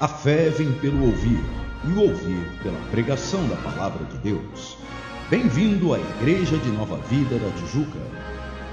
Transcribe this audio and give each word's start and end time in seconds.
A 0.00 0.06
fé 0.06 0.48
vem 0.48 0.72
pelo 0.78 1.06
ouvir, 1.06 1.40
e 1.84 1.90
o 1.90 2.02
ouvir 2.02 2.62
pela 2.62 2.78
pregação 2.88 3.48
da 3.48 3.56
palavra 3.56 4.04
de 4.04 4.16
Deus. 4.18 4.78
Bem-vindo 5.28 5.92
à 5.92 5.98
Igreja 5.98 6.56
de 6.56 6.70
Nova 6.70 6.98
Vida 7.08 7.36
da 7.36 7.50
Tijuca. 7.56 7.98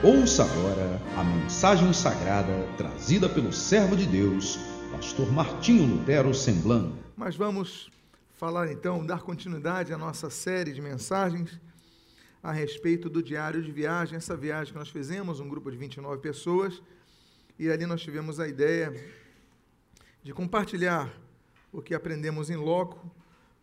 Ouça 0.04 0.44
agora 0.44 1.02
a 1.18 1.24
mensagem 1.24 1.92
sagrada 1.94 2.54
trazida 2.78 3.28
pelo 3.28 3.52
servo 3.52 3.98
de 3.98 4.06
Deus, 4.06 4.60
pastor 4.92 5.32
Martinho 5.32 5.96
Lutero 5.96 6.32
Semblano. 6.32 6.96
Mas 7.18 7.36
vamos 7.36 7.90
falar 8.36 8.72
então, 8.72 9.04
dar 9.04 9.22
continuidade 9.22 9.92
à 9.92 9.98
nossa 9.98 10.30
série 10.30 10.74
de 10.74 10.82
mensagens 10.82 11.60
a 12.44 12.52
respeito 12.52 13.10
do 13.10 13.24
diário 13.24 13.64
de 13.64 13.72
viagem, 13.72 14.16
essa 14.16 14.38
viagem 14.38 14.74
que 14.74 14.78
nós 14.78 14.90
fizemos, 14.90 15.40
um 15.40 15.50
grupo 15.50 15.72
de 15.72 15.78
29 15.78 16.22
pessoas, 16.22 16.84
e 17.58 17.68
ali 17.68 17.88
nós 17.88 18.04
tivemos 18.04 18.40
a 18.40 18.48
ideia 18.48 18.94
de 20.26 20.34
compartilhar 20.34 21.16
o 21.72 21.84
que 21.84 21.94
aprendemos 21.94 22.50
em 22.50 22.56
loco 22.56 23.00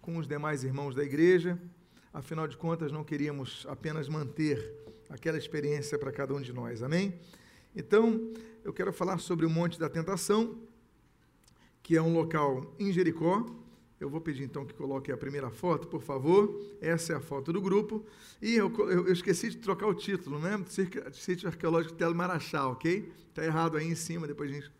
com 0.00 0.16
os 0.16 0.28
demais 0.28 0.62
irmãos 0.62 0.94
da 0.94 1.02
igreja. 1.02 1.60
Afinal 2.14 2.46
de 2.46 2.56
contas, 2.56 2.92
não 2.92 3.02
queríamos 3.02 3.66
apenas 3.68 4.08
manter 4.08 4.72
aquela 5.10 5.36
experiência 5.36 5.98
para 5.98 6.12
cada 6.12 6.32
um 6.32 6.40
de 6.40 6.52
nós. 6.52 6.80
Amém? 6.80 7.18
Então, 7.74 8.32
eu 8.62 8.72
quero 8.72 8.92
falar 8.92 9.18
sobre 9.18 9.44
o 9.44 9.50
Monte 9.50 9.76
da 9.76 9.88
Tentação, 9.88 10.56
que 11.82 11.96
é 11.96 12.00
um 12.00 12.14
local 12.14 12.72
em 12.78 12.92
Jericó. 12.92 13.44
Eu 13.98 14.08
vou 14.08 14.20
pedir 14.20 14.44
então 14.44 14.64
que 14.64 14.72
coloque 14.72 15.10
a 15.10 15.16
primeira 15.16 15.50
foto, 15.50 15.88
por 15.88 16.00
favor. 16.00 16.64
Essa 16.80 17.14
é 17.14 17.16
a 17.16 17.20
foto 17.20 17.52
do 17.52 17.60
grupo. 17.60 18.06
E 18.40 18.54
eu, 18.54 18.72
eu, 18.88 19.08
eu 19.08 19.12
esqueci 19.12 19.50
de 19.50 19.56
trocar 19.56 19.88
o 19.88 19.94
título, 19.94 20.38
né? 20.38 20.64
Sítio 21.12 21.48
Arqueológico 21.48 21.94
Telo 21.94 22.14
Marachá, 22.14 22.68
ok? 22.68 23.12
Está 23.30 23.44
errado 23.44 23.76
aí 23.76 23.88
em 23.88 23.96
cima, 23.96 24.28
depois 24.28 24.48
a 24.48 24.54
gente 24.54 24.70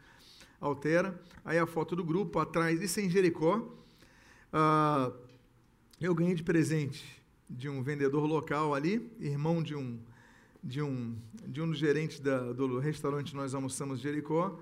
altera. 0.63 1.21
Aí 1.45 1.59
a 1.59 1.67
foto 1.67 1.95
do 1.95 2.05
grupo, 2.05 2.39
atrás, 2.39 2.81
isso 2.81 3.01
em 3.01 3.11
Jericó. 3.11 3.69
Ah, 4.53 5.13
eu 6.01 6.15
ganhei 6.15 6.35
de 6.35 6.43
presente 6.43 7.23
de 7.51 7.69
um 7.69 7.83
vendedor 7.83 8.25
local 8.25 8.75
ali, 8.75 9.11
irmão 9.21 9.63
de 9.63 9.75
um 9.75 9.99
de 10.65 10.81
um 10.81 11.17
de 11.45 11.61
um 11.61 11.69
dos 11.69 11.79
gerentes 11.79 12.21
da, 12.21 12.53
do 12.53 12.79
restaurante 12.79 13.35
nós 13.35 13.53
almoçamos 13.53 14.01
Jericó, 14.01 14.59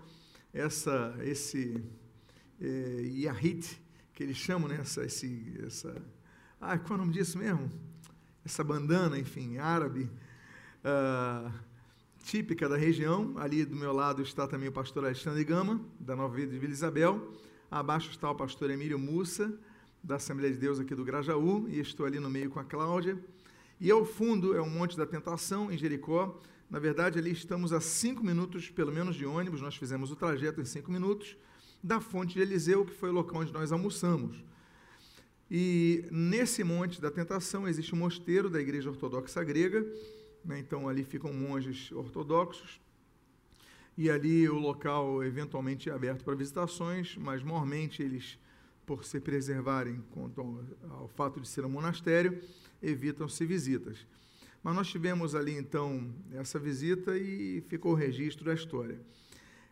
essa 0.52 1.14
esse 1.20 1.82
é, 2.60 3.02
Yahit, 3.02 3.80
que 4.14 4.22
eles 4.22 4.36
chamam, 4.36 4.68
né, 4.68 4.78
essa, 4.80 5.04
esse, 5.04 5.58
essa, 5.64 5.94
ah, 6.60 6.78
qual 6.78 6.92
é 6.92 6.94
o 6.94 6.98
nome 6.98 7.12
disso 7.12 7.38
mesmo? 7.38 7.70
Essa 8.44 8.64
bandana, 8.64 9.18
enfim, 9.18 9.58
árabe, 9.58 10.10
ah, 10.84 11.52
típica 12.22 12.68
da 12.68 12.76
região. 12.76 13.34
Ali 13.36 13.64
do 13.64 13.76
meu 13.76 13.92
lado 13.92 14.22
está 14.22 14.46
também 14.46 14.68
o 14.68 14.72
pastor 14.72 15.04
Alexandre 15.04 15.44
Gama, 15.44 15.80
da 15.98 16.14
Nova 16.14 16.34
Vida 16.34 16.52
de 16.52 16.58
Vila 16.58 16.72
Isabel. 16.72 17.32
Abaixo 17.70 18.10
está 18.10 18.30
o 18.30 18.34
pastor 18.34 18.70
Emílio 18.70 18.98
Mussa, 18.98 19.52
da 20.02 20.16
Assembleia 20.16 20.52
de 20.52 20.58
Deus 20.58 20.80
aqui 20.80 20.94
do 20.94 21.04
Grajaú, 21.04 21.68
e 21.68 21.78
estou 21.78 22.06
ali 22.06 22.18
no 22.18 22.30
meio 22.30 22.50
com 22.50 22.58
a 22.58 22.64
Cláudia. 22.64 23.18
E 23.80 23.90
ao 23.90 24.04
fundo 24.04 24.54
é 24.54 24.60
o 24.60 24.68
Monte 24.68 24.96
da 24.96 25.06
Tentação, 25.06 25.70
em 25.70 25.78
Jericó. 25.78 26.40
Na 26.68 26.78
verdade, 26.78 27.18
ali 27.18 27.32
estamos 27.32 27.72
a 27.72 27.80
cinco 27.80 28.24
minutos, 28.24 28.70
pelo 28.70 28.92
menos, 28.92 29.16
de 29.16 29.24
ônibus. 29.24 29.60
Nós 29.60 29.76
fizemos 29.76 30.10
o 30.10 30.16
trajeto 30.16 30.60
em 30.60 30.64
cinco 30.64 30.90
minutos, 30.90 31.36
da 31.82 32.00
Fonte 32.00 32.34
de 32.34 32.40
Eliseu, 32.40 32.84
que 32.84 32.92
foi 32.92 33.08
o 33.08 33.12
local 33.12 33.40
onde 33.40 33.52
nós 33.52 33.72
almoçamos. 33.72 34.44
E 35.50 36.04
nesse 36.12 36.62
Monte 36.62 37.00
da 37.00 37.10
Tentação 37.10 37.66
existe 37.66 37.94
um 37.94 37.98
mosteiro 37.98 38.48
da 38.48 38.60
Igreja 38.60 38.90
Ortodoxa 38.90 39.42
Grega, 39.42 39.84
né? 40.44 40.58
então 40.58 40.88
ali 40.88 41.04
ficam 41.04 41.32
monges 41.32 41.90
ortodoxos, 41.92 42.80
e 43.96 44.10
ali 44.10 44.48
o 44.48 44.58
local 44.58 45.22
eventualmente 45.22 45.90
é 45.90 45.92
aberto 45.92 46.24
para 46.24 46.34
visitações, 46.34 47.16
mas 47.16 47.42
normalmente 47.42 48.02
eles, 48.02 48.38
por 48.86 49.04
se 49.04 49.20
preservarem 49.20 50.02
quanto 50.10 50.64
ao 50.88 51.08
fato 51.08 51.40
de 51.40 51.46
ser 51.46 51.64
um 51.64 51.68
monastério, 51.68 52.40
evitam-se 52.82 53.44
visitas. 53.44 54.06
Mas 54.62 54.74
nós 54.74 54.88
tivemos 54.88 55.34
ali 55.34 55.56
então 55.56 56.14
essa 56.32 56.58
visita 56.58 57.16
e 57.16 57.62
ficou 57.68 57.92
o 57.92 57.94
registro 57.94 58.44
da 58.44 58.54
história. 58.54 59.00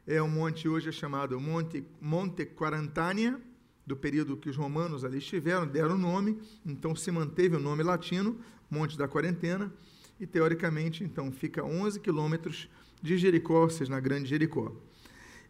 É 0.07 0.23
um 0.23 0.29
monte 0.29 0.69
hoje 0.69 0.89
é 0.89 0.93
chamado 0.93 1.39
Monte, 1.39 1.85
Monte 2.01 2.47
Quarantânia, 2.47 3.41
do 3.87 3.97
período 3.97 4.37
que 4.37 4.51
os 4.51 4.57
romanos 4.57 5.05
ali 5.05 5.19
estiveram, 5.19 5.67
deram 5.67 5.95
o 5.95 5.99
nome, 5.99 6.39
então 6.65 6.95
se 6.95 7.11
manteve 7.11 7.57
o 7.57 7.61
nome 7.61 7.83
latino, 7.83 8.39
Monte 8.71 8.99
da 8.99 9.09
Quarentena, 9.09 9.73
e 10.21 10.27
teoricamente, 10.27 11.05
então, 11.05 11.31
fica 11.31 11.65
11 11.65 12.01
quilômetros 12.01 12.69
de 13.03 13.17
Jericó, 13.17 13.63
ou 13.63 13.71
seja, 13.71 13.91
na 13.91 14.01
Grande 14.01 14.29
Jericó. 14.29 14.73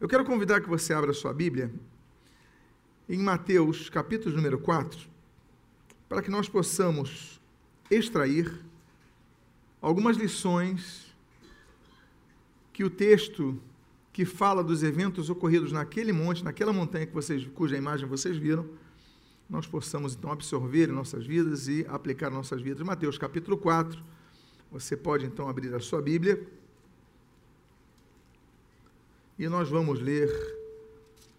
Eu 0.00 0.08
quero 0.08 0.24
convidar 0.24 0.60
que 0.60 0.68
você 0.68 0.92
abra 0.92 1.12
sua 1.12 1.32
Bíblia 1.32 1.72
em 3.08 3.18
Mateus, 3.18 3.88
capítulo 3.88 4.36
número 4.36 4.58
4, 4.58 5.08
para 6.08 6.22
que 6.22 6.30
nós 6.30 6.48
possamos 6.48 7.40
extrair 7.90 8.62
algumas 9.80 10.16
lições 10.16 11.14
que 12.72 12.84
o 12.84 12.90
texto 12.90 13.60
que 14.12 14.24
fala 14.24 14.62
dos 14.62 14.82
eventos 14.82 15.30
ocorridos 15.30 15.72
naquele 15.72 16.12
monte, 16.12 16.44
naquela 16.44 16.72
montanha 16.72 17.06
que 17.06 17.14
vocês, 17.14 17.46
cuja 17.54 17.76
imagem 17.76 18.06
vocês 18.06 18.36
viram, 18.36 18.68
nós 19.48 19.66
possamos 19.66 20.14
então 20.14 20.30
absorver 20.30 20.88
em 20.88 20.92
nossas 20.92 21.24
vidas 21.24 21.68
e 21.68 21.86
aplicar 21.88 22.30
em 22.30 22.34
nossas 22.34 22.60
vidas. 22.60 22.86
Mateus 22.86 23.16
capítulo 23.16 23.56
4, 23.56 24.02
você 24.70 24.96
pode 24.96 25.24
então 25.24 25.48
abrir 25.48 25.74
a 25.74 25.80
sua 25.80 26.02
Bíblia 26.02 26.46
e 29.38 29.48
nós 29.48 29.68
vamos 29.68 30.00
ler 30.00 30.28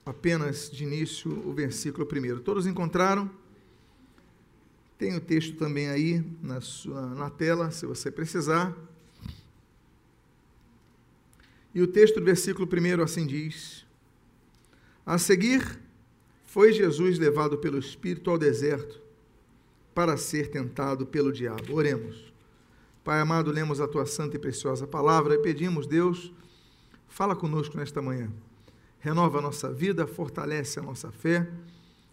apenas 0.06 0.72
de 0.72 0.84
início 0.84 1.32
o 1.48 1.54
versículo 1.54 2.06
primeiro. 2.06 2.40
Todos 2.40 2.66
encontraram? 2.66 3.30
Tem 4.98 5.16
o 5.16 5.22
texto 5.22 5.56
também 5.58 5.90
aí 5.90 6.24
na, 6.42 6.62
sua, 6.62 7.08
na 7.14 7.30
tela, 7.30 7.72
se 7.72 7.86
você 7.86 8.10
precisar. 8.10 8.76
E 11.74 11.82
o 11.82 11.88
texto 11.88 12.20
do 12.20 12.26
versículo 12.26 12.66
primeiro 12.66 13.04
assim 13.04 13.26
diz: 13.26 13.86
A 15.06 15.18
seguir, 15.18 15.80
foi 16.46 16.74
Jesus 16.74 17.20
levado 17.20 17.58
pelo 17.58 17.78
Espírito 17.78 18.32
ao 18.32 18.38
deserto 18.38 19.00
para 19.94 20.18
ser 20.18 20.50
tentado 20.50 21.06
pelo 21.06 21.32
diabo. 21.32 21.76
Oremos. 21.76 22.29
Pai 23.10 23.22
amado, 23.22 23.50
lemos 23.50 23.82
a 23.82 23.88
tua 23.88 24.06
santa 24.06 24.36
e 24.36 24.40
preciosa 24.40 24.86
palavra 24.86 25.34
e 25.34 25.40
pedimos, 25.40 25.88
Deus, 25.88 26.32
fala 27.08 27.36
conosco 27.36 27.76
nesta 27.76 28.04
manhã. 28.04 28.32
Renova 29.00 29.40
a 29.40 29.42
nossa 29.42 29.74
vida, 29.74 30.06
fortalece 30.06 30.78
a 30.78 30.84
nossa 30.84 31.12
fé 31.12 31.50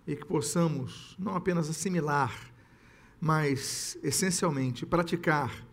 e 0.07 0.17
que 0.17 0.25
possamos 0.25 1.15
não 1.19 1.37
apenas 1.37 1.69
assimilar, 1.69 2.35
mas 3.21 3.99
essencialmente 4.03 4.87
praticar 4.87 5.67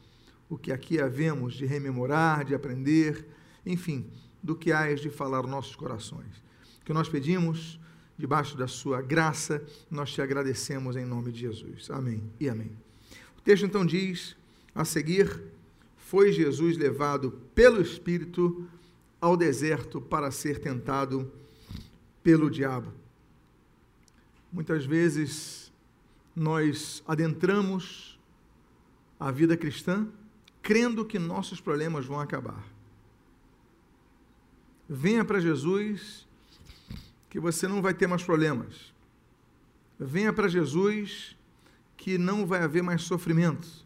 o 0.49 0.57
que 0.57 0.73
aqui 0.73 0.99
havemos 0.99 1.53
de 1.53 1.65
rememorar, 1.65 2.43
de 2.43 2.53
aprender, 2.53 3.25
enfim, 3.65 4.05
do 4.43 4.57
que 4.57 4.73
hás 4.73 4.99
de 4.99 5.09
falar 5.09 5.43
nossos 5.43 5.77
corações. 5.77 6.43
Que 6.83 6.91
nós 6.91 7.07
pedimos, 7.07 7.79
debaixo 8.17 8.57
da 8.57 8.67
sua 8.67 9.01
graça, 9.01 9.63
nós 9.89 10.11
te 10.11 10.21
agradecemos 10.21 10.97
em 10.97 11.05
nome 11.05 11.31
de 11.31 11.39
Jesus. 11.39 11.89
Amém 11.89 12.29
e 12.41 12.49
amém. 12.49 12.77
O 13.37 13.41
texto 13.41 13.65
então 13.65 13.85
diz 13.85 14.35
a 14.73 14.83
seguir, 14.83 15.41
foi 15.97 16.31
Jesus 16.31 16.77
levado 16.77 17.31
pelo 17.53 17.81
Espírito 17.81 18.67
ao 19.19 19.37
deserto 19.37 20.01
para 20.01 20.31
ser 20.31 20.59
tentado 20.59 21.31
pelo 22.21 22.49
diabo. 22.49 22.91
Muitas 24.51 24.85
vezes 24.85 25.71
nós 26.35 27.03
adentramos 27.07 28.19
a 29.19 29.31
vida 29.31 29.55
cristã 29.55 30.07
crendo 30.61 31.05
que 31.05 31.19
nossos 31.19 31.59
problemas 31.59 32.05
vão 32.05 32.19
acabar. 32.19 32.63
Venha 34.87 35.23
para 35.25 35.39
Jesus 35.39 36.27
que 37.29 37.39
você 37.39 37.67
não 37.67 37.81
vai 37.81 37.93
ter 37.93 38.05
mais 38.07 38.23
problemas. 38.23 38.93
Venha 39.99 40.31
para 40.31 40.47
Jesus 40.47 41.35
que 41.97 42.17
não 42.17 42.45
vai 42.45 42.61
haver 42.61 42.83
mais 42.83 43.01
sofrimento 43.03 43.83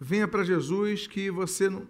venha 0.00 0.28
para 0.28 0.44
Jesus 0.44 1.06
que 1.06 1.30
você 1.30 1.68
não. 1.68 1.88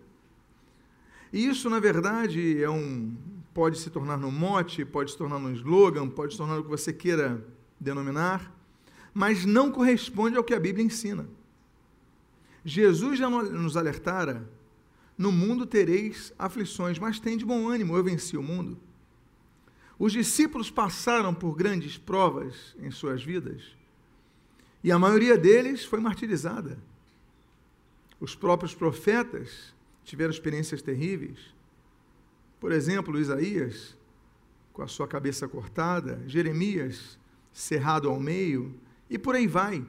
E 1.32 1.46
isso, 1.46 1.68
na 1.68 1.80
verdade, 1.80 2.62
é 2.62 2.70
um 2.70 3.16
pode 3.52 3.78
se 3.78 3.88
tornar 3.88 4.22
um 4.22 4.30
mote, 4.30 4.84
pode 4.84 5.12
se 5.12 5.16
tornar 5.16 5.38
um 5.38 5.50
slogan, 5.52 6.08
pode 6.08 6.32
se 6.32 6.38
tornar 6.38 6.58
o 6.58 6.62
que 6.62 6.68
você 6.68 6.92
queira 6.92 7.42
denominar, 7.80 8.54
mas 9.14 9.46
não 9.46 9.72
corresponde 9.72 10.36
ao 10.36 10.44
que 10.44 10.52
a 10.52 10.60
Bíblia 10.60 10.84
ensina. 10.84 11.26
Jesus 12.64 13.18
já 13.18 13.30
nos 13.30 13.76
alertara: 13.76 14.46
no 15.16 15.32
mundo 15.32 15.64
tereis 15.64 16.32
aflições, 16.38 16.98
mas 16.98 17.18
tem 17.18 17.36
de 17.36 17.44
bom 17.44 17.68
ânimo, 17.68 17.96
eu 17.96 18.04
venci 18.04 18.36
o 18.36 18.42
mundo. 18.42 18.78
Os 19.98 20.12
discípulos 20.12 20.70
passaram 20.70 21.32
por 21.32 21.56
grandes 21.56 21.96
provas 21.96 22.76
em 22.78 22.90
suas 22.90 23.22
vidas 23.22 23.62
e 24.84 24.92
a 24.92 24.98
maioria 24.98 25.38
deles 25.38 25.84
foi 25.84 25.98
martirizada. 25.98 26.78
Os 28.20 28.34
próprios 28.34 28.74
profetas 28.74 29.74
tiveram 30.04 30.30
experiências 30.30 30.80
terríveis. 30.80 31.54
Por 32.58 32.72
exemplo, 32.72 33.18
Isaías, 33.18 33.96
com 34.72 34.82
a 34.82 34.88
sua 34.88 35.06
cabeça 35.06 35.46
cortada, 35.48 36.22
Jeremias 36.26 37.18
cerrado 37.52 38.08
ao 38.08 38.20
meio, 38.20 38.74
e 39.08 39.18
por 39.18 39.34
aí 39.34 39.46
vai. 39.46 39.84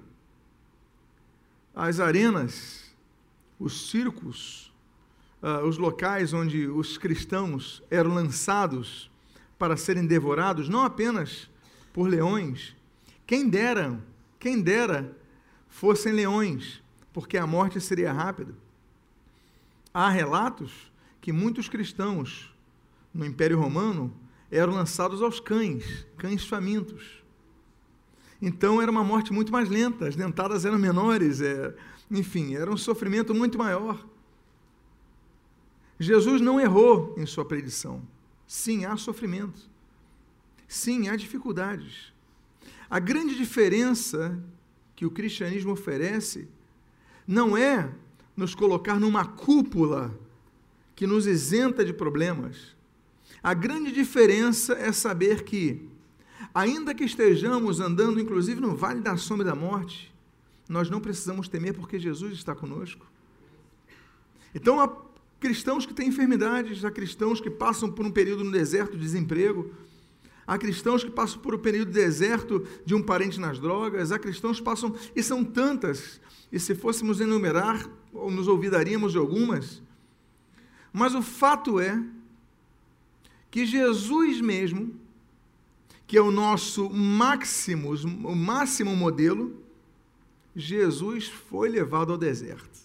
As 1.75 2.00
arenas, 2.00 2.95
os 3.59 3.89
circos, 3.89 4.74
uh, 5.41 5.65
os 5.65 5.77
locais 5.77 6.33
onde 6.33 6.68
os 6.68 6.97
cristãos 6.97 7.83
eram 7.89 8.13
lançados 8.13 9.12
para 9.59 9.75
serem 9.75 10.06
devorados, 10.06 10.69
não 10.69 10.83
apenas 10.83 11.50
por 11.91 12.07
leões, 12.07 12.75
quem 13.25 13.50
dera, 13.50 14.01
quem 14.39 14.62
dera 14.62 15.18
fossem 15.68 16.13
leões, 16.13 16.81
porque 17.18 17.36
a 17.36 17.48
morte 17.48 17.81
seria 17.81 18.14
rápida. 18.14 18.54
Há 19.92 20.08
relatos 20.08 20.92
que 21.19 21.34
muitos 21.34 21.68
cristãos 21.68 22.56
no 23.12 23.25
Império 23.25 23.60
Romano 23.60 24.14
eram 24.52 24.74
lançados 24.74 25.24
aos 25.24 25.40
cães, 25.40 26.06
cães 26.16 26.46
famintos. 26.46 27.24
Então 28.40 28.80
era 28.80 28.92
uma 28.92 29.04
morte 29.04 29.34
muito 29.34 29.52
mais 29.52 29.68
lenta, 29.68 30.08
as 30.08 30.16
dentadas 30.16 30.64
eram 30.64 30.78
menores, 30.78 31.42
é, 31.42 31.75
enfim, 32.12 32.54
era 32.54 32.72
um 32.72 32.78
sofrimento 32.78 33.34
muito 33.34 33.58
maior. 33.58 34.08
Jesus 36.00 36.40
não 36.40 36.62
errou 36.62 37.16
em 37.18 37.25
sua 37.25 37.46
predição. 37.46 38.08
Sim, 38.46 38.86
há 38.86 38.96
sofrimento. 38.96 39.60
Sim, 40.68 41.10
há 41.10 41.16
dificuldades. 41.16 42.13
A 42.88 43.00
grande 43.00 43.36
diferença 43.36 44.40
que 44.96 45.04
o 45.04 45.10
cristianismo 45.10 45.72
oferece 45.72 46.48
não 47.27 47.57
é 47.57 47.89
nos 48.35 48.56
colocar 48.56 49.00
numa 49.00 49.25
cúpula 49.25 50.18
que 50.95 51.06
nos 51.06 51.27
isenta 51.27 51.83
de 51.83 51.91
problemas. 51.91 52.75
A 53.44 53.53
grande 53.53 53.91
diferença 53.91 54.74
é 54.74 54.91
saber 54.91 55.44
que, 55.44 55.88
ainda 56.53 56.95
que 56.95 57.03
estejamos 57.03 57.79
andando, 57.79 58.19
inclusive 58.19 58.62
no 58.62 58.75
vale 58.75 59.01
da 59.01 59.18
sombra 59.18 59.45
da 59.45 59.56
morte, 59.56 60.13
nós 60.68 60.89
não 60.89 61.00
precisamos 61.00 61.47
temer 61.47 61.74
porque 61.74 62.00
Jesus 62.00 62.33
está 62.33 62.56
conosco. 62.56 63.06
Então, 64.53 64.79
há 64.79 64.91
cristãos 65.39 65.85
que 65.85 65.94
têm 65.94 66.07
enfermidades, 66.07 66.83
há 66.83 66.91
cristãos 66.91 67.39
que 67.39 67.50
passam 67.50 67.91
por 67.91 68.06
um 68.06 68.12
período 68.12 68.44
no 68.44 68.51
deserto 68.51 68.94
de 68.94 69.03
desemprego, 69.03 69.71
há 70.45 70.57
cristãos 70.57 71.03
que 71.03 71.12
passam 71.12 71.39
por 71.39 71.53
um 71.53 71.59
período 71.59 71.91
de 71.91 72.00
deserto 72.00 72.65
de 72.85 72.95
um 72.95 73.03
parente 73.03 73.39
nas 73.39 73.59
drogas, 73.59 74.12
há 74.12 74.18
cristãos 74.18 74.57
que 74.57 74.63
passam, 74.63 74.95
e 75.15 75.21
são 75.21 75.44
tantas, 75.44 76.19
e 76.52 76.60
se 76.60 76.74
fôssemos 76.76 77.20
enumerar, 77.20 77.90
nos 78.14 78.48
ouvidaríamos 78.48 79.12
de 79.12 79.18
algumas. 79.18 79.82
Mas 80.92 81.14
o 81.14 81.22
fato 81.22 81.80
é 81.80 82.02
que 83.52 83.66
Jesus 83.66 84.42
mesmo, 84.42 84.96
que 86.06 86.18
é 86.18 86.22
o 86.22 86.32
nosso 86.32 86.90
máximo, 86.90 87.94
o 87.94 88.36
máximo 88.36 88.96
modelo, 88.96 89.62
Jesus 90.56 91.28
foi 91.28 91.70
levado 91.70 92.12
ao 92.12 92.18
deserto. 92.18 92.78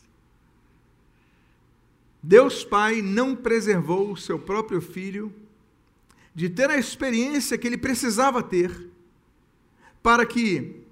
Deus 2.22 2.62
Pai 2.64 3.02
não 3.02 3.34
preservou 3.34 4.12
o 4.12 4.16
seu 4.16 4.38
próprio 4.38 4.80
filho 4.80 5.32
de 6.34 6.48
ter 6.48 6.70
a 6.70 6.78
experiência 6.78 7.58
que 7.58 7.66
ele 7.66 7.76
precisava 7.76 8.42
ter 8.42 8.88
para 10.02 10.24
que, 10.24 10.82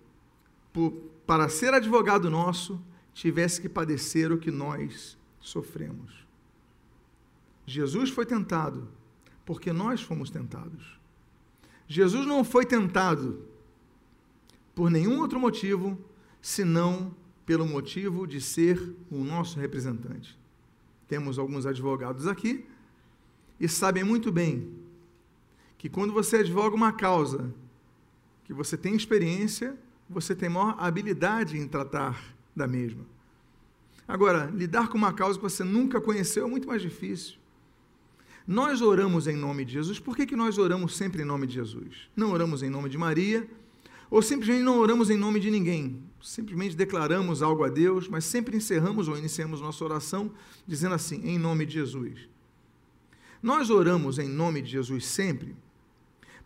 para 1.30 1.48
ser 1.48 1.72
advogado 1.72 2.28
nosso, 2.28 2.82
tivesse 3.14 3.60
que 3.60 3.68
padecer 3.68 4.32
o 4.32 4.38
que 4.38 4.50
nós 4.50 5.16
sofremos. 5.38 6.26
Jesus 7.64 8.10
foi 8.10 8.26
tentado 8.26 8.88
porque 9.46 9.72
nós 9.72 10.02
fomos 10.02 10.28
tentados. 10.28 10.98
Jesus 11.86 12.26
não 12.26 12.42
foi 12.42 12.66
tentado 12.66 13.44
por 14.74 14.90
nenhum 14.90 15.20
outro 15.20 15.38
motivo 15.38 15.96
senão 16.42 17.14
pelo 17.46 17.64
motivo 17.64 18.26
de 18.26 18.40
ser 18.40 18.92
o 19.08 19.22
nosso 19.22 19.60
representante. 19.60 20.36
Temos 21.06 21.38
alguns 21.38 21.64
advogados 21.64 22.26
aqui 22.26 22.66
e 23.60 23.68
sabem 23.68 24.02
muito 24.02 24.32
bem 24.32 24.68
que 25.78 25.88
quando 25.88 26.12
você 26.12 26.38
advoga 26.38 26.74
uma 26.74 26.92
causa 26.92 27.54
que 28.42 28.52
você 28.52 28.76
tem 28.76 28.96
experiência, 28.96 29.78
você 30.12 30.34
tem 30.34 30.48
maior 30.48 30.76
habilidade 30.78 31.56
em 31.56 31.66
tratar 31.66 32.20
da 32.54 32.66
mesma. 32.66 33.04
Agora, 34.06 34.50
lidar 34.52 34.88
com 34.88 34.98
uma 34.98 35.12
causa 35.12 35.38
que 35.38 35.42
você 35.42 35.62
nunca 35.62 36.00
conheceu 36.00 36.46
é 36.46 36.50
muito 36.50 36.66
mais 36.66 36.82
difícil. 36.82 37.38
Nós 38.46 38.82
oramos 38.82 39.26
em 39.26 39.36
nome 39.36 39.64
de 39.64 39.74
Jesus. 39.74 40.00
Por 40.00 40.16
que, 40.16 40.26
que 40.26 40.34
nós 40.34 40.58
oramos 40.58 40.96
sempre 40.96 41.22
em 41.22 41.24
nome 41.24 41.46
de 41.46 41.54
Jesus? 41.54 42.10
Não 42.16 42.32
oramos 42.32 42.62
em 42.62 42.68
nome 42.70 42.88
de 42.88 42.98
Maria, 42.98 43.48
ou 44.10 44.20
simplesmente 44.20 44.64
não 44.64 44.78
oramos 44.78 45.08
em 45.08 45.16
nome 45.16 45.38
de 45.38 45.50
ninguém 45.50 46.10
simplesmente 46.22 46.76
declaramos 46.76 47.42
algo 47.42 47.64
a 47.64 47.68
Deus, 47.68 48.08
mas 48.08 48.24
sempre 48.24 48.56
encerramos 48.56 49.08
ou 49.08 49.16
iniciamos 49.16 49.60
nossa 49.60 49.84
oração 49.84 50.32
dizendo 50.66 50.94
assim, 50.94 51.20
em 51.24 51.38
nome 51.38 51.64
de 51.66 51.74
Jesus. 51.74 52.28
Nós 53.42 53.70
oramos 53.70 54.18
em 54.18 54.28
nome 54.28 54.60
de 54.60 54.70
Jesus 54.70 55.06
sempre, 55.06 55.56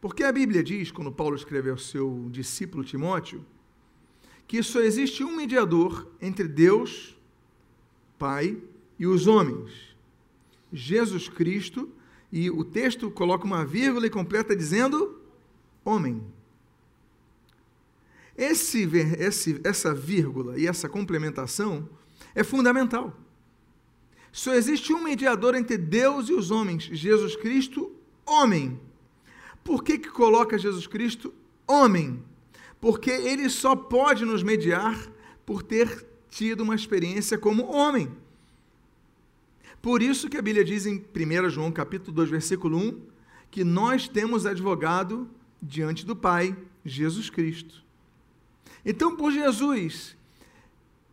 porque 0.01 0.23
a 0.23 0.31
Bíblia 0.33 0.63
diz, 0.63 0.91
quando 0.91 1.11
Paulo 1.11 1.35
escreve 1.35 1.71
ao 1.71 1.79
seu 1.79 2.29
discípulo 2.31 2.85
Timóteo, 2.85 3.45
que 4.47 4.63
só 4.63 4.81
existe 4.81 5.25
um 5.25 5.37
mediador 5.37 6.09
entre 6.21 6.47
Deus, 6.47 7.17
Pai, 8.19 8.57
e 8.99 9.07
os 9.07 9.27
homens, 9.27 9.73
Jesus 10.73 11.29
Cristo, 11.29 11.91
e 12.31 12.51
o 12.51 12.65
texto 12.65 13.11
coloca 13.11 13.45
uma 13.45 13.65
vírgula 13.65 14.07
e 14.07 14.11
completa 14.11 14.57
dizendo 14.57 15.21
homem. 15.85 16.23
Esse, 18.37 18.83
esse, 19.19 19.61
essa 19.63 19.95
vírgula 19.95 20.59
e 20.59 20.67
essa 20.67 20.89
complementação 20.89 21.89
é 22.35 22.43
fundamental. 22.43 23.17
Só 24.33 24.53
existe 24.53 24.93
um 24.93 25.01
mediador 25.01 25.55
entre 25.55 25.79
Deus 25.79 26.29
e 26.29 26.33
os 26.33 26.51
homens, 26.51 26.83
Jesus 26.85 27.37
Cristo, 27.37 27.93
homem. 28.27 28.81
Por 29.63 29.85
que, 29.85 29.97
que 29.97 30.11
coloca 30.11 30.59
Jesus 30.59 30.89
Cristo 30.89 31.33
homem? 31.67 32.21
Porque 32.85 33.11
ele 33.11 33.49
só 33.49 33.75
pode 33.75 34.27
nos 34.27 34.43
mediar 34.43 35.11
por 35.47 35.63
ter 35.63 36.05
tido 36.29 36.63
uma 36.63 36.75
experiência 36.75 37.39
como 37.39 37.73
homem. 37.73 38.13
Por 39.81 40.03
isso 40.03 40.29
que 40.29 40.37
a 40.37 40.43
Bíblia 40.43 40.63
diz 40.63 40.85
em 40.85 40.97
1 40.99 41.49
João 41.49 41.73
capítulo 41.73 42.15
2, 42.15 42.29
versículo 42.29 42.77
1, 42.77 43.01
que 43.51 43.65
nós 43.65 44.07
temos 44.07 44.45
advogado 44.45 45.27
diante 45.63 46.05
do 46.05 46.15
Pai, 46.15 46.55
Jesus 46.85 47.31
Cristo. 47.31 47.83
Então, 48.85 49.17
por 49.17 49.33
Jesus 49.33 50.15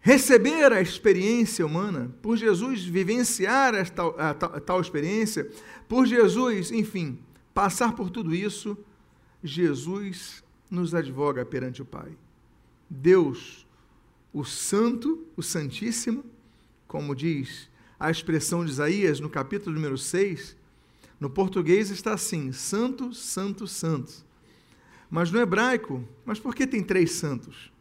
receber 0.01 0.73
a 0.73 0.81
experiência 0.81 1.65
humana, 1.65 2.13
por 2.21 2.35
Jesus 2.35 2.83
vivenciar 2.83 3.75
esta, 3.75 4.07
a, 4.07 4.33
tal, 4.33 4.55
a 4.55 4.59
tal 4.59 4.81
experiência, 4.81 5.49
por 5.87 6.05
Jesus, 6.05 6.69
enfim, 6.69 7.17
passar 7.53 7.95
por 7.95 8.09
tudo 8.09 8.35
isso, 8.35 8.77
Jesus 9.41 10.43
nos 10.71 10.95
advoga 10.95 11.45
perante 11.45 11.81
o 11.81 11.85
Pai. 11.85 12.17
Deus, 12.89 13.67
o 14.33 14.45
Santo, 14.45 15.27
o 15.35 15.43
Santíssimo, 15.43 16.23
como 16.87 17.13
diz 17.13 17.69
a 17.99 18.09
expressão 18.09 18.65
de 18.65 18.71
Isaías 18.71 19.19
no 19.19 19.29
capítulo 19.29 19.75
número 19.75 19.97
6, 19.97 20.55
no 21.19 21.29
português 21.29 21.91
está 21.91 22.13
assim: 22.13 22.51
Santo, 22.51 23.13
Santo, 23.13 23.67
Santo. 23.67 24.25
Mas 25.09 25.29
no 25.29 25.39
hebraico, 25.39 26.03
mas 26.25 26.39
por 26.39 26.55
que 26.55 26.65
tem 26.65 26.81
três 26.81 27.11
santos? 27.11 27.71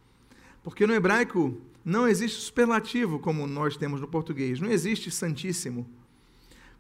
Porque 0.62 0.86
no 0.86 0.92
hebraico 0.92 1.58
não 1.84 2.06
existe 2.06 2.40
superlativo 2.40 3.18
como 3.20 3.46
nós 3.46 3.76
temos 3.76 4.00
no 4.00 4.08
português, 4.08 4.60
não 4.60 4.70
existe 4.70 5.10
santíssimo. 5.10 5.88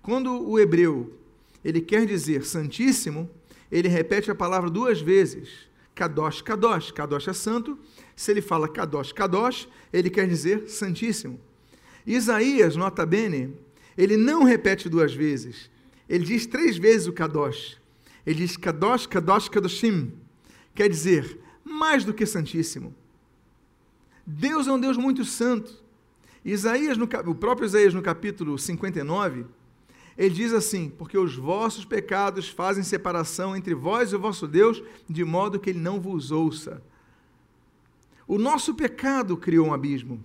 Quando 0.02 0.46
o 0.46 0.58
hebreu 0.58 1.16
ele 1.64 1.80
quer 1.80 2.04
dizer 2.04 2.44
santíssimo, 2.44 3.30
ele 3.70 3.88
repete 3.88 4.30
a 4.30 4.34
palavra 4.34 4.68
duas 4.68 5.00
vezes. 5.00 5.69
Kadosh, 5.94 6.42
Kadosh. 6.42 6.90
Kadosh 6.92 7.28
é 7.28 7.32
santo. 7.32 7.78
Se 8.16 8.30
ele 8.30 8.40
fala 8.40 8.68
Kadosh, 8.68 9.12
Kadosh, 9.12 9.68
ele 9.92 10.10
quer 10.10 10.26
dizer 10.28 10.68
santíssimo. 10.68 11.40
Isaías, 12.06 12.76
nota 12.76 13.04
bene, 13.04 13.54
ele 13.96 14.16
não 14.16 14.44
repete 14.44 14.88
duas 14.88 15.14
vezes. 15.14 15.70
Ele 16.08 16.24
diz 16.24 16.46
três 16.46 16.76
vezes 16.76 17.06
o 17.06 17.12
Kadosh. 17.12 17.78
Ele 18.26 18.36
diz 18.38 18.56
Kadosh, 18.56 19.06
Kadosh, 19.06 19.48
Kadoshim 19.48 20.12
quer 20.74 20.88
dizer 20.88 21.38
mais 21.64 22.04
do 22.04 22.14
que 22.14 22.26
santíssimo. 22.26 22.94
Deus 24.26 24.66
é 24.66 24.72
um 24.72 24.80
Deus 24.80 24.96
muito 24.96 25.24
santo. 25.24 25.72
Isaías, 26.44 26.96
no, 26.96 27.08
o 27.26 27.34
próprio 27.34 27.66
Isaías, 27.66 27.92
no 27.92 28.02
capítulo 28.02 28.58
59, 28.58 29.44
ele 30.20 30.34
diz 30.34 30.52
assim: 30.52 30.90
Porque 30.90 31.16
os 31.16 31.34
vossos 31.34 31.86
pecados 31.86 32.46
fazem 32.46 32.84
separação 32.84 33.56
entre 33.56 33.74
vós 33.74 34.12
e 34.12 34.16
o 34.16 34.20
vosso 34.20 34.46
Deus, 34.46 34.82
de 35.08 35.24
modo 35.24 35.58
que 35.58 35.70
ele 35.70 35.78
não 35.78 35.98
vos 35.98 36.30
ouça. 36.30 36.82
O 38.28 38.36
nosso 38.36 38.74
pecado 38.74 39.34
criou 39.34 39.68
um 39.68 39.72
abismo. 39.72 40.22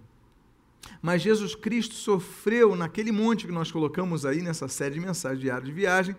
Mas 1.01 1.21
Jesus 1.21 1.55
Cristo 1.55 1.95
sofreu 1.95 2.75
naquele 2.75 3.09
monte 3.09 3.45
que 3.45 3.53
nós 3.53 3.71
colocamos 3.71 4.25
aí 4.25 4.41
nessa 4.41 4.67
série 4.67 4.95
de 4.95 4.99
mensagens 4.99 5.39
diárias 5.39 5.65
de 5.65 5.71
viagem, 5.71 6.15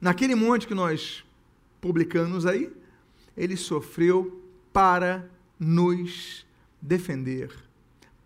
naquele 0.00 0.34
monte 0.34 0.66
que 0.66 0.74
nós 0.74 1.22
publicanos 1.82 2.46
aí, 2.46 2.72
ele 3.36 3.56
sofreu 3.56 4.42
para 4.72 5.28
nos 5.60 6.46
defender, 6.80 7.52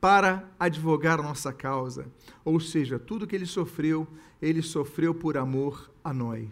para 0.02 0.50
advogar 0.58 1.20
a 1.20 1.22
nossa 1.22 1.52
causa. 1.52 2.08
Ou 2.44 2.58
seja, 2.58 2.98
tudo 2.98 3.24
que 3.24 3.36
ele 3.36 3.46
sofreu, 3.46 4.04
ele 4.42 4.60
sofreu 4.60 5.14
por 5.14 5.36
amor 5.36 5.88
a 6.02 6.12
nós. 6.12 6.48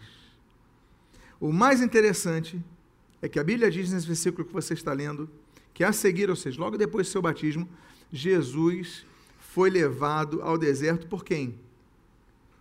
O 1.41 1.53
mais 1.53 1.83
interessante 1.83 2.63
é 3.21 3.29
que 3.29 3.41
a 3.41 3.43
Bíblia 3.43 3.69
diz 3.69 3.91
nesse 3.91 4.07
versículo 4.07 4.47
que 4.47 4.53
você 4.53 4.73
está 4.73 4.93
lendo, 4.93 5.29
que 5.75 5.83
a 5.83 5.91
seguir, 5.91 6.31
ou 6.31 6.37
seja, 6.37 6.61
logo 6.61 6.79
depois 6.79 7.09
do 7.09 7.11
seu 7.11 7.21
batismo, 7.21 7.69
Jesus 8.13 9.05
foi 9.41 9.69
levado 9.69 10.41
ao 10.43 10.57
deserto 10.57 11.09
por 11.09 11.25
quem? 11.25 11.59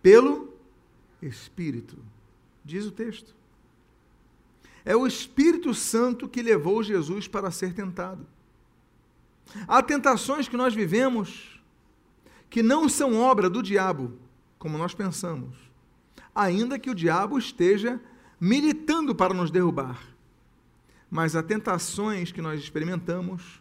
Pelo 0.02 0.52
Espírito. 1.22 1.96
Diz 2.64 2.84
o 2.84 2.90
texto. 2.90 3.32
É 4.84 4.96
o 4.96 5.06
Espírito 5.06 5.72
Santo 5.72 6.28
que 6.28 6.42
levou 6.42 6.82
Jesus 6.82 7.28
para 7.28 7.52
ser 7.52 7.74
tentado. 7.74 8.26
Há 9.66 9.82
tentações 9.82 10.48
que 10.48 10.56
nós 10.56 10.74
vivemos 10.74 11.60
que 12.48 12.62
não 12.62 12.88
são 12.88 13.18
obra 13.18 13.48
do 13.48 13.62
diabo, 13.62 14.18
como 14.58 14.76
nós 14.76 14.94
pensamos, 14.94 15.54
ainda 16.34 16.78
que 16.78 16.90
o 16.90 16.94
diabo 16.94 17.38
esteja 17.38 18.00
militando 18.40 19.14
para 19.14 19.32
nos 19.32 19.50
derrubar. 19.50 20.00
Mas 21.10 21.34
há 21.34 21.42
tentações 21.42 22.32
que 22.32 22.42
nós 22.42 22.60
experimentamos 22.60 23.60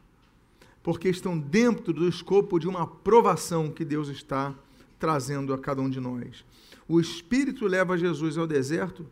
porque 0.81 1.09
estão 1.09 1.37
dentro 1.37 1.93
do 1.93 2.07
escopo 2.07 2.59
de 2.59 2.67
uma 2.67 2.87
provação 2.87 3.69
que 3.69 3.83
Deus 3.83 4.07
está 4.07 4.55
trazendo 4.97 5.53
a 5.53 5.57
cada 5.57 5.81
um 5.81 5.89
de 5.89 5.99
nós. 5.99 6.43
O 6.87 6.99
Espírito 6.99 7.67
leva 7.67 7.97
Jesus 7.97 8.37
ao 8.37 8.47
deserto 8.47 9.05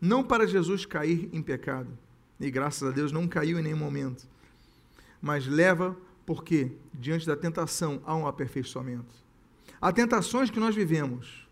não 0.00 0.24
para 0.24 0.46
Jesus 0.46 0.84
cair 0.84 1.28
em 1.32 1.40
pecado, 1.40 1.96
e 2.40 2.50
graças 2.50 2.88
a 2.88 2.90
Deus 2.90 3.12
não 3.12 3.28
caiu 3.28 3.58
em 3.60 3.62
nenhum 3.62 3.76
momento, 3.76 4.26
mas 5.22 5.46
leva 5.46 5.96
porque 6.26 6.72
diante 6.92 7.26
da 7.26 7.36
tentação 7.36 8.02
há 8.04 8.14
um 8.14 8.26
aperfeiçoamento. 8.26 9.14
Há 9.80 9.92
tentações 9.92 10.50
que 10.50 10.60
nós 10.60 10.74
vivemos, 10.74 11.48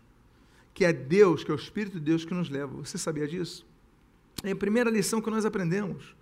que 0.73 0.85
é 0.85 0.93
Deus, 0.93 1.43
que 1.43 1.51
é 1.51 1.53
o 1.53 1.57
Espírito 1.57 1.93
de 1.93 2.05
Deus 2.05 2.25
que 2.25 2.33
nos 2.33 2.49
leva. 2.49 2.75
Você 2.77 2.97
sabia 2.97 3.27
disso? 3.27 3.65
É 4.43 4.51
a 4.51 4.55
primeira 4.55 4.89
lição 4.89 5.21
que 5.21 5.29
nós 5.29 5.45
aprendemos. 5.45 6.15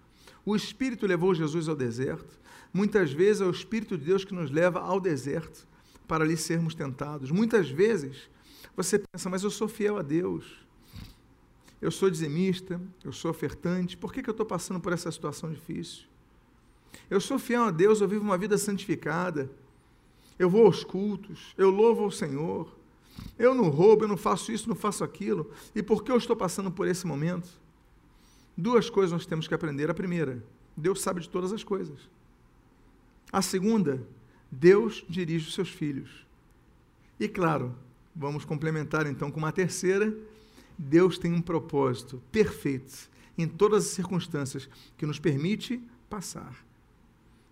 O 0.46 0.56
Espírito 0.56 1.06
levou 1.06 1.36
Jesus 1.36 1.68
ao 1.68 1.76
deserto. 1.76 2.40
Muitas 2.74 3.12
vezes 3.12 3.42
é 3.42 3.46
o 3.46 3.52
Espírito 3.52 3.98
de 3.98 4.06
Deus 4.06 4.24
que 4.24 4.34
nos 4.34 4.52
leva 4.52 4.80
ao 4.80 5.00
deserto 5.00 5.68
para 6.08 6.24
ali 6.24 6.38
sermos 6.38 6.76
tentados. 6.76 7.32
Muitas 7.32 7.70
vezes 7.70 8.30
você 8.76 9.00
pensa, 9.00 9.30
mas 9.30 9.44
eu 9.44 9.50
sou 9.50 9.68
fiel 9.68 9.98
a 9.98 10.02
Deus 10.02 10.70
eu 11.82 11.92
sou 11.92 12.10
dizimista, 12.10 12.82
eu 13.04 13.14
sou 13.14 13.32
ofertante, 13.32 13.96
por 13.96 14.12
que, 14.12 14.22
que 14.22 14.30
eu 14.30 14.34
estou 14.34 14.46
passando 14.46 14.80
por 14.80 14.92
essa 14.92 15.12
situação 15.12 15.52
difícil? 15.52 16.04
Eu 17.10 17.20
sou 17.20 17.40
fiel 17.40 17.64
a 17.64 17.72
Deus, 17.72 18.02
eu 18.02 18.08
vivo 18.08 18.24
uma 18.24 18.38
vida 18.38 18.58
santificada, 18.58 19.50
eu 20.38 20.50
vou 20.50 20.66
aos 20.66 20.84
cultos, 20.84 21.54
eu 21.58 21.70
louvo 21.70 22.04
ao 22.04 22.12
Senhor, 22.12 22.72
eu 23.38 23.54
não 23.54 23.70
roubo, 23.70 24.04
eu 24.04 24.08
não 24.08 24.18
faço 24.18 24.52
isso, 24.52 24.70
não 24.70 24.76
faço 24.76 25.04
aquilo, 25.04 25.52
e 25.76 25.84
por 25.84 26.04
que 26.04 26.12
eu 26.12 26.18
estou 26.18 26.36
passando 26.36 26.72
por 26.72 26.88
esse 26.88 27.06
momento? 27.06 27.50
Duas 28.56 28.90
coisas 28.90 29.12
nós 29.12 29.26
temos 29.26 29.48
que 29.48 29.54
aprender. 29.54 29.90
A 29.90 29.94
primeira, 29.94 30.44
Deus 30.76 31.02
sabe 31.02 31.22
de 31.22 31.30
todas 31.30 31.54
as 31.54 31.64
coisas. 31.64 31.98
A 33.32 33.42
segunda, 33.42 34.06
Deus 34.52 35.06
dirige 35.08 35.48
os 35.48 35.54
seus 35.54 35.70
filhos. 35.70 36.26
E 37.20 37.28
claro, 37.28 37.76
vamos 38.16 38.44
complementar 38.44 39.06
então 39.08 39.32
com 39.32 39.40
uma 39.40 39.52
terceira, 39.52 40.14
Deus 40.78 41.18
tem 41.18 41.34
um 41.34 41.42
propósito 41.42 42.22
perfeito 42.32 43.10
em 43.38 43.48
todas 43.48 43.86
as 43.86 43.92
circunstâncias 43.92 44.70
que 44.98 45.06
nos 45.06 45.20
permite 45.20 45.82
passar. 46.10 46.56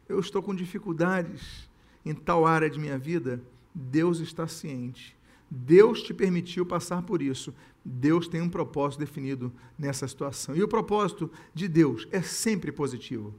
Eu 0.08 0.20
estou 0.20 0.42
com 0.42 0.56
dificuldades 0.56 1.70
em 2.06 2.14
tal 2.14 2.46
área 2.46 2.70
de 2.70 2.80
minha 2.80 2.98
vida, 2.98 3.42
Deus 3.74 4.20
está 4.20 4.48
ciente. 4.48 5.16
Deus 5.50 6.02
te 6.02 6.14
permitiu 6.14 6.66
passar 6.66 7.02
por 7.04 7.22
isso. 7.22 7.54
Deus 7.84 8.28
tem 8.28 8.42
um 8.42 8.50
propósito 8.50 9.00
definido 9.00 9.52
nessa 9.78 10.08
situação. 10.08 10.56
E 10.56 10.64
o 10.64 10.68
propósito 10.68 11.32
de 11.54 11.68
Deus 11.68 12.08
é 12.12 12.22
sempre 12.22 12.72
positivo. 12.72 13.34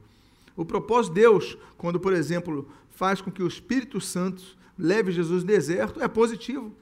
O 0.55 0.65
propósito 0.65 1.13
de 1.13 1.21
Deus, 1.21 1.57
quando, 1.77 1.99
por 1.99 2.13
exemplo, 2.13 2.67
faz 2.89 3.21
com 3.21 3.31
que 3.31 3.43
o 3.43 3.47
Espírito 3.47 4.01
Santo 4.01 4.57
leve 4.77 5.11
Jesus 5.11 5.41
ao 5.41 5.47
deserto, 5.47 6.01
é 6.01 6.07
positivo. 6.07 6.73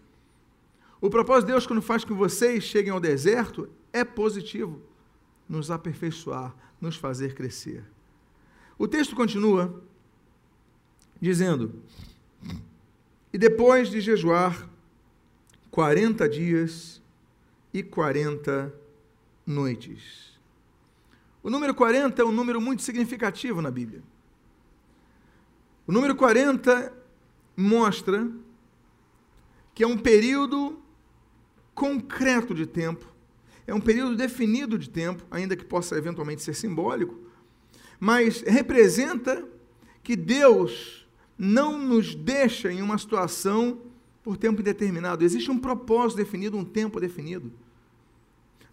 O 0.99 1.09
propósito 1.09 1.47
de 1.47 1.53
Deus, 1.53 1.67
quando 1.67 1.81
faz 1.81 2.03
com 2.03 2.13
que 2.13 2.19
vocês 2.19 2.63
cheguem 2.63 2.91
ao 2.91 2.99
deserto, 2.99 3.69
é 3.91 4.03
positivo. 4.03 4.81
Nos 5.47 5.69
aperfeiçoar, 5.69 6.55
nos 6.81 6.95
fazer 6.95 7.35
crescer. 7.35 7.83
O 8.77 8.87
texto 8.87 9.15
continua 9.15 9.83
dizendo: 11.19 11.81
E 13.33 13.37
depois 13.37 13.89
de 13.89 13.99
jejuar 13.99 14.69
40 15.71 16.27
dias 16.29 17.01
e 17.73 17.83
40 17.83 18.73
noites. 19.45 20.37
O 21.41 21.49
número 21.49 21.73
40 21.73 22.21
é 22.21 22.25
um 22.25 22.31
número 22.31 22.59
muito 22.59 22.81
significativo 22.81 23.61
na 23.61 23.71
Bíblia. 23.71 24.03
O 25.85 25.91
número 25.91 26.15
40 26.15 26.93
mostra 27.55 28.29
que 29.73 29.83
é 29.83 29.87
um 29.87 29.97
período 29.97 30.81
concreto 31.73 32.53
de 32.55 32.65
tempo, 32.65 33.13
é 33.67 33.73
um 33.73 33.79
período 33.79 34.15
definido 34.15 34.77
de 34.77 34.89
tempo, 34.89 35.23
ainda 35.29 35.55
que 35.55 35.63
possa 35.63 35.95
eventualmente 35.95 36.41
ser 36.41 36.55
simbólico, 36.55 37.26
mas 37.99 38.41
representa 38.41 39.43
que 40.03 40.15
Deus 40.15 41.07
não 41.37 41.77
nos 41.77 42.15
deixa 42.15 42.71
em 42.71 42.81
uma 42.81 42.97
situação 42.97 43.79
por 44.23 44.37
tempo 44.37 44.61
indeterminado. 44.61 45.23
Existe 45.23 45.51
um 45.51 45.57
propósito 45.57 46.17
definido, 46.17 46.57
um 46.57 46.65
tempo 46.65 46.99
definido. 46.99 47.51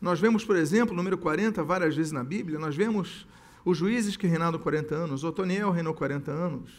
Nós 0.01 0.21
vemos, 0.21 0.45
por 0.45 0.57
exemplo, 0.57 0.95
número 0.95 1.17
40, 1.17 1.63
várias 1.63 1.97
vezes 1.97 2.13
na 2.13 2.23
Bíblia, 2.23 2.59
nós 2.59 2.77
vemos 2.77 3.27
os 3.65 3.79
juízes 3.79 4.17
que 4.17 4.27
reinaram 4.27 4.59
40 4.59 4.95
anos, 4.95 5.25
Otoniel 5.25 5.71
reinou 5.71 5.95
40 5.95 6.31
anos, 6.31 6.71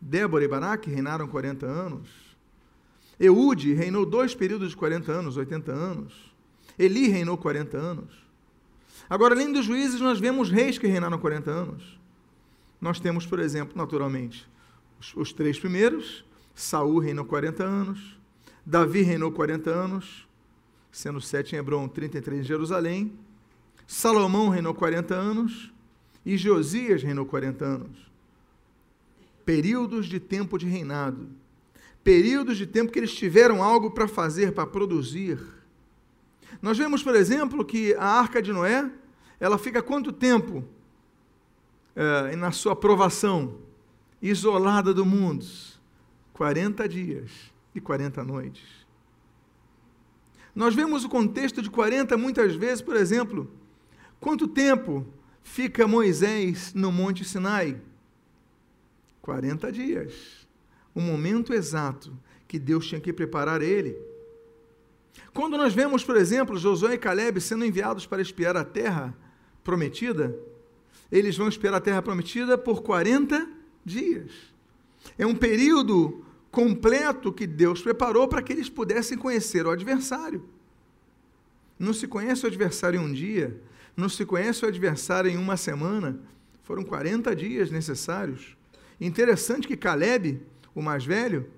Débora 0.00 0.44
e 0.44 0.48
Baraque 0.48 0.90
reinaram 0.90 1.26
40 1.26 1.66
anos, 1.66 2.08
Eude 3.18 3.72
reinou 3.72 4.04
dois 4.04 4.34
períodos 4.34 4.70
de 4.70 4.76
40 4.76 5.12
anos, 5.12 5.36
80 5.36 5.72
anos. 5.72 6.34
Eli 6.78 7.08
reinou 7.08 7.36
40 7.36 7.76
anos. 7.76 8.21
Agora, 9.08 9.34
além 9.34 9.52
dos 9.52 9.64
juízes, 9.64 10.00
nós 10.00 10.18
vemos 10.18 10.50
reis 10.50 10.78
que 10.78 10.86
reinaram 10.86 11.18
40 11.18 11.50
anos. 11.50 11.98
Nós 12.80 12.98
temos, 12.98 13.26
por 13.26 13.38
exemplo, 13.38 13.76
naturalmente, 13.76 14.48
os, 15.00 15.14
os 15.14 15.32
três 15.32 15.58
primeiros. 15.58 16.24
Saul 16.54 16.98
reinou 16.98 17.24
40 17.24 17.62
anos. 17.62 18.18
Davi 18.64 19.02
reinou 19.02 19.32
40 19.32 19.70
anos, 19.70 20.26
sendo 20.90 21.20
sete 21.20 21.54
em 21.54 21.58
Hebron, 21.58 21.88
33 21.88 22.40
em 22.40 22.44
Jerusalém. 22.44 23.12
Salomão 23.86 24.48
reinou 24.48 24.74
40 24.74 25.14
anos. 25.14 25.72
E 26.24 26.36
Josias 26.36 27.02
reinou 27.02 27.26
40 27.26 27.64
anos. 27.64 28.12
Períodos 29.44 30.06
de 30.06 30.20
tempo 30.20 30.56
de 30.56 30.66
reinado 30.66 31.28
períodos 32.04 32.56
de 32.56 32.66
tempo 32.66 32.92
que 32.92 32.98
eles 32.98 33.14
tiveram 33.14 33.62
algo 33.62 33.90
para 33.90 34.08
fazer, 34.08 34.52
para 34.52 34.66
produzir. 34.66 35.38
Nós 36.60 36.76
vemos, 36.76 37.02
por 37.02 37.14
exemplo, 37.14 37.64
que 37.64 37.94
a 37.94 38.04
arca 38.04 38.42
de 38.42 38.52
Noé, 38.52 38.90
ela 39.40 39.58
fica 39.58 39.82
quanto 39.82 40.12
tempo 40.12 40.64
é, 41.94 42.36
na 42.36 42.52
sua 42.52 42.72
aprovação, 42.72 43.58
isolada 44.20 44.92
do 44.92 45.04
mundo? 45.04 45.44
40 46.32 46.88
dias 46.88 47.30
e 47.74 47.80
40 47.80 48.22
noites. 48.24 48.64
Nós 50.54 50.74
vemos 50.74 51.04
o 51.04 51.08
contexto 51.08 51.62
de 51.62 51.70
40 51.70 52.16
muitas 52.16 52.54
vezes, 52.54 52.82
por 52.82 52.96
exemplo, 52.96 53.50
quanto 54.20 54.46
tempo 54.46 55.06
fica 55.42 55.86
Moisés 55.86 56.74
no 56.74 56.92
Monte 56.92 57.24
Sinai? 57.24 57.80
40 59.22 59.72
dias 59.72 60.42
o 60.94 61.00
momento 61.00 61.52
exato 61.52 62.16
que 62.46 62.58
Deus 62.58 62.86
tinha 62.86 63.00
que 63.00 63.12
preparar 63.12 63.62
ele. 63.62 63.96
Quando 65.32 65.56
nós 65.56 65.74
vemos, 65.74 66.04
por 66.04 66.16
exemplo, 66.16 66.58
Josué 66.58 66.94
e 66.94 66.98
Caleb 66.98 67.40
sendo 67.40 67.64
enviados 67.64 68.06
para 68.06 68.22
espiar 68.22 68.56
a 68.56 68.64
terra 68.64 69.16
prometida, 69.64 70.36
eles 71.10 71.36
vão 71.36 71.48
espiar 71.48 71.74
a 71.74 71.80
terra 71.80 72.02
prometida 72.02 72.56
por 72.56 72.82
40 72.82 73.48
dias. 73.84 74.30
É 75.18 75.26
um 75.26 75.34
período 75.34 76.24
completo 76.50 77.32
que 77.32 77.46
Deus 77.46 77.80
preparou 77.82 78.28
para 78.28 78.42
que 78.42 78.52
eles 78.52 78.68
pudessem 78.68 79.16
conhecer 79.16 79.66
o 79.66 79.70
adversário. 79.70 80.44
Não 81.78 81.92
se 81.92 82.06
conhece 82.06 82.44
o 82.44 82.46
adversário 82.46 83.00
em 83.00 83.04
um 83.04 83.12
dia, 83.12 83.60
não 83.96 84.08
se 84.08 84.24
conhece 84.24 84.64
o 84.64 84.68
adversário 84.68 85.30
em 85.30 85.36
uma 85.36 85.56
semana, 85.56 86.20
foram 86.62 86.84
40 86.84 87.34
dias 87.34 87.70
necessários. 87.70 88.56
Interessante 89.00 89.66
que 89.66 89.76
Caleb, 89.76 90.40
o 90.74 90.80
mais 90.80 91.04
velho, 91.04 91.50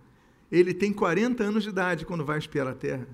ele 0.51 0.73
tem 0.73 0.93
40 0.93 1.43
anos 1.43 1.65
de 1.65 1.69
idade 1.69 2.07
quando 2.07 2.25
vai 2.25 2.39
espiar 2.39 2.67
a 2.67 2.75
terra. 2.75 3.07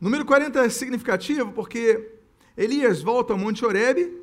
Número 0.00 0.24
40 0.24 0.60
é 0.60 0.68
significativo 0.68 1.50
porque 1.52 2.12
Elias 2.56 3.02
volta 3.02 3.32
ao 3.32 3.38
Monte 3.38 3.64
Horebe 3.64 4.16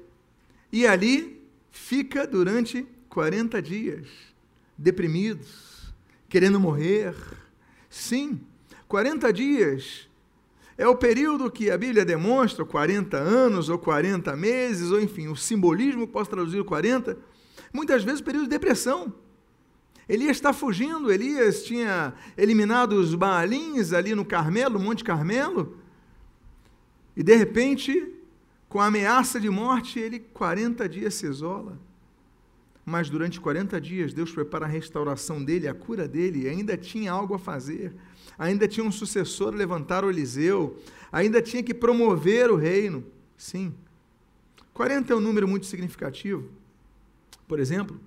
e 0.72 0.88
ali 0.88 1.42
fica 1.70 2.26
durante 2.26 2.88
40 3.10 3.62
dias, 3.62 4.08
deprimidos, 4.78 5.94
querendo 6.30 6.60
morrer. 6.60 7.14
Sim, 7.90 8.40
40 8.88 9.34
dias 9.34 10.08
é 10.78 10.88
o 10.88 10.96
período 10.96 11.52
que 11.52 11.70
a 11.70 11.78
Bíblia 11.78 12.06
demonstra, 12.06 12.66
40 12.66 13.18
anos 13.18 13.68
ou 13.68 13.78
40 13.78 14.36
meses, 14.36 14.92
ou 14.92 15.02
enfim, 15.02 15.28
o 15.28 15.36
simbolismo 15.36 16.08
que 16.08 16.14
posso 16.14 16.30
traduzir 16.30 16.64
40, 16.64 17.18
muitas 17.74 18.04
vezes 18.04 18.22
o 18.22 18.24
período 18.24 18.44
de 18.44 18.50
depressão. 18.50 19.14
Elias 20.08 20.38
está 20.38 20.54
fugindo, 20.54 21.12
Elias 21.12 21.64
tinha 21.64 22.14
eliminado 22.38 22.94
os 22.94 23.16
Baalins 23.16 23.94
ali 23.94 24.14
no 24.14 24.24
Carmelo, 24.24 24.80
Monte 24.80 25.04
Carmelo, 25.04 25.78
e 27.16 27.24
de 27.24 27.36
repente, 27.36 28.14
com 28.70 28.80
a 28.80 28.88
ameaça 28.88 29.40
de 29.40 29.50
morte, 29.50 30.00
ele 30.00 30.20
40 30.20 30.88
dias 30.88 31.16
se 31.16 31.26
isola. 31.26 31.80
Mas 32.86 33.10
durante 33.10 33.40
40 33.40 33.82
dias, 33.82 34.14
Deus 34.14 34.32
prepara 34.32 34.66
a 34.66 34.70
restauração 34.70 35.44
dele, 35.44 35.68
a 35.68 35.74
cura 35.74 36.08
dele, 36.08 36.48
ainda 36.48 36.78
tinha 36.78 37.12
algo 37.12 37.34
a 37.34 37.40
fazer 37.40 37.96
ainda 38.38 38.68
tinha 38.68 38.86
um 38.86 38.92
sucessor 38.92 39.54
a 39.54 39.58
levantar 39.58 40.04
o 40.04 40.10
Eliseu, 40.10 40.78
ainda 41.12 41.42
tinha 41.42 41.64
que 41.64 41.74
promover 41.74 42.52
o 42.52 42.56
reino. 42.56 43.04
Sim. 43.38 43.74
40 44.74 45.14
é 45.14 45.16
um 45.16 45.22
número 45.22 45.48
muito 45.48 45.66
significativo. 45.66 46.50
Por 47.48 47.60
exemplo, 47.60 48.00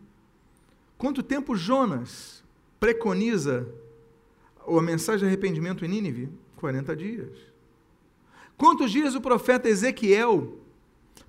quanto 0.98 1.22
tempo 1.22 1.56
Jonas 1.56 2.44
preconiza 2.78 3.66
a 4.66 4.82
mensagem 4.82 5.20
de 5.20 5.26
arrependimento 5.26 5.84
em 5.84 5.88
Nínive? 5.88 6.28
40 6.56 6.94
dias. 6.94 7.38
Quantos 8.56 8.90
dias 8.90 9.14
o 9.14 9.20
profeta 9.20 9.68
Ezequiel 9.68 10.58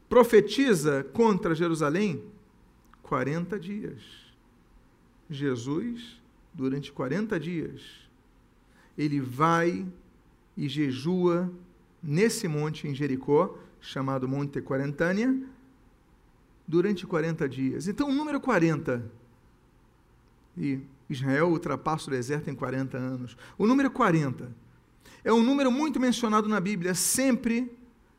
profetiza 0.10 1.04
contra 1.14 1.54
Jerusalém? 1.54 2.24
40 3.04 3.60
dias. 3.60 4.02
Jesus, 5.30 6.20
durante 6.54 6.92
40 6.92 7.40
dias, 7.40 7.82
ele 8.98 9.22
vai 9.22 9.86
e 10.58 10.68
jejua 10.68 11.52
nesse 12.02 12.48
monte 12.48 12.88
em 12.88 12.96
Jericó, 12.96 13.58
chamado 13.80 14.28
Monte 14.28 14.62
Quarentânia, 14.62 15.40
durante 16.68 17.06
40 17.06 17.48
dias. 17.48 17.88
Então, 17.88 18.10
o 18.10 18.14
número 18.14 18.42
40, 18.42 19.04
e 20.60 20.80
Israel 21.10 21.48
ultrapassa 21.48 22.10
o 22.10 22.12
deserto 22.12 22.50
em 22.50 22.56
40 22.56 22.98
anos. 22.98 23.38
O 23.58 23.66
número 23.66 23.90
40 23.90 24.52
é 25.24 25.32
um 25.32 25.42
número 25.42 25.72
muito 25.72 26.00
mencionado 26.00 26.48
na 26.48 26.60
Bíblia, 26.60 26.94
sempre 26.94 27.72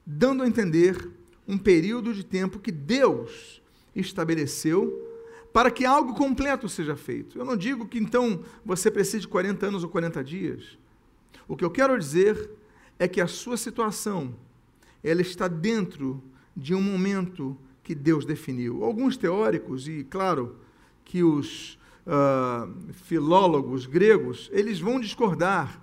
dando 0.05 0.43
a 0.43 0.49
entender 0.49 1.11
um 1.47 1.59
período 1.59 2.15
de 2.15 2.25
tempo 2.25 2.59
que 2.59 2.73
Deus 2.73 3.63
estabeleceu 3.95 5.07
para 5.53 5.71
que 5.71 5.85
algo 5.85 6.15
completo 6.15 6.69
seja 6.69 6.97
feito. 6.97 7.39
Eu 7.39 7.45
não 7.45 7.57
digo 7.57 7.87
que 7.87 7.99
então 7.99 8.43
você 8.65 8.91
precise 8.91 9.21
de 9.21 9.29
40 9.29 9.67
anos 9.67 9.85
ou 9.85 9.91
40 9.91 10.23
dias. 10.25 10.79
O 11.47 11.57
que 11.57 11.65
eu 11.65 11.71
quero 11.71 11.99
dizer 11.99 12.51
é 12.99 13.07
que 13.09 13.21
a 13.21 13.27
sua 13.27 13.57
situação 13.57 14.35
ela 15.03 15.21
está 15.21 15.49
dentro 15.49 16.23
de 16.57 16.75
um 16.75 16.83
momento 16.83 17.57
que 17.83 17.95
Deus 17.95 18.25
definiu. 18.25 18.85
Alguns 18.85 19.17
teóricos, 19.17 19.89
e 19.89 20.05
claro 20.05 20.57
que 21.05 21.25
os 21.25 21.79
uh, 22.07 22.93
filólogos 22.93 23.87
gregos, 23.87 24.49
eles 24.53 24.81
vão 24.81 25.01
discordar 25.01 25.81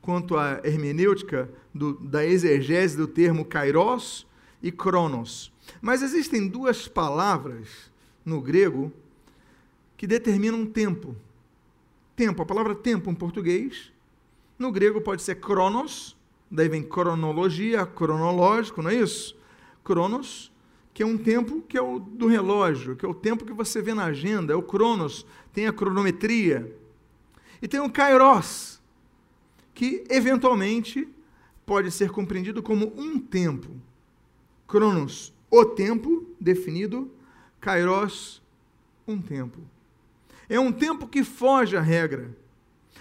quanto 0.00 0.36
à 0.36 0.60
hermenêutica 0.64 1.50
do, 1.74 1.94
da 1.94 2.24
exegese 2.24 2.96
do 2.96 3.06
termo 3.06 3.44
kairos 3.44 4.26
e 4.62 4.72
kronos. 4.72 5.52
Mas 5.80 6.02
existem 6.02 6.48
duas 6.48 6.88
palavras 6.88 7.90
no 8.24 8.40
grego 8.40 8.92
que 9.96 10.06
determinam 10.06 10.64
tempo. 10.66 11.14
Tempo, 12.16 12.42
a 12.42 12.46
palavra 12.46 12.74
tempo 12.74 13.10
em 13.10 13.14
português, 13.14 13.92
no 14.58 14.72
grego 14.72 15.00
pode 15.00 15.22
ser 15.22 15.36
cronos, 15.36 16.16
daí 16.50 16.68
vem 16.68 16.82
cronologia, 16.82 17.86
cronológico, 17.86 18.82
não 18.82 18.90
é 18.90 18.94
isso? 18.94 19.36
Cronos, 19.82 20.50
que 20.92 21.02
é 21.02 21.06
um 21.06 21.16
tempo 21.16 21.62
que 21.62 21.76
é 21.78 21.82
o 21.82 21.98
do 21.98 22.26
relógio, 22.26 22.96
que 22.96 23.04
é 23.04 23.08
o 23.08 23.14
tempo 23.14 23.44
que 23.44 23.52
você 23.52 23.80
vê 23.80 23.94
na 23.94 24.06
agenda, 24.06 24.52
é 24.52 24.56
o 24.56 24.62
cronos, 24.62 25.26
tem 25.52 25.66
a 25.66 25.72
cronometria. 25.72 26.76
E 27.62 27.68
tem 27.68 27.80
o 27.80 27.90
kairos, 27.90 28.80
que 29.74 30.04
eventualmente 30.08 31.08
pode 31.64 31.90
ser 31.90 32.10
compreendido 32.10 32.62
como 32.62 32.92
um 32.96 33.18
tempo. 33.18 33.70
Cronos, 34.66 35.32
o 35.50 35.64
tempo 35.64 36.26
definido 36.40 37.10
Kairos, 37.60 38.42
um 39.06 39.20
tempo. 39.20 39.60
É 40.48 40.58
um 40.58 40.72
tempo 40.72 41.06
que 41.06 41.22
foge 41.22 41.76
à 41.76 41.80
regra. 41.80 42.34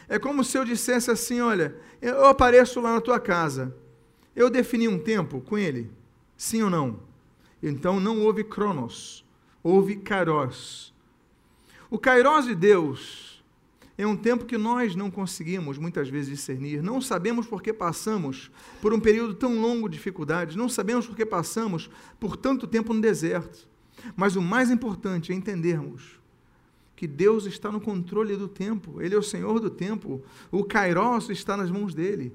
É 0.08 0.20
como 0.20 0.44
se 0.44 0.58
eu 0.58 0.66
dissesse 0.66 1.10
assim: 1.10 1.40
olha, 1.40 1.76
eu 2.02 2.26
apareço 2.26 2.82
lá 2.82 2.94
na 2.94 3.02
tua 3.02 3.20
casa. 3.20 3.76
Eu 4.36 4.50
defini 4.50 4.88
um 4.88 5.00
tempo 5.00 5.42
com 5.42 5.58
ele? 5.58 5.90
Sim 6.38 6.64
ou 6.64 6.70
não? 6.70 7.00
Então 7.62 8.00
não 8.00 8.22
houve 8.22 8.44
Cronos, 8.44 9.26
houve 9.62 9.98
Kairos. 9.98 10.94
O 11.90 11.98
Kairos 11.98 12.46
de 12.46 12.56
Deus 12.56 13.44
é 13.98 14.08
um 14.08 14.16
tempo 14.16 14.46
que 14.46 14.58
nós 14.58 14.96
não 14.96 15.12
conseguimos 15.12 15.78
muitas 15.78 16.08
vezes 16.08 16.30
discernir, 16.30 16.82
não 16.82 17.02
sabemos 17.02 17.46
porque 17.46 17.74
passamos 17.74 18.50
por 18.82 18.94
um 18.94 19.00
período 19.00 19.34
tão 19.34 19.60
longo 19.60 19.90
de 19.90 19.98
dificuldades, 19.98 20.56
não 20.56 20.70
sabemos 20.70 21.06
porque 21.06 21.26
passamos 21.26 21.90
por 22.18 22.38
tanto 22.38 22.66
tempo 22.66 22.94
no 22.94 23.02
deserto. 23.02 23.68
Mas 24.16 24.38
o 24.38 24.42
mais 24.42 24.72
importante 24.72 25.34
é 25.34 25.36
entendermos 25.36 26.18
que 26.96 27.08
Deus 27.08 27.46
está 27.46 27.70
no 27.72 27.82
controle 27.82 28.38
do 28.38 28.48
tempo, 28.48 29.02
Ele 29.02 29.16
é 29.16 29.18
o 29.18 29.24
Senhor 29.24 29.60
do 29.60 29.70
tempo, 29.70 30.22
o 30.50 30.64
Kairos 30.64 31.30
está 31.30 31.58
nas 31.58 31.70
mãos 31.70 31.94
dele, 31.94 32.34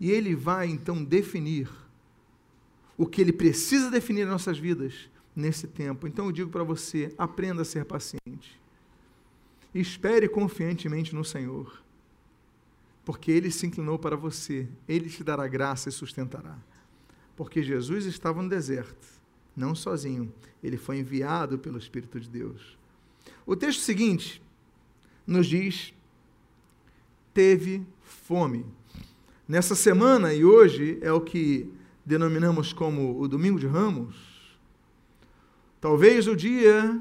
e 0.00 0.10
Ele 0.10 0.34
vai 0.34 0.66
então 0.68 1.04
definir 1.04 1.68
o 2.96 3.06
que 3.06 3.20
Ele 3.20 3.32
precisa 3.32 3.90
definir 3.90 4.22
em 4.22 4.30
nossas 4.30 4.58
vidas 4.58 5.08
nesse 5.34 5.66
tempo. 5.66 6.06
Então 6.06 6.26
eu 6.26 6.32
digo 6.32 6.50
para 6.50 6.62
você: 6.62 7.12
aprenda 7.18 7.62
a 7.62 7.64
ser 7.64 7.84
paciente, 7.84 8.60
espere 9.74 10.28
confiantemente 10.28 11.14
no 11.14 11.24
Senhor, 11.24 11.82
porque 13.04 13.30
Ele 13.30 13.50
se 13.50 13.66
inclinou 13.66 13.98
para 13.98 14.16
você, 14.16 14.68
Ele 14.88 15.08
te 15.08 15.24
dará 15.24 15.46
graça 15.46 15.88
e 15.88 15.92
sustentará. 15.92 16.56
Porque 17.36 17.62
Jesus 17.62 18.04
estava 18.06 18.40
no 18.40 18.48
deserto 18.48 19.14
não 19.56 19.74
sozinho, 19.74 20.32
ele 20.62 20.76
foi 20.76 20.98
enviado 20.98 21.58
pelo 21.58 21.78
Espírito 21.78 22.18
de 22.18 22.28
Deus. 22.28 22.76
O 23.46 23.54
texto 23.54 23.80
seguinte 23.80 24.42
nos 25.26 25.46
diz: 25.46 25.94
teve 27.32 27.82
fome. 28.02 28.66
Nessa 29.46 29.74
semana 29.74 30.32
e 30.32 30.44
hoje 30.44 30.98
é 31.02 31.12
o 31.12 31.20
que 31.20 31.70
denominamos 32.04 32.72
como 32.72 33.20
o 33.20 33.28
Domingo 33.28 33.58
de 33.58 33.66
Ramos. 33.66 34.14
Talvez 35.80 36.26
o 36.26 36.36
dia, 36.36 37.00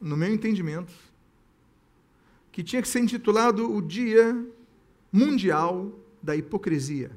no 0.00 0.16
meu 0.16 0.32
entendimento, 0.32 0.92
que 2.50 2.62
tinha 2.62 2.82
que 2.82 2.88
ser 2.88 3.00
intitulado 3.00 3.70
o 3.72 3.80
Dia 3.80 4.46
Mundial 5.12 5.92
da 6.22 6.36
Hipocrisia. 6.36 7.10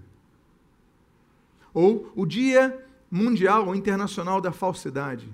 Ou 1.73 2.11
o 2.15 2.25
Dia 2.25 2.85
mundial 3.09 3.67
ou 3.67 3.75
internacional 3.75 4.41
da 4.41 4.51
falsidade. 4.51 5.29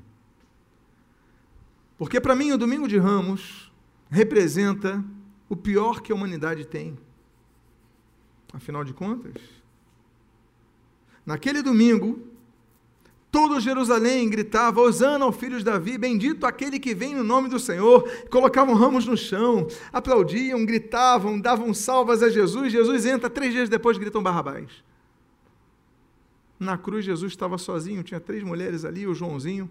Porque 1.97 2.19
para 2.19 2.35
mim 2.35 2.51
o 2.51 2.57
domingo 2.57 2.87
de 2.87 2.97
Ramos 2.97 3.71
representa 4.09 5.03
o 5.49 5.55
pior 5.55 6.01
que 6.01 6.11
a 6.11 6.15
humanidade 6.15 6.65
tem. 6.65 6.97
Afinal 8.53 8.83
de 8.83 8.93
contas, 8.93 9.33
naquele 11.25 11.61
domingo, 11.61 12.19
todo 13.31 13.59
Jerusalém 13.59 14.29
gritava: 14.29 14.81
Hosana 14.81 15.25
ao 15.25 15.31
filho 15.31 15.57
de 15.57 15.63
Davi, 15.63 15.97
bendito 15.97 16.45
aquele 16.45 16.79
que 16.79 16.93
vem 16.93 17.15
no 17.15 17.23
nome 17.23 17.49
do 17.49 17.59
Senhor. 17.59 18.03
Colocavam 18.29 18.75
ramos 18.75 19.05
no 19.05 19.15
chão, 19.15 19.67
aplaudiam, 19.91 20.65
gritavam, 20.65 21.39
davam 21.39 21.73
salvas 21.73 22.21
a 22.21 22.29
Jesus. 22.29 22.71
Jesus 22.71 23.05
entra, 23.05 23.29
três 23.29 23.53
dias 23.53 23.69
depois 23.69 23.97
gritam 23.97 24.21
Barrabás. 24.21 24.83
Na 26.59 26.77
cruz, 26.77 27.03
Jesus 27.03 27.31
estava 27.31 27.57
sozinho, 27.57 28.03
tinha 28.03 28.19
três 28.19 28.43
mulheres 28.43 28.85
ali, 28.85 29.07
o 29.07 29.15
Joãozinho. 29.15 29.67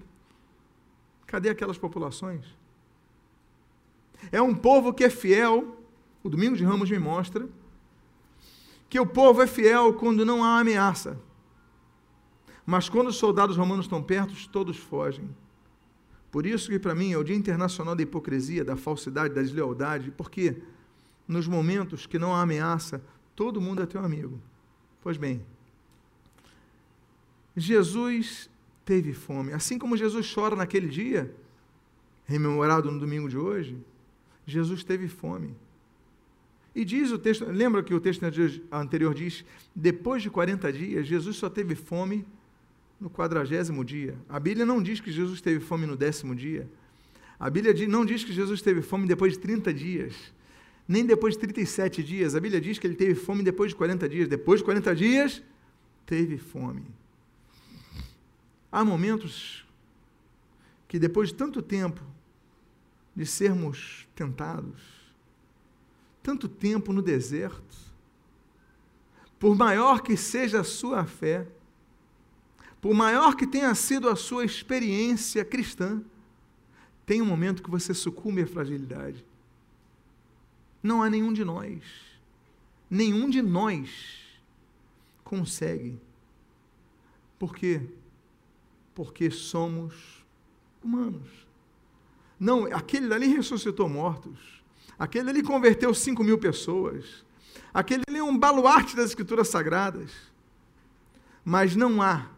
Cadê 1.25 1.49
aquelas 1.49 1.79
populações? 1.79 2.45
É 4.33 4.43
um 4.43 4.55
povo 4.55 4.93
que 4.93 5.05
é 5.05 5.09
fiel, 5.09 5.77
o 6.23 6.29
Domingo 6.29 6.57
de 6.57 6.65
Ramos 6.65 6.91
me 6.91 6.99
mostra, 6.99 7.49
que 8.89 8.99
o 8.99 9.07
povo 9.07 9.41
é 9.41 9.47
fiel 9.47 9.95
quando 9.95 10.27
não 10.27 10.43
há 10.43 10.59
ameaça. 10.59 11.17
Mas 12.65 12.89
quando 12.89 13.09
os 13.09 13.17
soldados 13.17 13.57
romanos 13.57 13.87
estão 13.87 14.03
perto, 14.03 14.35
todos 14.51 14.77
fogem. 14.77 15.29
Por 16.31 16.47
isso 16.47 16.71
que 16.71 16.79
para 16.79 16.95
mim 16.95 17.13
é 17.13 17.19
o 17.19 17.25
Dia 17.25 17.35
Internacional 17.35 17.97
da 17.97 18.03
Hipocrisia, 18.03 18.65
da 18.65 18.77
falsidade, 18.77 19.35
da 19.35 19.43
deslealdade, 19.43 20.13
porque 20.13 20.63
nos 21.27 21.49
momentos 21.49 22.07
que 22.07 22.19
não 22.19 22.35
há 22.35 22.43
ameaça, 22.43 23.03
todo 23.35 23.61
mundo 23.61 23.83
é 23.83 23.87
teu 23.87 24.05
amigo. 24.05 24.41
Pois 25.03 25.17
bem, 25.17 25.43
Jesus 27.57 28.49
teve 28.85 29.13
fome. 29.13 29.53
Assim 29.53 29.79
como 29.79 29.97
Jesus 29.97 30.33
chora 30.33 30.55
naquele 30.55 30.89
dia, 30.89 31.35
rememorado 32.25 32.91
no 32.91 32.99
domingo 33.01 33.29
de 33.29 33.37
hoje, 33.37 33.77
Jesus 34.47 34.85
teve 34.85 35.09
fome. 35.09 35.55
E 36.75 36.85
diz 36.85 37.11
o 37.11 37.19
texto, 37.19 37.45
lembra 37.47 37.83
que 37.83 37.93
o 37.93 38.01
texto 38.01 38.23
anterior 38.71 39.15
diz, 39.15 39.45
depois 39.75 40.23
de 40.23 40.31
40 40.31 40.73
dias, 40.73 41.07
Jesus 41.07 41.37
só 41.37 41.51
teve 41.51 41.75
fome 41.75 42.25
no 43.01 43.09
quadragésimo 43.09 43.85
dia. 43.85 44.17
A 44.29 44.39
Bíblia 44.39 44.67
não 44.67 44.83
diz 44.83 45.01
que 45.01 45.11
Jesus 45.11 45.41
teve 45.41 45.59
fome 45.59 45.87
no 45.87 45.97
décimo 45.97 46.35
dia. 46.35 46.69
A 47.39 47.49
Bíblia 47.49 47.75
não 47.89 48.05
diz 48.05 48.23
que 48.23 48.33
Jesus 48.33 48.61
teve 48.61 48.83
fome 48.83 49.07
depois 49.07 49.33
de 49.33 49.39
30 49.39 49.73
dias, 49.73 50.15
nem 50.87 51.07
depois 51.07 51.35
de 51.35 51.41
37 51.41 52.03
dias. 52.03 52.35
A 52.35 52.41
Bíblia 52.41 52.61
diz 52.61 52.79
que 52.79 52.87
ele 52.87 52.95
teve 52.95 53.15
fome 53.15 53.43
depois 53.43 53.71
de 53.71 53.77
40 53.77 54.07
dias. 54.07 54.29
Depois 54.29 54.61
de 54.61 54.65
40 54.65 54.95
dias, 54.95 55.43
teve 56.05 56.37
fome. 56.37 56.85
Há 58.71 58.85
momentos 58.85 59.65
que, 60.87 60.99
depois 60.99 61.31
de 61.31 61.35
tanto 61.37 61.63
tempo 61.63 62.03
de 63.17 63.25
sermos 63.25 64.07
tentados, 64.15 64.83
tanto 66.23 66.47
tempo 66.49 66.93
no 66.93 67.01
deserto, 67.01 67.91
por 69.39 69.57
maior 69.57 70.03
que 70.03 70.17
seja 70.19 70.61
a 70.61 70.65
sua 70.65 71.07
fé, 71.07 71.47
por 72.81 72.95
maior 72.95 73.37
que 73.37 73.47
tenha 73.47 73.75
sido 73.75 74.09
a 74.09 74.17
sua 74.17 74.45
experiência 74.45 75.45
cristã, 75.45 76.03
tem 77.05 77.21
um 77.21 77.27
momento 77.27 77.63
que 77.63 77.71
você 77.71 77.93
sucumbe 77.93 78.43
à 78.43 78.47
fragilidade. 78.47 79.25
Não 80.83 81.03
há 81.03 81.11
nenhum 81.11 81.33
de 81.33 81.45
nós, 81.45 81.83
nenhum 82.89 83.29
de 83.29 83.43
nós 83.43 83.91
consegue. 85.23 86.01
Por 87.39 87.55
quê? 87.55 87.83
Porque 88.95 89.31
somos 89.31 90.25
humanos. 90.83 91.29
Não, 92.39 92.65
aquele 92.67 93.09
dali 93.09 93.27
ressuscitou 93.27 93.89
mortos. 93.89 94.63
Aquele 94.99 95.31
ali 95.31 95.43
converteu 95.43 95.95
5 95.95 96.25
mil 96.25 96.39
pessoas. 96.39 97.25
Aquele 97.73 98.03
ali 98.09 98.19
é 98.19 98.23
um 98.23 98.37
baluarte 98.37 98.97
das 98.97 99.11
Escrituras 99.11 99.49
Sagradas. 99.49 100.11
Mas 101.45 101.77
não 101.77 102.03
há, 102.03 102.29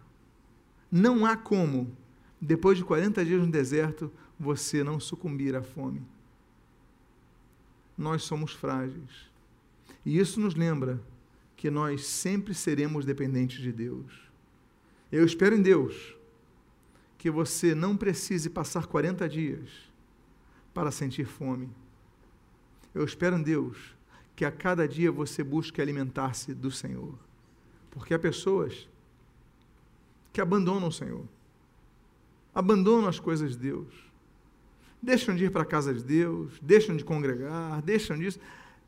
não 0.93 1.25
há 1.25 1.37
como, 1.37 1.97
depois 2.39 2.77
de 2.77 2.85
40 2.85 3.25
dias 3.25 3.41
no 3.41 3.51
deserto, 3.51 4.13
você 4.39 4.85
não 4.85 5.01
sucumbir 5.01 5.57
à 5.57 5.63
fome. 5.63 6.03
Nós 7.97 8.23
somos 8.25 8.53
frágeis. 8.53 9.31
E 10.05 10.19
isso 10.19 10.39
nos 10.39 10.55
lembra 10.55 11.01
que 11.57 11.71
nós 11.71 12.07
sempre 12.07 12.53
seremos 12.53 13.07
dependentes 13.07 13.61
de 13.61 13.73
Deus. 13.73 14.31
Eu 15.11 15.25
espero 15.25 15.57
em 15.57 15.63
Deus 15.63 16.15
que 17.17 17.31
você 17.31 17.75
não 17.75 17.97
precise 17.97 18.51
passar 18.51 18.87
40 18.87 19.27
dias 19.29 19.71
para 20.75 20.91
sentir 20.91 21.25
fome 21.25 21.71
eu 22.95 23.05
espero 23.05 23.37
em 23.37 23.43
Deus 23.43 23.95
que 24.37 24.45
a 24.45 24.53
cada 24.53 24.87
dia 24.87 25.11
você 25.11 25.43
busque 25.43 25.81
alimentar-se 25.81 26.55
do 26.55 26.71
Senhor. 26.71 27.15
Porque 27.91 28.13
há 28.13 28.19
pessoas 28.19 28.89
que 30.33 30.41
abandonam 30.41 30.89
o 30.89 30.93
Senhor, 30.93 31.25
abandonam 32.55 33.09
as 33.09 33.19
coisas 33.19 33.53
de 33.53 33.59
Deus, 33.59 33.89
deixam 35.01 35.35
de 35.35 35.45
ir 35.45 35.51
para 35.51 35.63
a 35.63 35.67
casa 35.67 35.93
de 35.93 36.03
Deus, 36.03 36.53
deixam 36.63 36.97
de 36.97 37.05
congregar, 37.05 37.83
deixam 37.83 38.19
disso, 38.19 38.39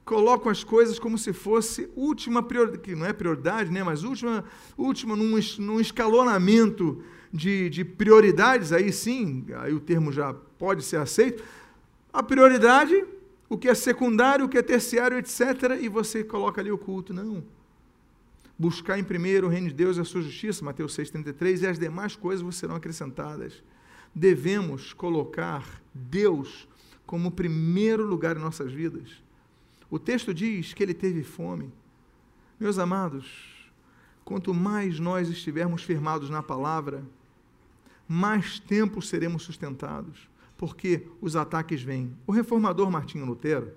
colocam 0.04 0.50
as 0.50 0.62
coisas 0.62 0.98
como 0.98 1.18
se 1.18 1.32
fosse 1.32 1.90
última 1.96 2.42
prioridade, 2.42 2.82
que 2.82 2.94
não 2.94 3.06
é 3.06 3.12
prioridade, 3.12 3.70
né, 3.70 3.82
mas 3.82 4.04
última, 4.04 4.44
última 4.76 5.16
num, 5.16 5.38
num 5.58 5.80
escalonamento 5.80 7.02
de, 7.32 7.68
de 7.68 7.84
prioridades, 7.84 8.72
aí 8.72 8.92
sim, 8.92 9.46
aí 9.56 9.72
o 9.72 9.80
termo 9.80 10.12
já 10.12 10.32
pode 10.32 10.82
ser 10.84 10.98
aceito, 10.98 11.42
a 12.12 12.22
prioridade 12.22 13.04
o 13.48 13.58
que 13.58 13.68
é 13.68 13.74
secundário, 13.74 14.44
o 14.44 14.48
que 14.48 14.58
é 14.58 14.62
terciário, 14.62 15.18
etc. 15.18 15.78
E 15.80 15.88
você 15.88 16.24
coloca 16.24 16.60
ali 16.60 16.70
o 16.70 16.78
culto. 16.78 17.12
Não. 17.12 17.44
Buscar 18.58 18.98
em 18.98 19.04
primeiro 19.04 19.46
o 19.46 19.50
reino 19.50 19.68
de 19.68 19.74
Deus 19.74 19.96
e 19.96 20.00
a 20.00 20.04
sua 20.04 20.22
justiça, 20.22 20.64
Mateus 20.64 20.96
6,33, 20.96 21.62
e 21.62 21.66
as 21.66 21.78
demais 21.78 22.14
coisas 22.14 22.54
serão 22.54 22.74
acrescentadas. 22.74 23.62
Devemos 24.14 24.92
colocar 24.92 25.82
Deus 25.92 26.68
como 27.06 27.30
primeiro 27.30 28.06
lugar 28.06 28.36
em 28.36 28.40
nossas 28.40 28.72
vidas. 28.72 29.22
O 29.90 29.98
texto 29.98 30.32
diz 30.32 30.72
que 30.72 30.82
ele 30.82 30.94
teve 30.94 31.22
fome. 31.22 31.72
Meus 32.58 32.78
amados, 32.78 33.70
quanto 34.24 34.54
mais 34.54 34.98
nós 35.00 35.28
estivermos 35.28 35.82
firmados 35.82 36.30
na 36.30 36.42
palavra, 36.42 37.04
mais 38.08 38.60
tempo 38.60 39.02
seremos 39.02 39.42
sustentados 39.42 40.28
porque 40.56 41.06
os 41.20 41.36
ataques 41.36 41.82
vêm. 41.82 42.16
O 42.26 42.32
reformador 42.32 42.90
Martinho 42.90 43.26
Lutero, 43.26 43.72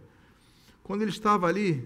quando 0.84 1.02
ele 1.02 1.12
estava 1.12 1.48
ali, 1.48 1.84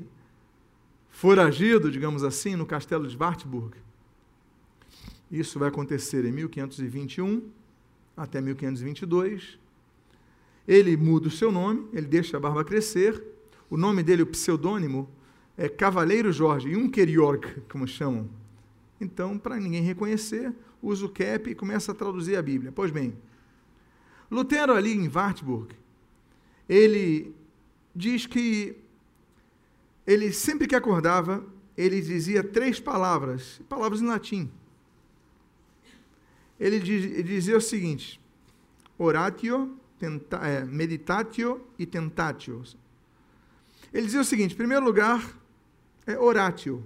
foragido, 1.11 1.91
digamos 1.91 2.23
assim, 2.23 2.55
no 2.55 2.65
castelo 2.65 3.07
de 3.07 3.15
Wartburg, 3.15 3.77
isso 5.31 5.59
vai 5.59 5.69
acontecer 5.69 6.25
em 6.25 6.31
1521 6.31 7.49
até 8.17 8.41
1522. 8.41 9.59
Ele 10.67 10.97
muda 10.97 11.27
o 11.27 11.31
seu 11.31 11.51
nome, 11.51 11.87
ele 11.93 12.07
deixa 12.07 12.37
a 12.37 12.39
barba 12.39 12.63
crescer. 12.63 13.23
O 13.69 13.77
nome 13.77 14.03
dele, 14.03 14.23
o 14.23 14.27
pseudônimo, 14.27 15.09
é 15.57 15.69
Cavaleiro 15.69 16.31
Jorge, 16.31 16.71
Junker 16.71 17.07
como 17.69 17.87
chamam. 17.87 18.29
Então, 18.99 19.37
para 19.37 19.57
ninguém 19.57 19.81
reconhecer, 19.81 20.53
usa 20.81 21.05
o 21.05 21.09
cap 21.09 21.49
e 21.49 21.55
começa 21.55 21.91
a 21.91 21.95
traduzir 21.95 22.35
a 22.35 22.41
Bíblia. 22.41 22.71
Pois 22.71 22.91
bem, 22.91 23.15
Lutero, 24.29 24.73
ali 24.73 24.93
em 24.93 25.07
Wartburg, 25.07 25.73
ele 26.67 27.33
diz 27.95 28.25
que 28.25 28.80
ele 30.05 30.31
sempre 30.33 30.67
que 30.67 30.75
acordava, 30.75 31.45
ele 31.77 32.01
dizia 32.01 32.43
três 32.43 32.79
palavras, 32.79 33.61
palavras 33.69 34.01
em 34.01 34.07
latim. 34.07 34.51
Ele, 36.59 36.79
diz, 36.79 37.05
ele 37.05 37.23
dizia 37.23 37.57
o 37.57 37.61
seguinte: 37.61 38.19
oratio, 38.97 39.77
tenta, 39.97 40.37
é, 40.37 40.63
meditatio 40.65 41.65
e 41.77 41.85
tentatio. 41.85 42.63
Ele 43.93 44.05
dizia 44.05 44.21
o 44.21 44.25
seguinte: 44.25 44.53
em 44.53 44.57
primeiro 44.57 44.85
lugar, 44.85 45.37
é 46.05 46.17
oratio. 46.17 46.85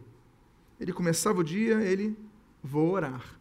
Ele 0.80 0.94
começava 0.94 1.40
o 1.40 1.44
dia, 1.44 1.82
ele 1.82 2.18
vou 2.64 2.92
orar. 2.92 3.40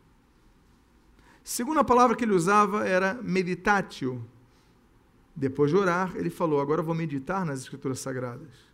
Segunda 1.42 1.84
palavra 1.84 2.16
que 2.16 2.24
ele 2.24 2.32
usava 2.32 2.86
era 2.86 3.14
meditatio. 3.22 4.24
Depois 5.36 5.70
de 5.70 5.76
orar, 5.76 6.16
ele 6.16 6.30
falou: 6.30 6.60
Agora 6.60 6.82
vou 6.82 6.94
meditar 6.94 7.44
nas 7.44 7.60
Escrituras 7.60 7.98
Sagradas. 7.98 8.73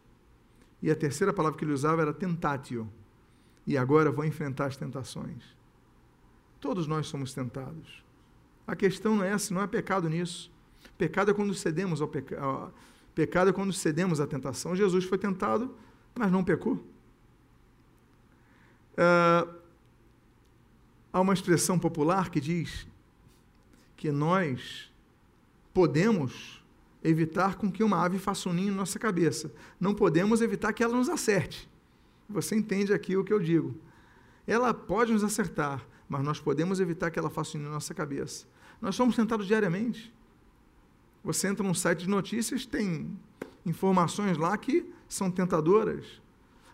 E 0.83 0.91
a 0.91 0.97
terceira 0.97 1.33
palavra 1.33 1.59
que 1.59 1.65
ele 1.65 1.73
usava 1.73 2.03
era 2.03 2.13
tentatio. 2.13 2.91
E 3.67 3.77
agora 3.77 4.11
vou 4.11 4.25
enfrentar 4.25 4.67
as 4.67 4.77
tentações. 4.77 5.45
Todos 6.61 6.87
nós 6.87 7.07
somos 7.07 7.33
tentados. 7.33 8.05
A 8.67 8.75
questão 8.75 9.17
não 9.17 9.25
é 9.25 9.31
essa, 9.31 9.53
não 9.53 9.63
é 9.63 9.67
pecado 9.67 10.09
nisso. 10.09 10.51
Pecado 10.97 11.31
é 11.31 11.35
quando 11.35 11.55
cedemos 11.55 12.01
ao 12.01 12.09
pecado. 12.09 12.73
Pecado 13.15 13.51
é 13.51 13.53
quando 13.53 13.73
cedemos 13.73 14.21
à 14.21 14.27
tentação. 14.27 14.75
Jesus 14.75 15.05
foi 15.05 15.19
tentado, 15.19 15.75
mas 16.15 16.31
não 16.31 16.45
pecou. 16.45 16.75
Uh, 18.95 19.61
Há 21.13 21.21
uma 21.21 21.35
expressão 21.35 21.77
popular 21.77 22.31
que 22.31 22.41
diz 22.41 22.87
que 23.97 24.13
nós 24.13 24.93
podemos 25.75 26.60
evitar 27.03 27.57
com 27.57 27.71
que 27.71 27.83
uma 27.83 28.05
ave 28.05 28.19
faça 28.19 28.49
um 28.49 28.53
ninho 28.53 28.73
em 28.73 28.77
nossa 28.77 28.99
cabeça. 28.99 29.53
Não 29.79 29.95
podemos 29.95 30.41
evitar 30.41 30.73
que 30.73 30.83
ela 30.83 30.97
nos 30.97 31.09
acerte. 31.09 31.69
Você 32.29 32.55
entende 32.55 32.93
aqui 32.93 33.17
o 33.17 33.25
que 33.25 33.33
eu 33.33 33.41
digo. 33.41 33.75
Ela 34.47 34.73
pode 34.75 35.13
nos 35.13 35.25
acertar, 35.25 35.87
mas 36.09 36.23
nós 36.23 36.41
podemos 36.41 36.81
evitar 36.81 37.11
que 37.11 37.19
ela 37.19 37.31
faça 37.31 37.57
um 37.57 37.61
ninho 37.61 37.71
em 37.71 37.75
nossa 37.75 37.95
cabeça. 37.95 38.47
Nós 38.81 38.95
somos 38.95 39.17
tentados 39.17 39.47
diariamente. 39.47 40.13
Você 41.23 41.49
entra 41.49 41.63
num 41.63 41.75
site 41.75 42.01
de 42.01 42.09
notícias, 42.09 42.65
tem 42.65 43.11
informações 43.65 44.37
lá 44.37 44.57
que 44.57 44.91
são 45.09 45.31
tentadoras. 45.31 46.05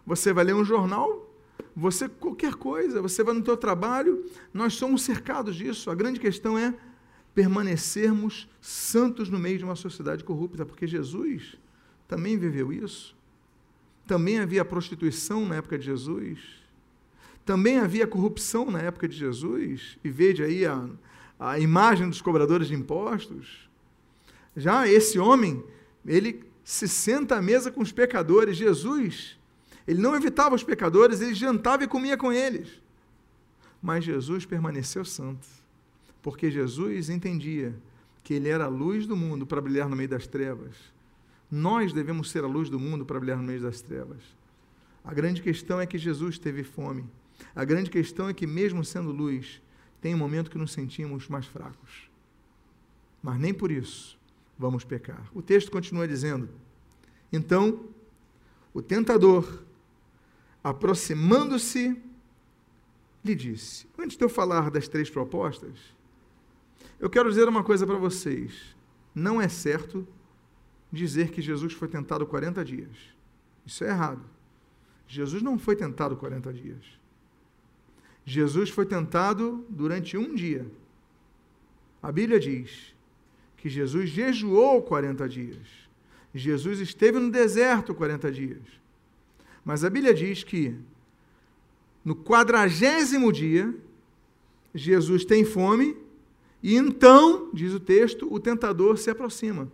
Você 0.06 0.32
vai 0.32 0.44
ler 0.44 0.54
um 0.54 0.64
jornal, 0.64 1.28
você 1.74 2.08
qualquer 2.08 2.54
coisa, 2.54 3.02
você 3.02 3.24
vai 3.24 3.34
no 3.34 3.42
teu 3.42 3.56
trabalho, 3.56 4.24
nós 4.54 4.74
somos 4.74 5.02
cercados 5.02 5.56
disso. 5.56 5.90
A 5.90 5.94
grande 5.94 6.20
questão 6.20 6.56
é 6.56 6.74
permanecermos 7.36 8.48
santos 8.60 9.28
no 9.28 9.38
meio 9.38 9.58
de 9.58 9.64
uma 9.64 9.76
sociedade 9.76 10.24
corrupta, 10.24 10.66
porque 10.66 10.88
Jesus 10.88 11.56
também 12.08 12.36
viveu 12.36 12.72
isso. 12.72 13.14
Também 14.08 14.40
havia 14.40 14.64
prostituição 14.64 15.46
na 15.46 15.56
época 15.56 15.78
de 15.78 15.84
Jesus. 15.84 16.40
Também 17.44 17.78
havia 17.78 18.08
corrupção 18.08 18.68
na 18.70 18.80
época 18.80 19.06
de 19.06 19.16
Jesus. 19.16 19.98
E 20.02 20.10
veja 20.10 20.46
aí 20.46 20.66
a, 20.66 20.88
a 21.38 21.58
imagem 21.60 22.08
dos 22.08 22.20
cobradores 22.20 22.66
de 22.66 22.74
impostos. 22.74 23.68
Já 24.56 24.88
esse 24.88 25.18
homem, 25.18 25.62
ele 26.04 26.42
se 26.64 26.88
senta 26.88 27.36
à 27.36 27.42
mesa 27.42 27.70
com 27.70 27.82
os 27.82 27.92
pecadores. 27.92 28.56
Jesus 28.56 29.36
ele 29.86 30.00
não 30.00 30.16
evitava 30.16 30.54
os 30.54 30.64
pecadores, 30.64 31.20
ele 31.20 31.34
jantava 31.34 31.84
e 31.84 31.88
comia 31.88 32.16
com 32.16 32.32
eles. 32.32 32.82
Mas 33.80 34.04
Jesus 34.04 34.44
permaneceu 34.44 35.04
santo, 35.04 35.46
porque 36.26 36.50
Jesus 36.50 37.08
entendia 37.08 37.72
que 38.24 38.34
ele 38.34 38.48
era 38.48 38.64
a 38.64 38.68
luz 38.68 39.06
do 39.06 39.16
mundo 39.16 39.46
para 39.46 39.60
brilhar 39.60 39.88
no 39.88 39.94
meio 39.94 40.08
das 40.08 40.26
trevas. 40.26 40.74
Nós 41.48 41.92
devemos 41.92 42.32
ser 42.32 42.42
a 42.42 42.48
luz 42.48 42.68
do 42.68 42.80
mundo 42.80 43.06
para 43.06 43.20
brilhar 43.20 43.38
no 43.38 43.44
meio 43.44 43.62
das 43.62 43.80
trevas. 43.80 44.24
A 45.04 45.14
grande 45.14 45.40
questão 45.40 45.80
é 45.80 45.86
que 45.86 45.96
Jesus 45.96 46.36
teve 46.36 46.64
fome. 46.64 47.04
A 47.54 47.64
grande 47.64 47.90
questão 47.90 48.28
é 48.28 48.34
que, 48.34 48.44
mesmo 48.44 48.84
sendo 48.84 49.12
luz, 49.12 49.62
tem 50.00 50.16
um 50.16 50.18
momento 50.18 50.50
que 50.50 50.58
nos 50.58 50.72
sentimos 50.72 51.28
mais 51.28 51.46
fracos. 51.46 52.10
Mas 53.22 53.38
nem 53.38 53.54
por 53.54 53.70
isso 53.70 54.18
vamos 54.58 54.82
pecar. 54.82 55.30
O 55.32 55.40
texto 55.40 55.70
continua 55.70 56.08
dizendo: 56.08 56.48
Então, 57.32 57.84
o 58.74 58.82
tentador, 58.82 59.62
aproximando-se, 60.64 61.96
lhe 63.24 63.34
disse: 63.36 63.86
Antes 63.96 64.16
de 64.16 64.24
eu 64.24 64.28
falar 64.28 64.72
das 64.72 64.88
três 64.88 65.08
propostas, 65.08 65.94
eu 66.98 67.10
quero 67.10 67.28
dizer 67.28 67.48
uma 67.48 67.62
coisa 67.62 67.86
para 67.86 67.96
vocês. 67.96 68.74
Não 69.14 69.40
é 69.40 69.48
certo 69.48 70.06
dizer 70.92 71.30
que 71.30 71.42
Jesus 71.42 71.72
foi 71.72 71.88
tentado 71.88 72.26
40 72.26 72.64
dias. 72.64 72.96
Isso 73.64 73.84
é 73.84 73.88
errado. 73.88 74.22
Jesus 75.06 75.42
não 75.42 75.58
foi 75.58 75.76
tentado 75.76 76.16
40 76.16 76.52
dias. 76.52 76.84
Jesus 78.24 78.70
foi 78.70 78.86
tentado 78.86 79.64
durante 79.68 80.16
um 80.16 80.34
dia. 80.34 80.66
A 82.02 82.10
Bíblia 82.10 82.40
diz 82.40 82.94
que 83.56 83.68
Jesus 83.68 84.10
jejuou 84.10 84.82
40 84.82 85.28
dias. 85.28 85.66
Jesus 86.34 86.80
esteve 86.80 87.18
no 87.18 87.30
deserto 87.30 87.94
40 87.94 88.30
dias. 88.30 88.62
Mas 89.64 89.84
a 89.84 89.90
Bíblia 89.90 90.12
diz 90.14 90.44
que 90.44 90.76
no 92.04 92.14
quadragésimo 92.14 93.32
dia, 93.32 93.74
Jesus 94.72 95.24
tem 95.24 95.44
fome, 95.44 95.96
e 96.62 96.74
então, 96.74 97.50
diz 97.52 97.72
o 97.72 97.80
texto, 97.80 98.32
o 98.32 98.40
tentador 98.40 98.98
se 98.98 99.10
aproxima. 99.10 99.70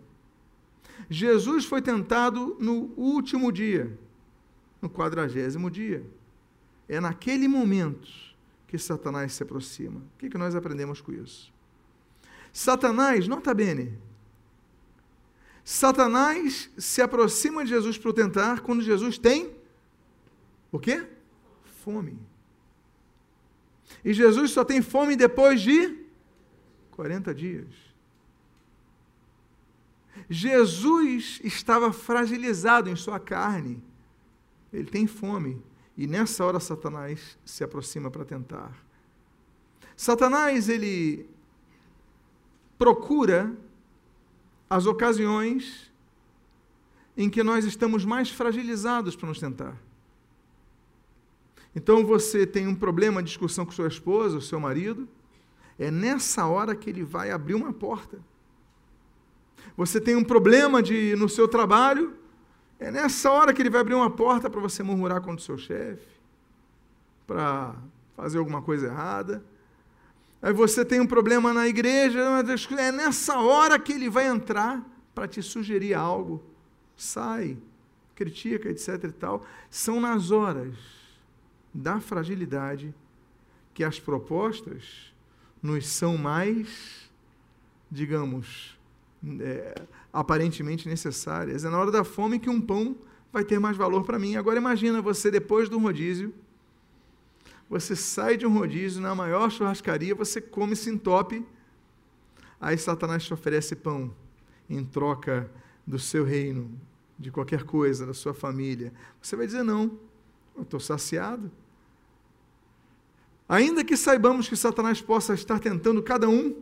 Jesus 1.09 1.65
foi 1.65 1.81
tentado 1.81 2.55
no 2.59 2.91
último 2.95 3.51
dia, 3.51 3.97
no 4.81 4.89
quadragésimo 4.89 5.69
dia. 5.69 6.05
É 6.87 6.99
naquele 6.99 7.47
momento 7.47 8.07
que 8.67 8.77
Satanás 8.77 9.33
se 9.33 9.43
aproxima. 9.43 9.99
O 9.99 10.17
que, 10.17 10.29
que 10.29 10.37
nós 10.37 10.55
aprendemos 10.55 11.01
com 11.01 11.11
isso? 11.11 11.51
Satanás, 12.51 13.27
nota 13.27 13.53
bene, 13.53 13.97
Satanás 15.63 16.69
se 16.77 17.01
aproxima 17.01 17.63
de 17.63 17.69
Jesus 17.69 17.97
para 17.97 18.09
o 18.09 18.13
tentar 18.13 18.59
quando 18.59 18.81
Jesus 18.81 19.17
tem 19.17 19.55
o 20.71 20.79
quê? 20.79 21.07
Fome. 21.83 22.19
E 24.03 24.13
Jesus 24.13 24.51
só 24.51 24.65
tem 24.65 24.81
fome 24.81 25.15
depois 25.15 25.61
de 25.61 26.02
40 26.93 27.33
dias. 27.33 27.67
Jesus 30.29 31.39
estava 31.43 31.91
fragilizado 31.91 32.89
em 32.89 32.95
sua 32.95 33.19
carne. 33.19 33.83
Ele 34.71 34.89
tem 34.89 35.07
fome. 35.07 35.61
E 35.97 36.07
nessa 36.07 36.43
hora 36.45 36.59
Satanás 36.59 37.37
se 37.45 37.63
aproxima 37.63 38.09
para 38.09 38.25
tentar. 38.25 38.73
Satanás, 39.95 40.69
ele 40.69 41.29
procura 42.77 43.55
as 44.69 44.85
ocasiões 44.85 45.91
em 47.15 47.29
que 47.29 47.43
nós 47.43 47.63
estamos 47.63 48.03
mais 48.03 48.29
fragilizados 48.29 49.15
para 49.15 49.29
nos 49.29 49.39
tentar. 49.39 49.79
Então 51.75 52.05
você 52.05 52.45
tem 52.45 52.67
um 52.67 52.75
problema, 52.75 53.21
discussão 53.21 53.65
com 53.65 53.71
sua 53.71 53.87
esposa, 53.87 54.41
seu 54.41 54.59
marido, 54.59 55.07
é 55.77 55.89
nessa 55.89 56.45
hora 56.45 56.75
que 56.75 56.89
ele 56.89 57.03
vai 57.03 57.31
abrir 57.31 57.55
uma 57.55 57.73
porta. 57.73 58.19
Você 59.75 59.99
tem 59.99 60.15
um 60.15 60.23
problema 60.23 60.83
de 60.83 61.15
no 61.15 61.27
seu 61.27 61.47
trabalho, 61.47 62.13
é 62.79 62.91
nessa 62.91 63.31
hora 63.31 63.53
que 63.53 63.61
ele 63.61 63.69
vai 63.69 63.81
abrir 63.81 63.95
uma 63.95 64.09
porta 64.09 64.49
para 64.49 64.61
você 64.61 64.83
murmurar 64.83 65.21
contra 65.21 65.37
o 65.37 65.41
seu 65.41 65.57
chefe, 65.57 66.07
para 67.25 67.75
fazer 68.15 68.37
alguma 68.37 68.61
coisa 68.61 68.87
errada. 68.87 69.43
Aí 70.41 70.53
você 70.53 70.83
tem 70.83 70.99
um 70.99 71.07
problema 71.07 71.53
na 71.53 71.67
igreja, 71.67 72.19
é 72.77 72.91
nessa 72.91 73.39
hora 73.39 73.79
que 73.79 73.93
ele 73.93 74.09
vai 74.09 74.27
entrar 74.27 74.83
para 75.15 75.27
te 75.27 75.41
sugerir 75.41 75.93
algo. 75.93 76.43
Sai, 76.95 77.57
critica, 78.13 78.69
etc 78.69 79.05
e 79.05 79.11
tal. 79.11 79.45
São 79.69 80.01
nas 80.01 80.31
horas 80.31 80.75
da 81.73 81.99
fragilidade 81.99 82.93
que 83.73 83.83
as 83.83 83.99
propostas 83.99 85.12
nos 85.63 85.87
são 85.87 86.17
mais, 86.17 87.09
digamos, 87.89 88.77
é, 89.39 89.81
aparentemente 90.11 90.89
necessárias. 90.89 91.63
É 91.63 91.69
na 91.69 91.79
hora 91.79 91.89
da 91.89 92.03
fome 92.03 92.37
que 92.37 92.49
um 92.49 92.59
pão 92.59 92.97
vai 93.31 93.45
ter 93.45 93.59
mais 93.59 93.77
valor 93.77 94.03
para 94.03 94.19
mim. 94.19 94.35
Agora 94.35 94.57
imagina 94.57 95.01
você 95.01 95.31
depois 95.31 95.69
do 95.69 95.79
rodízio, 95.79 96.33
você 97.69 97.95
sai 97.95 98.35
de 98.35 98.45
um 98.45 98.53
rodízio 98.53 99.01
na 99.01 99.15
maior 99.15 99.49
churrascaria, 99.49 100.13
você 100.13 100.41
come, 100.41 100.75
se 100.75 100.89
entope, 100.89 101.45
aí 102.59 102.77
Satanás 102.77 103.23
te 103.23 103.33
oferece 103.33 103.73
pão 103.75 104.13
em 104.69 104.83
troca 104.83 105.49
do 105.87 105.97
seu 105.97 106.25
reino, 106.25 106.69
de 107.17 107.31
qualquer 107.31 107.63
coisa, 107.63 108.05
da 108.05 108.13
sua 108.13 108.33
família. 108.33 108.91
Você 109.21 109.35
vai 109.35 109.45
dizer 109.45 109.63
não, 109.63 109.97
eu 110.55 110.63
estou 110.63 110.79
saciado. 110.79 111.49
Ainda 113.53 113.83
que 113.83 113.95
saibamos 113.95 114.49
que 114.49 114.55
Satanás 114.55 114.99
possa 114.99 115.35
estar 115.35 115.59
tentando 115.59 116.01
cada 116.01 116.27
um, 116.27 116.59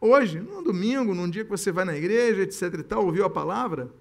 hoje, 0.00 0.38
num 0.38 0.62
domingo, 0.62 1.12
num 1.12 1.28
dia 1.28 1.42
que 1.42 1.50
você 1.50 1.72
vai 1.72 1.84
na 1.84 1.96
igreja, 1.96 2.42
etc 2.42 2.74
e 2.74 2.82
tal, 2.84 3.06
ouviu 3.06 3.24
a 3.24 3.30
palavra, 3.30 3.92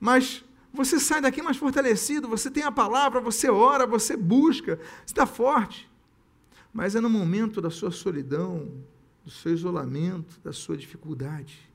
mas 0.00 0.44
você 0.72 0.98
sai 0.98 1.20
daqui 1.20 1.40
mais 1.40 1.56
fortalecido, 1.56 2.26
você 2.26 2.50
tem 2.50 2.64
a 2.64 2.72
palavra, 2.72 3.20
você 3.20 3.48
ora, 3.48 3.86
você 3.86 4.16
busca, 4.16 4.80
está 5.06 5.26
forte. 5.26 5.88
Mas 6.72 6.96
é 6.96 7.00
no 7.00 7.08
momento 7.08 7.60
da 7.60 7.70
sua 7.70 7.92
solidão, 7.92 8.68
do 9.24 9.30
seu 9.30 9.54
isolamento, 9.54 10.40
da 10.42 10.52
sua 10.52 10.76
dificuldade, 10.76 11.70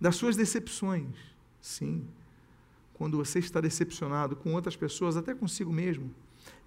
das 0.00 0.14
suas 0.14 0.36
decepções. 0.36 1.16
Sim, 1.60 2.06
quando 2.92 3.16
você 3.16 3.40
está 3.40 3.60
decepcionado 3.60 4.36
com 4.36 4.54
outras 4.54 4.76
pessoas, 4.76 5.16
até 5.16 5.34
consigo 5.34 5.72
mesmo, 5.72 6.14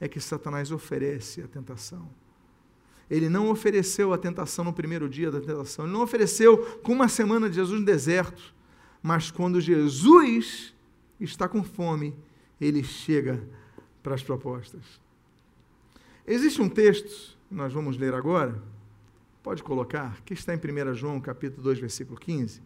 é 0.02 0.10
que 0.10 0.20
Satanás 0.20 0.70
oferece 0.70 1.42
a 1.42 1.48
tentação. 1.48 2.27
Ele 3.10 3.30
não 3.30 3.50
ofereceu 3.50 4.14
a 4.14 4.18
tentação 4.18 4.66
no 4.66 4.74
primeiro 4.74 5.08
dia 5.08 5.32
da 5.32 5.40
tentação, 5.40 5.86
ele 5.86 5.94
não 5.94 6.02
ofereceu 6.02 6.58
com 6.84 6.92
uma 6.92 7.08
semana 7.08 7.50
de 7.50 7.56
Jesus 7.56 7.80
no 7.80 7.86
deserto, 7.86 8.54
mas 9.02 9.32
quando 9.32 9.62
Jesus 9.62 10.74
está 11.20 11.48
com 11.48 11.64
fome, 11.64 12.14
ele 12.60 12.84
chega 12.84 13.42
para 14.04 14.16
as 14.16 14.24
propostas. 14.24 14.82
Existe 16.26 16.62
um 16.62 16.68
texto, 16.68 17.38
que 17.48 17.56
nós 17.56 17.72
vamos 17.72 17.98
ler 17.98 18.14
agora, 18.14 18.62
pode 19.42 19.64
colocar, 19.64 20.22
que 20.26 20.34
está 20.34 20.54
em 20.54 20.58
1 20.58 20.94
João, 20.94 21.22
capítulo 21.22 21.64
2, 21.64 21.80
versículo 21.80 22.20
15. 22.20 22.62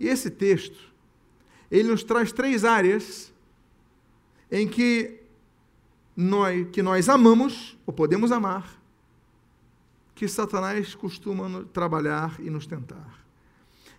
E 0.00 0.08
esse 0.08 0.28
texto, 0.28 0.92
ele 1.70 1.88
nos 1.88 2.02
traz 2.02 2.32
três 2.32 2.64
áreas 2.64 3.32
em 4.50 4.66
que 4.66 5.20
nós, 6.16 6.68
que 6.70 6.82
nós 6.82 7.08
amamos, 7.08 7.78
ou 7.86 7.94
podemos 7.94 8.32
amar, 8.32 8.82
que 10.14 10.28
Satanás 10.28 10.94
costuma 10.94 11.64
trabalhar 11.72 12.38
e 12.40 12.48
nos 12.48 12.66
tentar. 12.66 13.24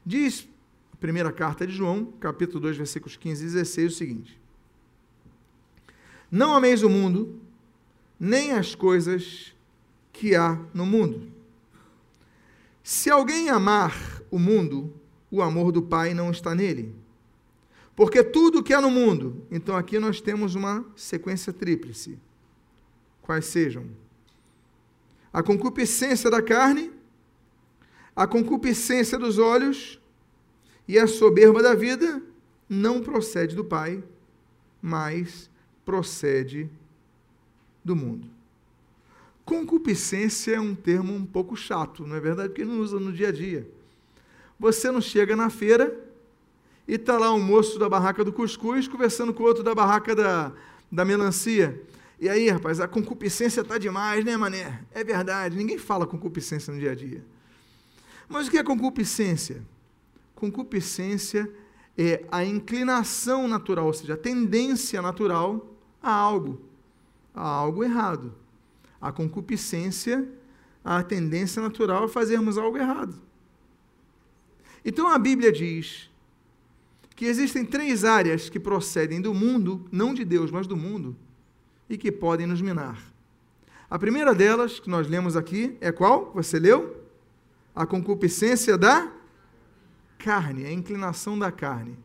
Diz 0.06 0.48
a 0.94 0.96
primeira 0.96 1.32
carta 1.32 1.68
de 1.68 1.74
João, 1.74 2.06
capítulo 2.20 2.62
2, 2.62 2.78
versículos 2.78 3.18
15 3.18 3.44
e 3.44 3.46
16, 3.48 3.94
o 3.94 3.96
seguinte: 3.96 4.42
Não 6.32 6.56
ameis 6.56 6.84
o 6.84 6.90
mundo, 6.90 7.40
nem 8.20 8.54
as 8.54 8.74
coisas 8.74 9.54
que 10.14 10.36
há 10.36 10.60
no 10.74 10.86
mundo. 10.86 11.32
Se 12.82 13.10
alguém 13.10 13.50
amar 13.50 14.22
o 14.32 14.40
mundo, 14.40 14.94
o 15.30 15.42
amor 15.42 15.72
do 15.72 15.82
Pai 15.82 16.14
não 16.14 16.32
está 16.32 16.56
nele. 16.56 16.96
Porque 17.96 18.24
tudo 18.24 18.62
que 18.64 18.74
há 18.74 18.82
no 18.82 18.92
mundo, 18.92 19.46
então 19.50 19.76
aqui 19.76 19.98
nós 19.98 20.22
temos 20.22 20.54
uma 20.54 20.86
sequência 20.96 21.52
tríplice. 21.52 22.18
Quais 23.22 23.46
sejam? 23.46 23.86
A 25.36 25.44
concupiscência 25.44 26.32
da 26.32 26.42
carne, 26.42 26.94
a 28.16 28.26
concupiscência 28.26 29.20
dos 29.20 29.38
olhos 29.38 30.00
e 30.88 30.98
a 30.98 31.08
soberba 31.08 31.62
da 31.62 31.76
vida 31.76 32.24
não 32.70 33.02
procede 33.02 33.54
do 33.54 33.66
Pai, 33.66 34.02
mas 34.82 35.50
procede 35.84 36.70
do 37.84 37.98
mundo. 37.98 38.30
Concupiscência 39.44 40.56
é 40.56 40.60
um 40.62 40.74
termo 40.74 41.14
um 41.14 41.26
pouco 41.26 41.58
chato, 41.58 42.08
não 42.08 42.16
é 42.16 42.22
verdade? 42.22 42.48
Porque 42.48 42.64
não 42.64 42.80
usa 42.80 42.98
no 42.98 43.12
dia 43.12 43.28
a 43.28 43.32
dia. 43.34 43.70
Você 44.58 44.90
não 44.90 45.02
chega 45.02 45.36
na 45.36 45.50
feira 45.50 46.00
e 46.88 46.94
está 46.94 47.18
lá 47.18 47.34
um 47.34 47.42
moço 47.42 47.78
da 47.78 47.90
barraca 47.90 48.24
do 48.24 48.32
cuscuz 48.32 48.88
conversando 48.88 49.34
com 49.34 49.44
o 49.44 49.48
outro 49.48 49.64
da 49.66 49.76
barraca 49.76 50.16
da, 50.16 50.54
da 50.90 51.04
melancia. 51.04 51.84
E 52.20 52.30
aí, 52.30 52.50
rapaz, 52.50 52.80
a 52.80 52.88
concupiscência 52.88 53.62
está 53.62 53.78
demais, 53.78 54.24
né, 54.24 54.38
mané? 54.38 54.82
É 54.92 55.04
verdade, 55.04 55.56
ninguém 55.56 55.78
fala 55.78 56.08
concupiscência 56.08 56.74
no 56.74 56.80
dia 56.80 56.92
a 56.92 56.96
dia. 56.96 57.24
Mas 58.30 58.48
o 58.48 58.52
que 58.52 58.58
é 58.58 58.64
concupiscência? 58.64 59.64
Concupiscência 60.34 61.52
é 61.98 62.26
a 62.32 62.44
inclinação 62.44 63.48
natural, 63.48 63.88
ou 63.88 63.94
seja, 63.94 64.14
a 64.14 64.18
tendência 64.18 65.02
natural 65.02 65.76
a 66.02 66.12
algo, 66.12 66.62
a 67.34 67.48
algo 67.48 67.84
errado. 67.84 68.34
A 69.00 69.12
concupiscência, 69.12 70.28
a 70.84 71.04
tendência 71.04 71.62
natural 71.62 72.06
a 72.06 72.10
fazermos 72.10 72.58
algo 72.58 72.78
errado. 72.78 73.16
Então 74.84 75.10
a 75.10 75.18
Bíblia 75.18 75.52
diz 75.52 76.10
que 77.16 77.26
existem 77.26 77.66
três 77.66 78.04
áreas 78.04 78.50
que 78.50 78.60
procedem 78.60 79.22
do 79.22 79.34
mundo, 79.34 79.86
não 79.92 80.14
de 80.14 80.26
Deus, 80.26 80.52
mas 80.52 80.68
do 80.68 80.76
mundo, 80.76 81.16
e 81.90 81.98
que 81.98 82.12
podem 82.12 82.48
nos 82.48 82.62
minar. 82.62 83.02
A 83.90 84.00
primeira 84.00 84.34
delas, 84.34 84.80
que 84.80 84.90
nós 84.90 85.08
lemos 85.08 85.36
aqui, 85.36 85.78
é 85.80 85.92
qual? 85.92 86.32
Você 86.34 86.60
leu? 86.60 87.04
A 87.74 87.86
concupiscência 87.86 88.78
da 88.78 89.12
carne, 90.18 90.66
a 90.66 90.72
inclinação 90.72 91.38
da 91.38 91.52
carne. 91.52 91.98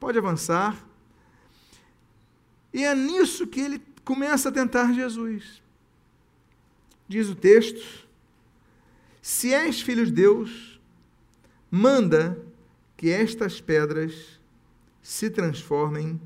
Pode 0.00 0.18
avançar. 0.18 0.84
E 2.72 2.84
é 2.84 2.94
nisso 2.94 3.46
que 3.46 3.60
ele 3.60 3.82
começa 4.04 4.48
a 4.48 4.52
tentar 4.52 4.92
Jesus. 4.92 5.62
Diz 7.06 7.28
o 7.28 7.34
texto: 7.34 8.08
Se 9.20 9.52
és 9.52 9.82
filho 9.82 10.06
de 10.06 10.12
Deus, 10.12 10.80
manda 11.70 12.42
que 12.96 13.10
estas 13.10 13.60
pedras 13.60 14.40
se 15.02 15.28
transformem 15.28 16.20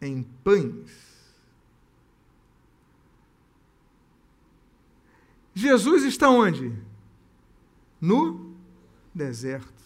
em 0.00 0.22
pães. 0.42 1.09
Jesus 5.54 6.04
está 6.04 6.30
onde? 6.30 6.72
No 8.00 8.54
deserto. 9.14 9.80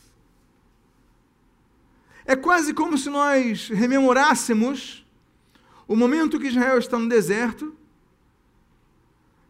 É 2.25 2.35
quase 2.35 2.73
como 2.73 2.97
se 2.97 3.11
nós 3.11 3.69
rememorássemos 3.69 5.05
o 5.87 5.95
momento 5.95 6.39
que 6.39 6.49
Israel 6.49 6.79
está 6.79 6.99
no 6.99 7.09
deserto 7.09 7.75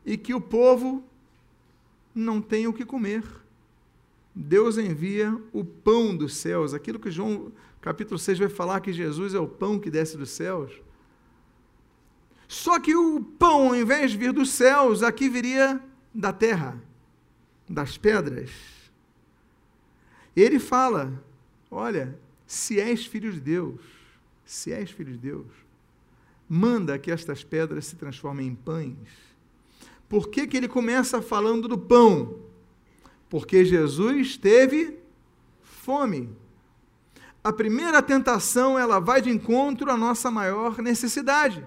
e 0.05 0.17
que 0.17 0.35
o 0.35 0.41
povo 0.41 1.05
não 2.15 2.41
tem 2.41 2.67
o 2.67 2.73
que 2.73 2.85
comer. 2.85 3.25
Deus 4.35 4.77
envia 4.79 5.41
o 5.53 5.65
pão 5.65 6.17
dos 6.17 6.37
céus, 6.37 6.75
aquilo 6.75 6.99
que 6.99 7.11
João 7.11 7.53
capítulo 7.81 8.19
6 8.19 8.39
vai 8.39 8.49
falar 8.49 8.81
que 8.81 8.93
Jesus 8.93 9.35
é 9.35 9.39
o 9.39 9.47
pão 9.47 9.79
que 9.79 9.91
desce 9.91 10.17
dos 10.17 10.31
céus. 10.31 10.73
Só 12.49 12.81
que 12.81 12.97
o 12.97 13.21
pão, 13.21 13.69
ao 13.69 13.77
invés 13.77 14.11
de 14.11 14.17
vir 14.17 14.33
dos 14.33 14.51
céus, 14.51 15.03
aqui 15.03 15.29
viria 15.29 15.81
da 16.15 16.33
terra, 16.33 16.81
das 17.69 17.99
pedras. 17.99 18.51
Ele 20.37 20.59
fala: 20.59 21.23
Olha, 21.71 22.17
se 22.47 22.79
és 22.81 23.05
filho 23.05 23.33
de 23.33 23.41
Deus, 23.41 23.81
se 24.45 24.73
és 24.73 24.91
filho 24.91 25.13
de 25.13 25.19
Deus, 25.19 25.47
manda 26.49 26.99
que 26.99 27.11
estas 27.11 27.43
pedras 27.43 27.87
se 27.87 27.97
transformem 27.97 28.47
em 28.47 28.55
pães. 28.55 29.09
Por 30.09 30.29
que, 30.29 30.47
que 30.47 30.57
ele 30.57 30.69
começa 30.69 31.21
falando 31.21 31.67
do 31.67 31.79
pão? 31.79 32.39
Porque 33.29 33.65
Jesus 33.65 34.37
teve 34.37 34.99
fome. 35.63 36.31
A 37.43 37.53
primeira 37.53 38.01
tentação, 38.01 38.79
ela 38.79 39.01
vai 39.01 39.21
de 39.21 39.31
encontro 39.31 39.91
à 39.91 39.97
nossa 39.97 40.31
maior 40.31 40.79
necessidade. 40.79 41.67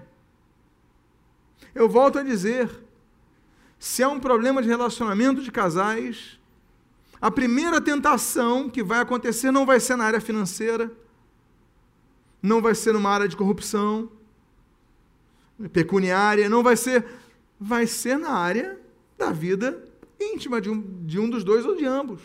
Eu 1.74 1.88
volto 1.88 2.18
a 2.18 2.22
dizer, 2.22 2.70
se 3.78 4.02
há 4.02 4.08
um 4.08 4.18
problema 4.18 4.62
de 4.62 4.68
relacionamento 4.68 5.42
de 5.42 5.52
casais, 5.52 6.38
a 7.20 7.30
primeira 7.30 7.80
tentação 7.80 8.68
que 8.68 8.82
vai 8.82 9.00
acontecer 9.00 9.50
não 9.50 9.66
vai 9.66 9.80
ser 9.80 9.96
na 9.96 10.04
área 10.04 10.20
financeira, 10.20 10.90
não 12.42 12.62
vai 12.62 12.74
ser 12.74 12.92
numa 12.92 13.10
área 13.10 13.28
de 13.28 13.36
corrupção, 13.36 14.10
pecuniária, 15.72 16.48
não 16.48 16.62
vai 16.62 16.76
ser. 16.76 17.04
Vai 17.60 17.88
ser 17.88 18.16
na 18.16 18.30
área 18.30 18.80
da 19.16 19.32
vida 19.32 19.84
íntima 20.20 20.60
de 20.60 20.70
um, 20.70 20.80
de 21.04 21.18
um 21.18 21.28
dos 21.28 21.42
dois 21.42 21.64
ou 21.64 21.74
de 21.74 21.84
ambos. 21.84 22.20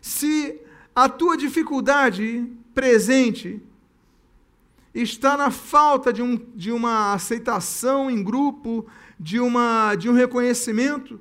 Se 0.00 0.58
a 0.94 1.06
tua 1.06 1.36
dificuldade 1.36 2.50
presente 2.74 3.60
está 4.94 5.36
na 5.36 5.50
falta 5.50 6.10
de, 6.10 6.22
um, 6.22 6.36
de 6.54 6.72
uma 6.72 7.12
aceitação 7.12 8.10
em 8.10 8.22
grupo, 8.22 8.86
de, 9.18 9.40
uma, 9.40 9.94
de 9.94 10.08
um 10.08 10.12
reconhecimento, 10.12 11.20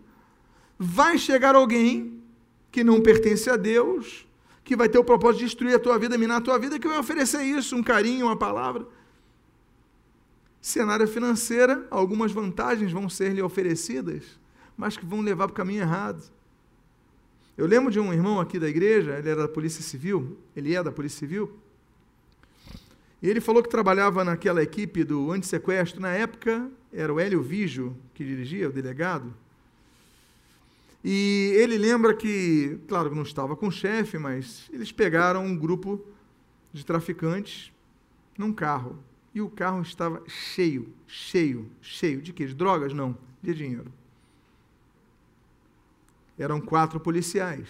vai 0.78 1.18
chegar 1.18 1.56
alguém 1.56 2.22
que 2.72 2.84
não 2.84 3.02
pertence 3.02 3.50
a 3.50 3.56
Deus, 3.56 4.28
que 4.64 4.76
vai 4.76 4.90
ter 4.90 4.98
o 4.98 5.04
propósito 5.04 5.40
de 5.40 5.46
destruir 5.46 5.76
a 5.76 5.80
tua 5.80 5.98
vida, 5.98 6.18
minar 6.18 6.38
a 6.38 6.42
tua 6.42 6.58
vida, 6.60 6.78
que 6.78 6.88
vai 6.88 6.98
oferecer 6.98 7.44
isso, 7.44 7.76
um 7.76 7.84
carinho, 7.84 8.26
uma 8.26 8.36
palavra. 8.36 8.86
Cenário 10.62 11.08
financeira, 11.08 11.86
algumas 11.90 12.32
vantagens 12.32 12.92
vão 12.92 13.08
ser 13.08 13.32
lhe 13.32 13.42
oferecidas, 13.42 14.24
mas 14.76 14.98
que 14.98 15.06
vão 15.06 15.22
levar 15.22 15.48
para 15.48 15.54
o 15.54 15.56
caminho 15.56 15.82
errado. 15.82 16.24
Eu 17.58 17.66
lembro 17.66 17.92
de 17.92 18.00
um 18.00 18.12
irmão 18.12 18.42
aqui 18.42 18.60
da 18.60 18.68
igreja, 18.68 19.18
ele 19.18 19.30
era 19.30 19.44
da 19.44 19.48
Polícia 19.48 19.82
Civil, 19.82 20.38
ele 20.56 20.76
é 20.76 20.84
da 20.84 20.92
Polícia 20.92 21.20
Civil, 21.20 21.58
e 23.22 23.30
ele 23.30 23.40
falou 23.40 23.64
que 23.64 23.70
trabalhava 23.70 24.24
naquela 24.24 24.62
equipe 24.62 25.04
do 25.04 25.32
antissequestro, 25.32 26.02
na 26.02 26.12
época 26.12 26.70
era 26.96 27.14
o 27.14 27.20
Hélio 27.20 27.42
Vigio 27.42 27.96
que 28.14 28.24
dirigia, 28.24 28.70
o 28.70 28.72
delegado, 28.72 29.34
e 31.08 31.54
ele 31.58 31.78
lembra 31.78 32.16
que, 32.16 32.80
claro, 32.88 33.14
não 33.14 33.22
estava 33.22 33.56
com 33.56 33.68
o 33.68 33.72
chefe, 33.72 34.18
mas 34.18 34.68
eles 34.74 34.92
pegaram 34.92 35.46
um 35.46 35.56
grupo 35.56 36.04
de 36.74 36.84
traficantes 36.84 37.72
num 38.36 38.52
carro. 38.52 38.98
E 39.32 39.40
o 39.40 39.48
carro 39.48 39.84
estava 39.84 40.24
cheio, 40.28 40.92
cheio, 41.06 41.70
cheio. 41.80 42.24
De 42.24 42.34
quê? 42.34 42.48
De 42.48 42.56
drogas? 42.56 42.92
Não, 42.92 43.16
de 43.40 43.54
dinheiro. 43.54 43.94
Eram 46.40 46.60
quatro 46.60 47.00
policiais. 47.00 47.70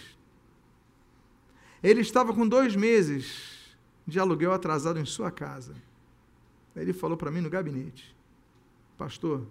Ele 1.82 2.00
estava 2.00 2.32
com 2.32 2.48
dois 2.48 2.74
meses 2.74 3.76
de 4.06 4.18
aluguel 4.18 4.54
atrasado 4.54 4.98
em 4.98 5.04
sua 5.04 5.30
casa. 5.30 5.74
Ele 6.74 6.94
falou 6.94 7.18
para 7.18 7.30
mim 7.30 7.42
no 7.42 7.50
gabinete: 7.50 8.15
Pastor, 8.96 9.46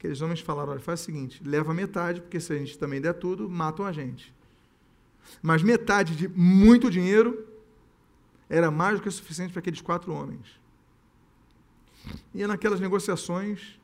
Aqueles 0.00 0.22
homens 0.22 0.40
falaram: 0.40 0.72
olha, 0.72 0.80
faz 0.80 1.02
o 1.02 1.04
seguinte, 1.04 1.42
leva 1.44 1.74
metade, 1.74 2.22
porque 2.22 2.40
se 2.40 2.50
a 2.54 2.56
gente 2.56 2.78
também 2.78 3.02
der 3.02 3.12
tudo, 3.12 3.50
matam 3.50 3.84
a 3.84 3.92
gente. 3.92 4.34
Mas 5.42 5.62
metade 5.62 6.16
de 6.16 6.26
muito 6.26 6.90
dinheiro 6.90 7.46
era 8.48 8.70
mais 8.70 8.96
do 8.96 9.02
que 9.02 9.10
suficiente 9.10 9.52
para 9.52 9.60
aqueles 9.60 9.82
quatro 9.82 10.10
homens. 10.10 10.58
E 12.34 12.46
naquelas 12.46 12.80
negociações, 12.80 13.78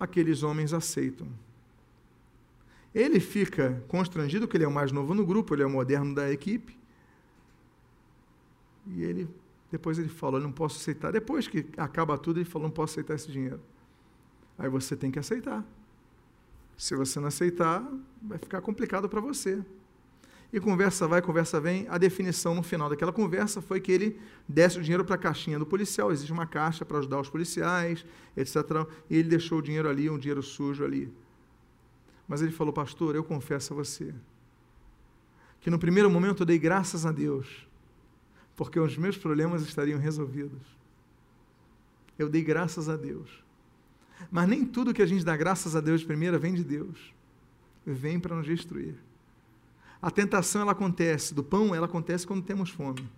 aqueles 0.00 0.42
homens 0.42 0.72
aceitam. 0.72 1.28
Ele 2.92 3.20
fica 3.20 3.80
constrangido, 3.86 4.48
que 4.48 4.56
ele 4.56 4.64
é 4.64 4.68
o 4.68 4.72
mais 4.72 4.90
novo 4.90 5.14
no 5.14 5.24
grupo, 5.24 5.54
ele 5.54 5.62
é 5.62 5.66
o 5.66 5.70
moderno 5.70 6.12
da 6.12 6.28
equipe. 6.32 6.76
E 8.84 9.04
ele 9.04 9.28
depois 9.70 9.98
ele 9.98 10.08
falou, 10.08 10.40
não 10.40 10.52
posso 10.52 10.78
aceitar. 10.78 11.12
Depois 11.12 11.46
que 11.46 11.66
acaba 11.76 12.16
tudo, 12.16 12.38
ele 12.38 12.48
falou, 12.48 12.68
não 12.68 12.74
posso 12.74 12.94
aceitar 12.94 13.14
esse 13.14 13.30
dinheiro. 13.30 13.60
Aí 14.58 14.68
você 14.68 14.96
tem 14.96 15.10
que 15.10 15.18
aceitar. 15.18 15.64
Se 16.76 16.94
você 16.96 17.20
não 17.20 17.28
aceitar, 17.28 17.86
vai 18.22 18.38
ficar 18.38 18.60
complicado 18.60 19.08
para 19.08 19.20
você. 19.20 19.62
E 20.50 20.58
conversa 20.58 21.06
vai, 21.06 21.20
conversa 21.20 21.60
vem. 21.60 21.86
A 21.90 21.98
definição 21.98 22.54
no 22.54 22.62
final 22.62 22.88
daquela 22.88 23.12
conversa 23.12 23.60
foi 23.60 23.80
que 23.80 23.92
ele 23.92 24.20
desse 24.48 24.78
o 24.78 24.82
dinheiro 24.82 25.04
para 25.04 25.16
a 25.16 25.18
caixinha 25.18 25.58
do 25.58 25.66
policial. 25.66 26.10
Existe 26.10 26.32
uma 26.32 26.46
caixa 26.46 26.84
para 26.86 26.98
ajudar 26.98 27.20
os 27.20 27.28
policiais, 27.28 28.06
etc. 28.34 28.56
E 29.10 29.16
ele 29.16 29.28
deixou 29.28 29.58
o 29.58 29.62
dinheiro 29.62 29.88
ali, 29.88 30.08
um 30.08 30.18
dinheiro 30.18 30.42
sujo 30.42 30.82
ali. 30.84 31.12
Mas 32.26 32.40
ele 32.40 32.52
falou, 32.52 32.72
pastor, 32.72 33.14
eu 33.14 33.24
confesso 33.24 33.74
a 33.74 33.76
você 33.76 34.14
que 35.60 35.70
no 35.70 35.78
primeiro 35.78 36.08
momento 36.08 36.42
eu 36.42 36.46
dei 36.46 36.58
graças 36.58 37.04
a 37.04 37.12
Deus 37.12 37.67
porque 38.58 38.80
os 38.80 38.98
meus 38.98 39.16
problemas 39.16 39.62
estariam 39.62 40.00
resolvidos. 40.00 40.60
Eu 42.18 42.28
dei 42.28 42.42
graças 42.42 42.88
a 42.88 42.96
Deus. 42.96 43.30
Mas 44.32 44.48
nem 44.48 44.66
tudo 44.66 44.92
que 44.92 45.00
a 45.00 45.06
gente 45.06 45.24
dá 45.24 45.36
graças 45.36 45.76
a 45.76 45.80
Deus 45.80 46.00
de 46.00 46.06
primeira 46.06 46.40
vem 46.40 46.52
de 46.54 46.64
Deus. 46.64 47.14
Vem 47.86 48.18
para 48.18 48.34
nos 48.34 48.44
destruir. 48.44 48.96
A 50.02 50.10
tentação 50.10 50.60
ela 50.60 50.72
acontece, 50.72 51.32
do 51.32 51.44
pão 51.44 51.72
ela 51.72 51.86
acontece 51.86 52.26
quando 52.26 52.42
temos 52.42 52.68
fome. 52.68 53.08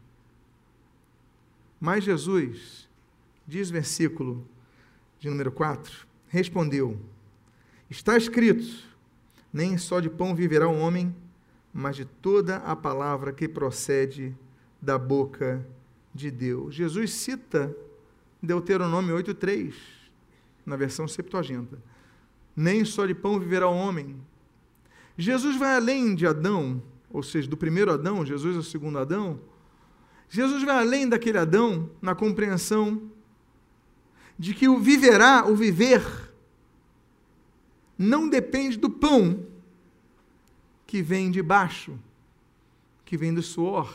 Mas 1.80 2.04
Jesus, 2.04 2.86
diz 3.46 3.70
o 3.70 3.72
versículo 3.72 4.46
de 5.18 5.30
número 5.30 5.50
4, 5.50 6.06
respondeu: 6.28 7.00
Está 7.88 8.14
escrito: 8.14 8.86
nem 9.50 9.78
só 9.78 10.00
de 10.00 10.10
pão 10.10 10.34
viverá 10.34 10.68
o 10.68 10.78
homem, 10.78 11.16
mas 11.72 11.96
de 11.96 12.04
toda 12.04 12.58
a 12.58 12.76
palavra 12.76 13.32
que 13.32 13.48
procede 13.48 14.36
da 14.80 14.98
boca 14.98 15.66
de 16.14 16.30
Deus. 16.30 16.74
Jesus 16.74 17.12
cita 17.12 17.74
Deuteronômio 18.42 19.16
8,3, 19.16 19.74
na 20.64 20.76
versão 20.76 21.06
Septuaginta. 21.06 21.78
Nem 22.56 22.84
só 22.84 23.06
de 23.06 23.14
pão 23.14 23.38
viverá 23.38 23.68
o 23.68 23.76
homem. 23.76 24.16
Jesus 25.16 25.56
vai 25.56 25.76
além 25.76 26.14
de 26.14 26.26
Adão, 26.26 26.82
ou 27.10 27.22
seja, 27.22 27.48
do 27.48 27.56
primeiro 27.56 27.92
Adão, 27.92 28.24
Jesus 28.24 28.56
é 28.56 28.58
o 28.58 28.62
segundo 28.62 28.98
Adão. 28.98 29.40
Jesus 30.28 30.62
vai 30.62 30.76
além 30.76 31.08
daquele 31.08 31.38
Adão 31.38 31.90
na 32.00 32.14
compreensão 32.14 33.10
de 34.38 34.54
que 34.54 34.68
o 34.68 34.78
viverá, 34.78 35.44
o 35.46 35.54
viver, 35.54 36.02
não 37.98 38.28
depende 38.28 38.78
do 38.78 38.88
pão 38.88 39.46
que 40.86 41.02
vem 41.02 41.30
de 41.30 41.42
baixo, 41.42 41.98
que 43.04 43.18
vem 43.18 43.34
do 43.34 43.42
suor, 43.42 43.94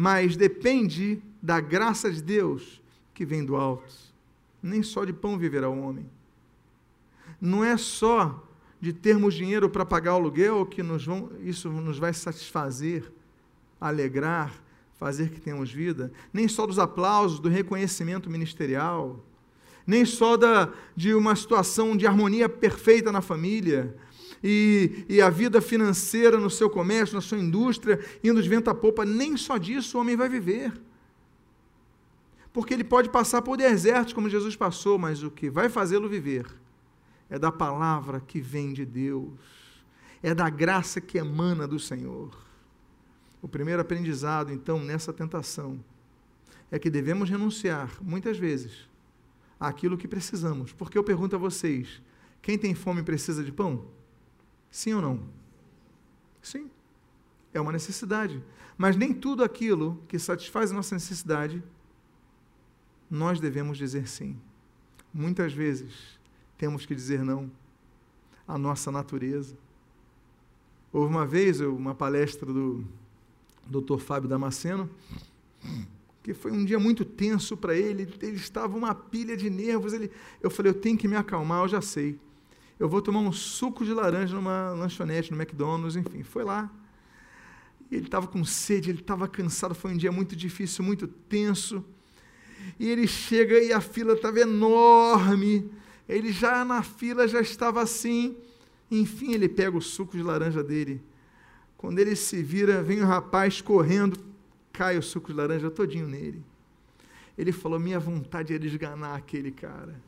mas 0.00 0.34
depende 0.34 1.22
da 1.42 1.60
graça 1.60 2.10
de 2.10 2.22
Deus 2.22 2.80
que 3.12 3.26
vem 3.26 3.44
do 3.44 3.54
alto. 3.54 3.92
Nem 4.62 4.82
só 4.82 5.04
de 5.04 5.12
pão 5.12 5.36
viverá 5.36 5.68
o 5.68 5.78
homem. 5.78 6.08
Não 7.38 7.62
é 7.62 7.76
só 7.76 8.42
de 8.80 8.94
termos 8.94 9.34
dinheiro 9.34 9.68
para 9.68 9.84
pagar 9.84 10.14
o 10.14 10.16
aluguel 10.16 10.64
que 10.64 10.82
nos 10.82 11.04
vão, 11.04 11.30
isso 11.42 11.68
nos 11.68 11.98
vai 11.98 12.14
satisfazer, 12.14 13.12
alegrar, 13.78 14.54
fazer 14.98 15.28
que 15.28 15.38
tenhamos 15.38 15.70
vida, 15.70 16.10
nem 16.32 16.48
só 16.48 16.66
dos 16.66 16.78
aplausos, 16.78 17.38
do 17.38 17.50
reconhecimento 17.50 18.30
ministerial, 18.30 19.22
nem 19.86 20.06
só 20.06 20.34
da, 20.34 20.72
de 20.96 21.12
uma 21.12 21.36
situação 21.36 21.94
de 21.94 22.06
harmonia 22.06 22.48
perfeita 22.48 23.12
na 23.12 23.20
família, 23.20 23.94
e, 24.42 25.04
e, 25.08 25.20
a 25.20 25.28
vida 25.28 25.60
financeira 25.60 26.38
no 26.38 26.48
seu 26.48 26.70
comércio, 26.70 27.14
na 27.14 27.20
sua 27.20 27.38
indústria, 27.38 28.00
indo 28.24 28.42
de 28.42 28.48
vento 28.48 28.70
a 28.70 28.74
popa, 28.74 29.04
nem 29.04 29.36
só 29.36 29.58
disso 29.58 29.98
o 29.98 30.00
homem 30.00 30.16
vai 30.16 30.28
viver. 30.28 30.72
Porque 32.52 32.72
ele 32.72 32.84
pode 32.84 33.10
passar 33.10 33.42
por 33.42 33.56
desertos, 33.56 34.14
como 34.14 34.30
Jesus 34.30 34.56
passou, 34.56 34.98
mas 34.98 35.22
o 35.22 35.30
que 35.30 35.50
vai 35.50 35.68
fazê-lo 35.68 36.08
viver 36.08 36.46
é 37.28 37.38
da 37.38 37.52
palavra 37.52 38.20
que 38.20 38.40
vem 38.40 38.72
de 38.72 38.84
Deus, 38.84 39.38
é 40.22 40.34
da 40.34 40.50
graça 40.50 41.00
que 41.00 41.18
emana 41.18 41.66
do 41.66 41.78
Senhor. 41.78 42.36
O 43.40 43.48
primeiro 43.48 43.80
aprendizado, 43.80 44.52
então, 44.52 44.82
nessa 44.82 45.12
tentação, 45.12 45.82
é 46.70 46.78
que 46.78 46.90
devemos 46.90 47.30
renunciar, 47.30 47.90
muitas 48.02 48.36
vezes, 48.36 48.88
àquilo 49.58 49.96
que 49.96 50.08
precisamos. 50.08 50.72
Porque 50.72 50.98
eu 50.98 51.04
pergunto 51.04 51.36
a 51.36 51.38
vocês: 51.38 52.02
quem 52.42 52.58
tem 52.58 52.74
fome 52.74 53.02
precisa 53.02 53.44
de 53.44 53.52
pão? 53.52 53.86
Sim 54.70 54.94
ou 54.94 55.02
não? 55.02 55.20
Sim. 56.42 56.70
É 57.52 57.60
uma 57.60 57.72
necessidade. 57.72 58.42
Mas 58.78 58.96
nem 58.96 59.12
tudo 59.12 59.42
aquilo 59.42 60.02
que 60.08 60.18
satisfaz 60.18 60.70
a 60.70 60.74
nossa 60.74 60.94
necessidade, 60.94 61.62
nós 63.10 63.40
devemos 63.40 63.76
dizer 63.76 64.08
sim. 64.08 64.38
Muitas 65.12 65.52
vezes, 65.52 66.18
temos 66.56 66.86
que 66.86 66.94
dizer 66.94 67.24
não 67.24 67.50
à 68.46 68.56
nossa 68.56 68.90
natureza. 68.90 69.56
Houve 70.92 71.12
uma 71.12 71.26
vez 71.26 71.60
uma 71.60 71.94
palestra 71.94 72.52
do 72.52 72.84
Dr. 73.66 73.98
Fábio 73.98 74.28
Damasceno, 74.28 74.90
que 76.22 76.34
foi 76.34 76.50
um 76.50 76.64
dia 76.64 76.78
muito 76.78 77.04
tenso 77.04 77.56
para 77.56 77.76
ele, 77.76 78.12
ele 78.20 78.36
estava 78.36 78.76
uma 78.76 78.94
pilha 78.94 79.36
de 79.36 79.48
nervos, 79.48 79.92
ele, 79.92 80.10
eu 80.42 80.50
falei, 80.50 80.70
eu 80.70 80.80
tenho 80.80 80.98
que 80.98 81.06
me 81.06 81.16
acalmar, 81.16 81.62
eu 81.62 81.68
já 81.68 81.80
sei. 81.80 82.18
Eu 82.80 82.88
vou 82.88 83.02
tomar 83.02 83.20
um 83.20 83.30
suco 83.30 83.84
de 83.84 83.92
laranja 83.92 84.34
numa 84.34 84.70
lanchonete, 84.70 85.30
no 85.30 85.38
McDonald's, 85.38 85.96
enfim, 85.96 86.22
foi 86.22 86.42
lá. 86.42 86.72
Ele 87.92 88.06
estava 88.06 88.26
com 88.26 88.42
sede, 88.42 88.88
ele 88.88 89.00
estava 89.00 89.28
cansado, 89.28 89.74
foi 89.74 89.92
um 89.92 89.96
dia 89.98 90.10
muito 90.10 90.34
difícil, 90.34 90.82
muito 90.82 91.06
tenso. 91.06 91.84
E 92.78 92.88
ele 92.88 93.06
chega 93.06 93.62
e 93.62 93.70
a 93.70 93.82
fila 93.82 94.14
estava 94.14 94.40
enorme. 94.40 95.70
Ele 96.08 96.32
já 96.32 96.64
na 96.64 96.82
fila 96.82 97.28
já 97.28 97.42
estava 97.42 97.82
assim. 97.82 98.34
Enfim, 98.90 99.34
ele 99.34 99.46
pega 99.46 99.76
o 99.76 99.82
suco 99.82 100.16
de 100.16 100.22
laranja 100.22 100.64
dele. 100.64 101.02
Quando 101.76 101.98
ele 101.98 102.16
se 102.16 102.42
vira, 102.42 102.82
vem 102.82 103.02
o 103.02 103.06
rapaz 103.06 103.60
correndo, 103.60 104.18
cai 104.72 104.96
o 104.96 105.02
suco 105.02 105.28
de 105.28 105.34
laranja 105.34 105.70
todinho 105.70 106.08
nele. 106.08 106.42
Ele 107.36 107.52
falou: 107.52 107.78
Minha 107.78 108.00
vontade 108.00 108.54
era 108.54 108.64
esganar 108.64 109.18
aquele 109.18 109.50
cara. 109.50 110.00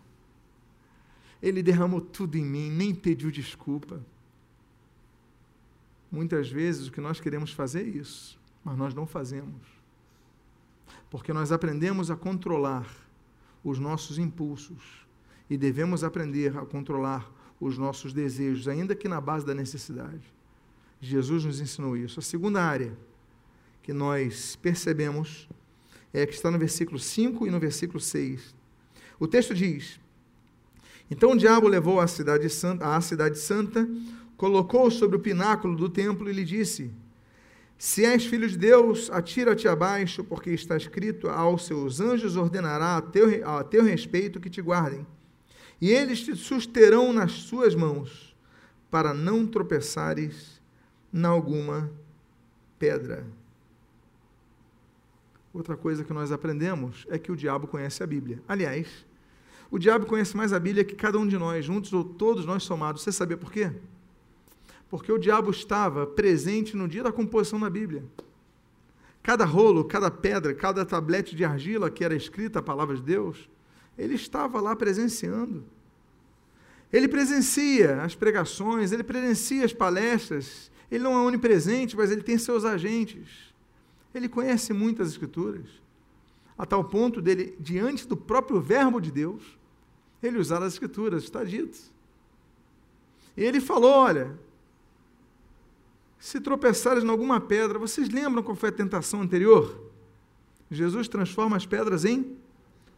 Ele 1.43 1.62
derramou 1.62 2.01
tudo 2.01 2.38
em 2.38 2.45
mim, 2.45 2.70
nem 2.70 2.95
pediu 2.95 3.30
desculpa. 3.30 4.01
Muitas 6.11 6.49
vezes 6.49 6.86
o 6.86 6.93
que 6.93 7.01
nós 7.01 7.20
queremos 7.20 7.53
fazer 7.53 7.80
é 7.80 7.88
isso, 7.88 8.38
mas 8.62 8.76
nós 8.76 8.95
não 8.95 9.07
fazemos. 9.07 9.61
Porque 11.11 11.32
nós 11.32 11.51
aprendemos 11.51 12.11
a 12.11 12.16
controlar 12.16 12.86
os 13.64 13.78
nossos 13.78 14.18
impulsos 14.18 15.07
e 15.49 15.57
devemos 15.57 16.05
aprender 16.05 16.57
a 16.57 16.64
controlar 16.64 17.30
os 17.61 17.78
nossos 17.78 18.12
desejos, 18.12 18.68
ainda 18.68 18.95
que 18.95 19.09
na 19.09 19.20
base 19.20 19.47
da 19.47 19.55
necessidade. 19.55 20.22
Jesus 21.01 21.45
nos 21.45 21.61
ensinou 21.61 21.97
isso. 21.97 22.20
A 22.20 22.22
segunda 22.22 22.62
área 22.62 22.97
que 23.82 23.93
nós 23.93 24.57
percebemos 24.57 25.49
é 26.12 26.26
que 26.26 26.34
está 26.34 26.51
no 26.51 26.59
versículo 26.59 26.99
5 26.99 27.47
e 27.47 27.51
no 27.51 27.59
versículo 27.59 28.01
6. 28.01 28.55
O 29.18 29.26
texto 29.26 29.55
diz: 29.55 30.01
Então 31.13 31.33
o 31.33 31.37
diabo 31.37 31.69
levou 31.69 32.01
a 32.01 32.07
cidade 32.07 32.49
santa, 32.49 32.97
a 32.97 33.01
cidade 33.03 33.39
santa, 33.39 33.87
colocou 34.35 34.91
sobre 34.91 35.17
o 35.17 35.21
pináculo 35.21 35.77
do 35.77 35.91
templo 35.91 36.31
e 36.31 36.33
lhe 36.33 36.43
disse: 36.43 36.91
Se 37.77 38.03
és 38.07 38.25
filho 38.25 38.49
de 38.49 38.57
Deus, 38.57 39.11
atira-te 39.11 39.69
abaixo, 39.69 40.25
porque 40.25 40.49
está 40.51 40.75
escrito: 40.75 41.29
Aos 41.29 41.67
seus 41.67 42.01
anjos 42.01 42.35
ordenará 42.35 42.97
a 42.97 43.03
teu, 43.03 43.47
a 43.47 43.63
teu 43.63 43.85
respeito 43.85 44.41
que 44.41 44.49
te 44.49 44.63
guardem 44.63 45.07
e 45.83 45.91
eles 45.91 46.21
te 46.23 46.37
susterão 46.37 47.13
nas 47.13 47.33
suas 47.33 47.75
mãos, 47.75 48.37
para 48.89 49.13
não 49.13 49.45
tropeçares 49.45 50.63
em 51.13 51.25
alguma 51.25 51.91
pedra. 52.79 53.27
Outra 55.53 55.77
coisa 55.77 56.05
que 56.05 56.13
nós 56.13 56.31
aprendemos 56.31 57.05
é 57.11 57.19
que 57.19 57.33
o 57.33 57.37
diabo 57.37 57.67
conhece 57.67 58.01
a 58.01 58.07
Bíblia. 58.07 58.41
Aliás, 58.47 59.05
o 59.73 59.79
diabo 59.79 60.05
conhece 60.05 60.37
mais 60.37 60.53
a 60.53 60.61
Bíblia 60.61 60.85
que 60.85 60.95
cada 60.95 61.18
um 61.18 61.27
de 61.27 61.39
nós, 61.39 61.64
juntos 61.64 61.95
ou 61.95 62.05
todos 62.05 62.45
nós 62.45 62.62
somados. 62.62 63.01
Você 63.01 63.11
sabia 63.11 63.39
por 63.39 63.51
quê? 63.51 63.73
Porque 64.91 65.11
o 65.11 65.16
diabo 65.16 65.51
estava 65.51 66.07
presente 66.07 66.77
no 66.77 66.87
dia 66.87 67.03
da 67.03 67.11
composição 67.11 67.59
da 67.59 67.70
Bíblia. 67.70 68.05
Cada 69.23 69.47
rolo, 69.47 69.83
cada 69.87 70.11
pedra, 70.11 70.53
cada 70.53 70.85
tablete 70.85 71.35
de 71.35 71.43
argila 71.43 71.91
que 71.91 72.05
era 72.05 72.14
escrita 72.14 72.59
a 72.59 72.62
palavra 72.62 72.97
de 72.97 73.03
Deus, 73.03 73.49
ele 73.97 74.12
estava 74.12 74.61
lá 74.61 74.77
presenciando. 74.77 75.64
Ele 76.93 77.09
presencia 77.09 78.03
as 78.03 78.14
pregações, 78.14 78.93
ele 78.93 79.03
presencia 79.03 79.64
as 79.64 79.73
palestras. 79.73 80.70
Ele 80.91 81.03
não 81.03 81.14
é 81.14 81.27
onipresente, 81.27 81.97
mas 81.97 82.11
ele 82.11 82.23
tem 82.23 82.37
seus 82.37 82.66
agentes. 82.66 83.55
Ele 84.14 84.29
conhece 84.29 84.75
muitas 84.75 85.09
escrituras, 85.09 85.64
a 86.59 86.66
tal 86.66 86.85
ponto 86.85 87.23
dele, 87.23 87.57
diante 87.59 88.07
do 88.07 88.18
próprio 88.18 88.61
Verbo 88.61 89.01
de 89.01 89.11
Deus, 89.11 89.62
ele 90.23 90.39
usar 90.39 90.62
as 90.62 90.75
escrituras, 90.75 91.25
está 91.25 91.43
dito. 91.45 91.79
E 93.37 93.43
ele 93.43 93.61
falou: 93.61 93.91
olha, 93.91 94.39
se 96.18 96.41
tropeçares 96.41 97.03
em 97.03 97.09
alguma 97.09 97.41
pedra, 97.41 97.79
vocês 97.79 98.09
lembram 98.09 98.43
qual 98.43 98.57
foi 98.57 98.68
a 98.68 98.73
tentação 98.73 99.23
anterior? 99.23 99.91
Jesus 100.70 101.09
transforma 101.09 101.57
as 101.57 101.66
pedras 101.66 102.05
em 102.05 102.37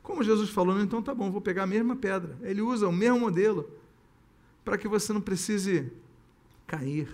como 0.04 0.22
Jesus 0.22 0.50
falou, 0.50 0.78
então 0.82 1.02
tá 1.02 1.14
bom, 1.14 1.30
vou 1.30 1.40
pegar 1.40 1.62
a 1.62 1.66
mesma 1.66 1.96
pedra. 1.96 2.36
Ele 2.42 2.60
usa 2.60 2.86
o 2.86 2.92
mesmo 2.92 3.18
modelo 3.18 3.68
para 4.62 4.76
que 4.76 4.86
você 4.86 5.14
não 5.14 5.20
precise 5.20 5.90
cair, 6.66 7.08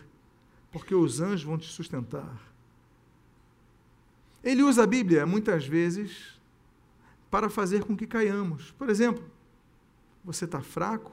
porque 0.73 0.93
os 0.93 1.21
anjos 1.21 1.45
vão 1.45 1.57
te 1.57 1.69
sustentar. 1.69 2.37
Ele 4.43 4.65
usa 4.65 4.83
a 4.83 4.87
Bíblia 4.89 5.25
muitas 5.25 5.65
vezes 5.65 6.41
para 7.31 7.49
fazer 7.49 7.85
com 7.85 7.97
que 7.97 8.09
caiamos. 8.09 8.73
Por 8.73 8.91
exemplo, 8.91 9.23
você 10.25 10.45
está 10.45 10.61
fraco, 10.61 11.12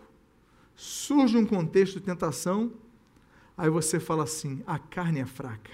surge 0.76 1.38
um 1.38 1.46
contexto 1.46 2.00
de 2.00 2.06
tentação, 2.06 2.72
aí 3.58 3.70
você 3.70 4.00
fala 4.00 4.24
assim: 4.24 4.64
a 4.66 4.78
carne 4.78 5.20
é 5.20 5.26
fraca. 5.26 5.72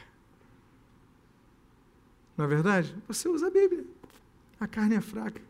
Não 2.37 2.45
é 2.45 2.47
verdade? 2.47 2.95
Você 3.07 3.29
usa 3.29 3.47
a 3.47 3.51
Bíblia. 3.51 3.85
A 4.59 4.67
carne 4.67 4.95
é 4.95 5.01
fraca. 5.01 5.41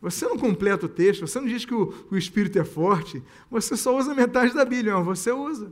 Você 0.00 0.26
não 0.26 0.38
completa 0.38 0.86
o 0.86 0.88
texto, 0.88 1.26
você 1.26 1.38
não 1.38 1.46
diz 1.46 1.64
que 1.64 1.74
o, 1.74 2.06
o 2.10 2.16
Espírito 2.16 2.58
é 2.58 2.64
forte, 2.64 3.22
você 3.50 3.76
só 3.76 3.96
usa 3.96 4.14
metade 4.14 4.54
da 4.54 4.64
Bíblia, 4.64 4.94
mas 4.94 5.04
você 5.04 5.30
usa. 5.30 5.70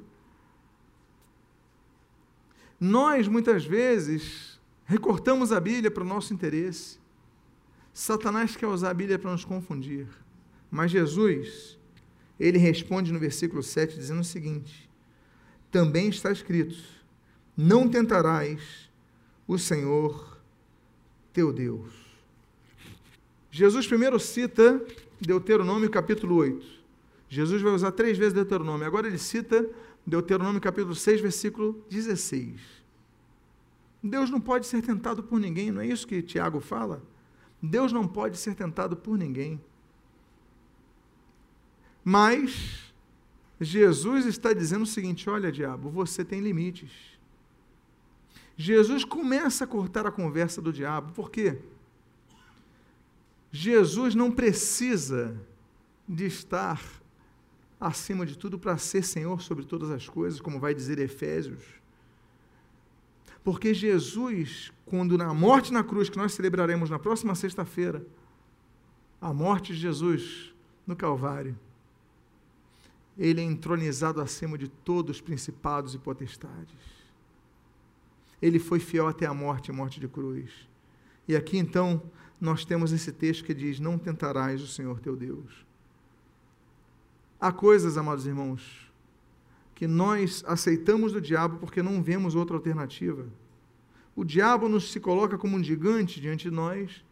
Nós, 2.78 3.26
muitas 3.26 3.64
vezes, 3.64 4.60
recortamos 4.84 5.50
a 5.50 5.58
Bíblia 5.58 5.90
para 5.90 6.02
o 6.02 6.06
nosso 6.06 6.34
interesse. 6.34 6.98
Satanás 7.92 8.54
quer 8.54 8.66
usar 8.66 8.90
a 8.90 8.94
Bíblia 8.94 9.18
para 9.18 9.32
nos 9.32 9.44
confundir. 9.44 10.06
Mas 10.70 10.90
Jesus, 10.90 11.78
ele 12.38 12.58
responde 12.58 13.12
no 13.12 13.18
versículo 13.18 13.62
7, 13.62 13.96
dizendo 13.96 14.20
o 14.20 14.24
seguinte: 14.24 14.88
Também 15.70 16.08
está 16.08 16.30
escrito: 16.30 16.76
Não 17.56 17.88
tentarás 17.88 18.90
o 19.46 19.58
Senhor 19.58 20.38
teu 21.32 21.52
Deus. 21.52 21.92
Jesus 23.50 23.86
primeiro 23.86 24.20
cita 24.20 24.84
Deuteronômio 25.20 25.90
capítulo 25.90 26.36
8. 26.36 26.66
Jesus 27.28 27.60
vai 27.60 27.72
usar 27.72 27.92
três 27.92 28.16
vezes 28.16 28.32
Deuteronômio. 28.32 28.86
Agora 28.86 29.06
ele 29.06 29.18
cita 29.18 29.68
Deuteronômio 30.06 30.60
capítulo 30.60 30.94
6, 30.94 31.20
versículo 31.20 31.84
16. 31.90 32.60
Deus 34.02 34.30
não 34.30 34.40
pode 34.40 34.66
ser 34.66 34.82
tentado 34.82 35.22
por 35.22 35.40
ninguém, 35.40 35.70
não 35.70 35.80
é 35.80 35.86
isso 35.86 36.06
que 36.06 36.22
Tiago 36.22 36.60
fala? 36.60 37.02
Deus 37.60 37.92
não 37.92 38.06
pode 38.06 38.38
ser 38.38 38.54
tentado 38.54 38.96
por 38.96 39.18
ninguém. 39.18 39.60
Mas 42.10 42.90
Jesus 43.60 44.24
está 44.24 44.54
dizendo 44.54 44.84
o 44.84 44.86
seguinte: 44.86 45.28
olha, 45.28 45.52
diabo, 45.52 45.90
você 45.90 46.24
tem 46.24 46.40
limites. 46.40 46.90
Jesus 48.56 49.04
começa 49.04 49.64
a 49.64 49.66
cortar 49.66 50.06
a 50.06 50.10
conversa 50.10 50.62
do 50.62 50.72
diabo, 50.72 51.12
por 51.12 51.30
quê? 51.30 51.58
Jesus 53.52 54.14
não 54.14 54.32
precisa 54.32 55.38
de 56.08 56.24
estar 56.24 56.82
acima 57.78 58.24
de 58.24 58.38
tudo 58.38 58.58
para 58.58 58.78
ser 58.78 59.04
Senhor 59.04 59.42
sobre 59.42 59.66
todas 59.66 59.90
as 59.90 60.08
coisas, 60.08 60.40
como 60.40 60.58
vai 60.58 60.74
dizer 60.74 60.98
Efésios. 60.98 61.62
Porque 63.44 63.74
Jesus, 63.74 64.72
quando 64.86 65.18
na 65.18 65.34
morte 65.34 65.74
na 65.74 65.84
cruz, 65.84 66.08
que 66.08 66.16
nós 66.16 66.32
celebraremos 66.32 66.88
na 66.88 66.98
próxima 66.98 67.34
sexta-feira, 67.34 68.02
a 69.20 69.30
morte 69.30 69.74
de 69.74 69.78
Jesus 69.78 70.54
no 70.86 70.96
Calvário, 70.96 71.54
ele 73.18 73.40
é 73.40 73.44
entronizado 73.44 74.20
acima 74.20 74.56
de 74.56 74.68
todos 74.68 75.16
os 75.16 75.20
principados 75.20 75.94
e 75.94 75.98
potestades. 75.98 76.76
Ele 78.40 78.60
foi 78.60 78.78
fiel 78.78 79.08
até 79.08 79.26
a 79.26 79.34
morte, 79.34 79.72
morte 79.72 79.98
de 79.98 80.06
cruz. 80.06 80.50
E 81.26 81.34
aqui 81.34 81.58
então 81.58 82.00
nós 82.40 82.64
temos 82.64 82.92
esse 82.92 83.10
texto 83.10 83.44
que 83.44 83.52
diz: 83.52 83.80
Não 83.80 83.98
tentarás 83.98 84.62
o 84.62 84.68
Senhor 84.68 85.00
teu 85.00 85.16
Deus. 85.16 85.66
Há 87.40 87.50
coisas, 87.52 87.96
amados 87.96 88.26
irmãos, 88.26 88.88
que 89.74 89.86
nós 89.86 90.44
aceitamos 90.46 91.12
do 91.12 91.20
diabo 91.20 91.58
porque 91.58 91.82
não 91.82 92.02
vemos 92.02 92.34
outra 92.34 92.56
alternativa. 92.56 93.26
O 94.14 94.24
diabo 94.24 94.68
nos 94.68 94.90
se 94.90 94.98
coloca 94.98 95.36
como 95.36 95.56
um 95.56 95.62
gigante 95.62 96.20
diante 96.20 96.48
de 96.48 96.54
nós 96.54 97.04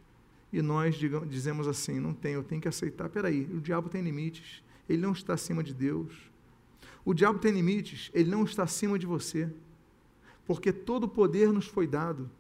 e 0.53 0.63
nós 0.63 0.95
digamos, 0.95 1.29
dizemos 1.29 1.67
assim: 1.67 1.99
não 1.99 2.15
tem, 2.15 2.35
eu 2.35 2.45
tenho 2.45 2.61
que 2.61 2.69
aceitar. 2.69 3.09
Peraí, 3.09 3.43
o 3.53 3.61
diabo 3.61 3.89
tem 3.89 4.03
limites, 4.03 4.63
ele 4.89 5.03
não 5.03 5.13
está 5.13 5.35
acima 5.35 5.63
de 5.63 5.75
Deus. 5.75 6.13
O 7.05 7.15
diabo 7.15 7.39
tem 7.39 7.53
limites, 7.53 8.11
ele 8.13 8.31
não 8.31 8.45
está 8.45 8.65
acima 8.65 8.99
de 8.99 9.07
você, 9.07 9.49
porque 10.45 10.73
todo 10.73 11.05
o 11.05 11.09
poder 11.09 11.53
nos 11.53 11.67
foi 11.67 11.87
dado. 11.87 12.31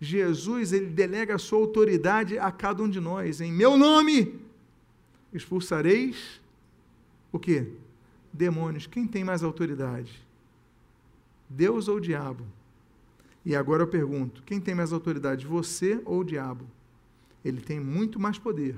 Jesus, 0.00 0.72
ele 0.72 0.86
delega 0.86 1.34
a 1.34 1.38
sua 1.38 1.58
autoridade 1.58 2.38
a 2.38 2.50
cada 2.50 2.82
um 2.82 2.88
de 2.88 3.00
nós. 3.00 3.40
Em 3.40 3.52
meu 3.52 3.76
nome 3.76 4.40
expulsareis 5.32 6.40
o 7.30 7.38
que? 7.38 7.72
Demônios. 8.32 8.86
Quem 8.86 9.06
tem 9.06 9.24
mais 9.24 9.42
autoridade? 9.42 10.22
Deus 11.48 11.88
ou 11.88 11.96
o 11.96 12.00
diabo? 12.00 12.44
E 13.44 13.54
agora 13.54 13.82
eu 13.82 13.86
pergunto: 13.86 14.42
quem 14.42 14.60
tem 14.60 14.74
mais 14.74 14.92
autoridade, 14.92 15.46
você 15.46 16.00
ou 16.04 16.20
o 16.20 16.24
diabo? 16.24 16.66
Ele 17.44 17.60
tem 17.60 17.78
muito 17.78 18.18
mais 18.18 18.38
poder 18.38 18.76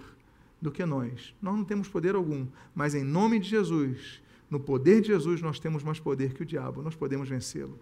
do 0.64 0.72
que 0.72 0.84
nós. 0.86 1.34
Nós 1.42 1.54
não 1.54 1.62
temos 1.62 1.88
poder 1.88 2.14
algum, 2.14 2.46
mas 2.74 2.94
em 2.94 3.04
nome 3.04 3.38
de 3.38 3.50
Jesus, 3.50 4.22
no 4.50 4.58
poder 4.58 5.02
de 5.02 5.08
Jesus, 5.08 5.42
nós 5.42 5.60
temos 5.60 5.82
mais 5.82 6.00
poder 6.00 6.32
que 6.32 6.42
o 6.42 6.46
diabo, 6.46 6.82
nós 6.82 6.96
podemos 6.96 7.28
vencê-lo. 7.28 7.78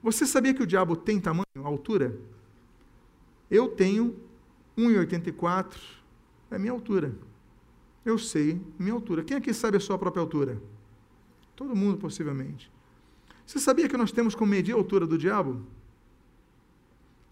Você 0.00 0.24
sabia 0.24 0.54
que 0.54 0.62
o 0.62 0.66
diabo 0.66 0.94
tem 0.94 1.18
tamanho, 1.18 1.44
altura? 1.56 2.16
Eu 3.50 3.66
tenho 3.68 4.14
1,84, 4.76 5.74
é 6.52 6.58
minha 6.58 6.72
altura. 6.72 7.12
Eu 8.04 8.16
sei 8.16 8.60
minha 8.78 8.94
altura. 8.94 9.24
Quem 9.24 9.36
aqui 9.36 9.52
sabe 9.52 9.76
a 9.76 9.80
sua 9.80 9.98
própria 9.98 10.20
altura? 10.20 10.62
Todo 11.56 11.74
mundo, 11.74 11.98
possivelmente. 11.98 12.70
Você 13.44 13.58
sabia 13.58 13.88
que 13.88 13.96
nós 13.96 14.12
temos 14.12 14.36
como 14.36 14.52
medir 14.52 14.72
a 14.72 14.76
altura 14.76 15.04
do 15.04 15.18
diabo? 15.18 15.62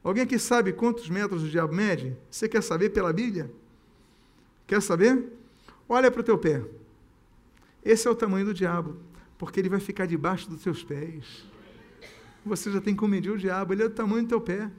Alguém 0.02 0.24
aqui 0.24 0.40
sabe 0.40 0.72
quantos 0.72 1.08
metros 1.08 1.44
o 1.44 1.48
diabo 1.48 1.72
mede? 1.72 2.16
Você 2.28 2.48
quer 2.48 2.62
saber 2.62 2.90
pela 2.90 3.12
Bíblia? 3.12 3.48
Quer 4.66 4.82
saber? 4.82 5.32
Olha 5.88 6.10
para 6.10 6.20
o 6.20 6.24
teu 6.24 6.36
pé. 6.36 6.62
Esse 7.84 8.08
é 8.08 8.10
o 8.10 8.14
tamanho 8.14 8.46
do 8.46 8.54
diabo, 8.54 8.96
porque 9.38 9.60
ele 9.60 9.68
vai 9.68 9.78
ficar 9.78 10.06
debaixo 10.06 10.50
dos 10.50 10.62
teus 10.62 10.82
pés. 10.82 11.44
Você 12.44 12.70
já 12.72 12.80
tem 12.80 12.94
como 12.94 13.12
medir 13.12 13.30
o 13.30 13.38
diabo, 13.38 13.72
ele 13.72 13.82
é 13.82 13.86
o 13.86 13.90
tamanho 13.90 14.24
do 14.24 14.28
teu 14.28 14.40
pé. 14.40 14.70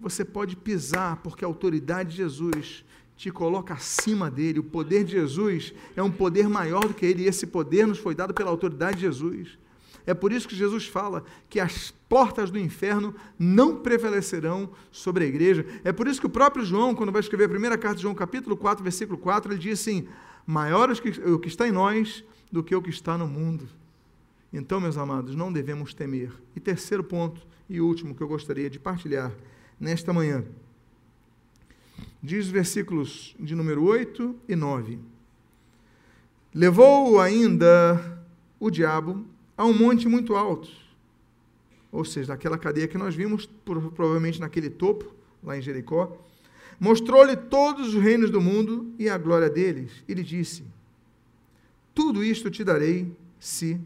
Você 0.00 0.24
pode 0.24 0.56
pisar, 0.56 1.16
porque 1.16 1.44
a 1.44 1.48
autoridade 1.48 2.10
de 2.10 2.16
Jesus 2.16 2.84
te 3.16 3.30
coloca 3.30 3.74
acima 3.74 4.30
dele. 4.30 4.58
O 4.58 4.64
poder 4.64 5.04
de 5.04 5.12
Jesus 5.12 5.72
é 5.94 6.02
um 6.02 6.10
poder 6.10 6.48
maior 6.48 6.88
do 6.88 6.94
que 6.94 7.06
ele, 7.06 7.22
e 7.22 7.26
esse 7.26 7.46
poder 7.46 7.86
nos 7.86 7.98
foi 7.98 8.14
dado 8.14 8.32
pela 8.32 8.50
autoridade 8.50 8.96
de 8.96 9.02
Jesus. 9.02 9.58
É 10.06 10.14
por 10.14 10.32
isso 10.32 10.48
que 10.48 10.56
Jesus 10.56 10.86
fala 10.86 11.24
que 11.48 11.60
as 11.60 11.90
portas 12.08 12.50
do 12.50 12.58
inferno 12.58 13.14
não 13.38 13.76
prevalecerão 13.76 14.70
sobre 14.90 15.24
a 15.24 15.26
igreja. 15.26 15.64
É 15.84 15.92
por 15.92 16.08
isso 16.08 16.20
que 16.20 16.26
o 16.26 16.30
próprio 16.30 16.64
João, 16.64 16.94
quando 16.94 17.12
vai 17.12 17.20
escrever 17.20 17.44
a 17.44 17.48
primeira 17.48 17.78
carta 17.78 17.96
de 17.96 18.02
João, 18.02 18.14
capítulo 18.14 18.56
4, 18.56 18.82
versículo 18.82 19.18
4, 19.18 19.52
ele 19.52 19.60
diz 19.60 19.80
assim: 19.80 20.08
maior 20.46 20.90
o 20.90 21.38
que 21.38 21.48
está 21.48 21.66
em 21.66 21.72
nós 21.72 22.24
do 22.50 22.62
que 22.62 22.74
o 22.74 22.82
que 22.82 22.90
está 22.90 23.16
no 23.16 23.26
mundo. 23.26 23.68
Então, 24.52 24.80
meus 24.80 24.98
amados, 24.98 25.34
não 25.34 25.52
devemos 25.52 25.94
temer. 25.94 26.32
E 26.54 26.60
terceiro 26.60 27.02
ponto 27.02 27.46
e 27.68 27.80
último 27.80 28.14
que 28.14 28.22
eu 28.22 28.28
gostaria 28.28 28.68
de 28.68 28.78
partilhar 28.78 29.32
nesta 29.80 30.12
manhã 30.12 30.44
diz 32.22 32.46
os 32.46 32.52
versículos 32.52 33.34
de 33.38 33.54
número 33.54 33.82
8 33.82 34.36
e 34.48 34.54
9. 34.54 34.98
Levou 36.54 37.20
ainda 37.20 38.24
o 38.60 38.70
diabo 38.70 39.26
a 39.62 39.64
um 39.64 39.72
monte 39.72 40.08
muito 40.08 40.34
alto, 40.34 40.68
ou 41.92 42.04
seja, 42.04 42.32
naquela 42.32 42.58
cadeia 42.58 42.88
que 42.88 42.98
nós 42.98 43.14
vimos, 43.14 43.46
provavelmente 43.94 44.40
naquele 44.40 44.68
topo, 44.68 45.14
lá 45.40 45.56
em 45.56 45.62
Jericó, 45.62 46.18
mostrou-lhe 46.80 47.36
todos 47.36 47.94
os 47.94 48.02
reinos 48.02 48.28
do 48.28 48.40
mundo 48.40 48.92
e 48.98 49.08
a 49.08 49.16
glória 49.16 49.48
deles, 49.48 49.92
e 50.08 50.14
lhe 50.14 50.24
disse: 50.24 50.64
Tudo 51.94 52.24
isto 52.24 52.50
te 52.50 52.64
darei 52.64 53.16
se 53.38 53.80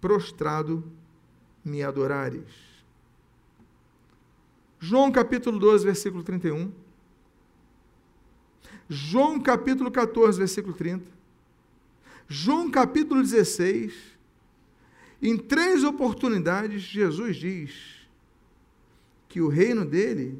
prostrado 0.00 0.82
me 1.64 1.84
adorares. 1.84 2.42
João 4.80 5.12
capítulo 5.12 5.56
12, 5.56 5.84
versículo 5.84 6.24
31. 6.24 6.72
João 8.88 9.38
capítulo 9.38 9.88
14, 9.88 10.36
versículo 10.36 10.74
30. 10.74 11.06
João 12.28 12.68
capítulo 12.68 13.22
16. 13.22 14.15
Em 15.20 15.36
três 15.36 15.82
oportunidades, 15.82 16.82
Jesus 16.82 17.36
diz 17.36 17.72
que 19.28 19.40
o 19.40 19.48
reino 19.48 19.84
dele 19.84 20.38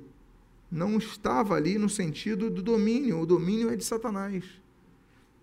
não 0.71 0.99
estava 0.99 1.55
ali 1.55 1.79
no 1.79 1.89
sentido 1.89 2.51
do 2.51 2.63
domínio, 2.63 3.21
o 3.21 3.27
domínio 3.27 3.71
é 3.71 3.77
de 3.77 3.85
Satanás. 3.85 4.45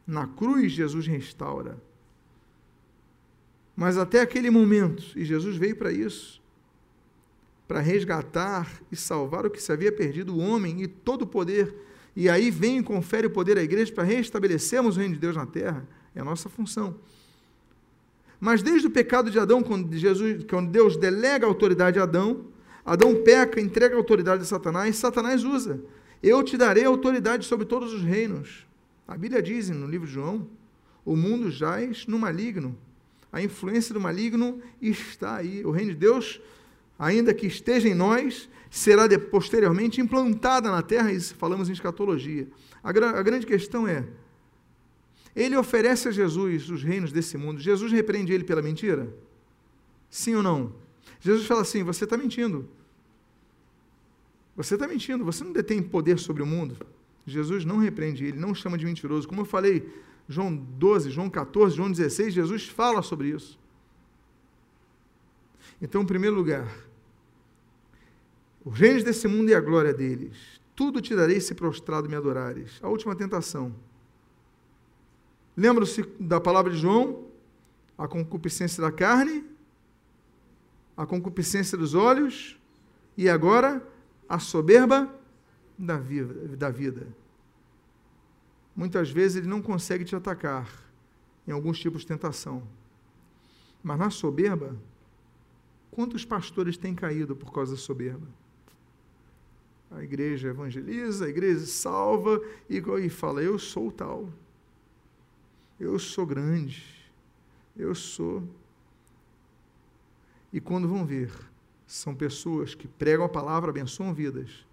Na 0.06 0.28
cruz, 0.28 0.72
Jesus 0.72 1.08
restaura. 1.08 1.82
Mas 3.76 3.98
até 3.98 4.22
aquele 4.22 4.50
momento, 4.50 5.04
e 5.16 5.26
Jesus 5.26 5.56
veio 5.56 5.76
para 5.76 5.92
isso, 5.92 6.42
para 7.68 7.80
resgatar 7.80 8.82
e 8.92 8.96
salvar 8.96 9.46
o 9.46 9.50
que 9.50 9.62
se 9.62 9.72
havia 9.72 9.92
perdido, 9.92 10.36
o 10.36 10.40
homem 10.40 10.84
e 10.84 10.88
todo 10.88 11.24
o 11.24 11.28
poder 11.28 11.74
e 12.16 12.30
aí 12.30 12.52
vem 12.52 12.78
e 12.78 12.84
confere 12.84 13.28
o 13.28 13.30
poder 13.30 13.58
à 13.58 13.64
igreja 13.64 13.92
para 13.92 14.04
restabelecermos 14.04 14.96
o 14.96 15.00
reino 15.00 15.16
de 15.16 15.20
Deus 15.20 15.36
na 15.36 15.46
terra. 15.46 15.88
É 16.14 16.22
a 16.22 16.24
nossa 16.24 16.48
função. 16.48 16.96
Mas 18.44 18.62
desde 18.62 18.86
o 18.86 18.92
pecado 18.92 19.32
de 19.32 19.40
Adão, 19.40 19.64
quando, 19.64 19.96
Jesus, 19.96 20.44
quando 20.50 20.70
Deus 20.70 20.98
delega 20.98 21.46
a 21.46 21.48
autoridade 21.48 21.98
a 21.98 22.04
Adão, 22.04 22.48
Adão 22.86 23.24
peca, 23.24 23.62
entrega 23.62 23.96
a 23.96 23.98
autoridade 23.98 24.42
a 24.42 24.46
Satanás, 24.46 24.98
Satanás 24.98 25.46
usa. 25.46 25.80
Eu 26.22 26.44
te 26.44 26.58
darei 26.58 26.84
autoridade 26.84 27.46
sobre 27.46 27.66
todos 27.66 27.94
os 27.94 28.04
reinos. 28.04 28.68
A 29.08 29.16
Bíblia 29.16 29.42
diz 29.42 29.70
no 29.70 29.88
livro 29.88 30.06
de 30.06 30.12
João: 30.12 30.46
o 31.06 31.16
mundo 31.16 31.50
jaz 31.50 32.06
no 32.06 32.20
maligno. 32.20 32.78
A 33.32 33.42
influência 33.42 33.94
do 33.94 34.02
maligno 34.02 34.60
está 34.82 35.38
aí. 35.38 35.64
O 35.64 35.72
reino 35.72 35.94
de 35.94 36.00
Deus, 36.00 36.42
ainda 37.00 37.34
que 37.34 37.48
esteja 37.48 37.88
em 37.88 37.96
nós, 37.96 38.50
será 38.70 39.08
posteriormente 39.20 40.02
implantada 40.02 40.70
na 40.70 40.82
terra, 40.82 41.14
e 41.14 41.22
falamos 41.22 41.70
em 41.70 41.72
escatologia. 41.72 42.46
A, 42.84 42.90
a 42.90 43.24
grande 43.24 43.46
questão 43.46 43.88
é: 43.88 44.04
ele 45.36 45.56
oferece 45.58 46.08
a 46.08 46.12
Jesus 46.12 46.70
os 46.70 46.84
reinos 46.84 47.12
desse 47.12 47.38
mundo. 47.38 47.60
Jesus 47.60 47.92
repreende 47.92 48.32
ele 48.32 48.44
pela 48.44 48.62
mentira? 48.62 49.14
Sim 50.10 50.36
ou 50.36 50.44
não? 50.44 50.74
Jesus 51.20 51.46
fala 51.46 51.62
assim: 51.62 51.84
você 51.84 52.04
está 52.04 52.18
mentindo. 52.18 52.68
Você 54.56 54.76
está 54.76 54.88
mentindo, 54.88 55.26
você 55.26 55.44
não 55.44 55.52
detém 55.52 55.82
poder 55.82 56.20
sobre 56.20 56.44
o 56.44 56.46
mundo. 56.46 56.78
Jesus 57.26 57.66
não 57.66 57.78
repreende 57.78 58.26
ele, 58.26 58.38
não 58.38 58.54
chama 58.54 58.78
de 58.78 58.86
mentiroso. 58.86 59.28
Como 59.28 59.42
eu 59.42 59.46
falei, 59.46 59.92
João 60.28 60.56
12, 60.56 61.10
João 61.10 61.30
14, 61.30 61.76
João 61.76 61.92
16, 61.92 62.34
Jesus 62.34 62.68
fala 62.68 63.02
sobre 63.02 63.30
isso. 63.30 63.58
Então, 65.82 66.04
em 66.04 66.06
primeiro 66.06 66.36
lugar, 66.36 66.68
os 68.64 68.78
reinos 68.78 69.04
desse 69.04 69.28
mundo 69.28 69.50
e 69.50 69.56
a 69.56 69.60
glória 69.60 69.94
deles. 69.94 70.62
Tudo 70.76 71.02
te 71.02 71.16
darei 71.16 71.40
se 71.40 71.54
prostrado 71.54 72.10
me 72.10 72.16
adorares. 72.16 72.80
A 72.82 72.88
última 72.88 73.16
tentação. 73.16 73.74
Lembram-se 75.56 76.04
da 76.20 76.40
palavra 76.42 76.72
de 76.72 76.78
João? 76.78 77.28
A 77.98 78.08
concupiscência 78.08 78.82
da 78.82 78.92
carne, 78.92 79.46
a 80.98 81.06
concupiscência 81.06 81.78
dos 81.78 81.94
olhos 81.94 82.60
e 83.16 83.30
agora 83.30 83.88
a 84.28 84.40
soberba 84.40 85.14
da 85.78 85.98
vida. 85.98 86.58
Da 86.58 86.70
vida. 86.70 87.08
Muitas 88.76 89.12
vezes 89.12 89.38
ele 89.38 89.48
não 89.48 89.62
consegue 89.62 90.04
te 90.04 90.16
atacar 90.16 90.68
em 91.48 91.52
alguns 91.52 91.80
tipos 91.80 92.02
de 92.02 92.08
tentação. 92.08 92.64
Mas 93.84 94.00
na 94.00 94.10
soberba, 94.10 94.76
quantos 95.92 96.26
pastores 96.26 96.78
têm 96.78 96.96
caído 96.96 97.36
por 97.36 97.54
causa 97.54 97.74
da 97.74 97.78
soberba? 97.78 98.28
A 99.92 100.04
igreja 100.04 100.50
evangeliza, 100.50 101.26
a 101.26 101.30
igreja 101.30 101.66
salva 101.68 102.42
e, 102.68 102.78
e 102.78 103.10
fala: 103.10 103.44
Eu 103.44 103.60
sou 103.60 103.92
tal. 103.92 104.30
Eu 105.80 105.98
sou 106.00 106.26
grande. 106.26 106.84
Eu 107.76 107.96
sou. 107.96 108.44
E 110.52 110.62
quando 110.62 110.88
vão 110.88 111.06
ver, 111.06 111.32
são 111.88 112.14
pessoas 112.14 112.76
que 112.76 112.88
pregam 112.88 113.26
a 113.26 113.30
palavra, 113.30 113.72
abençoam 113.72 114.14
vidas, 114.14 114.66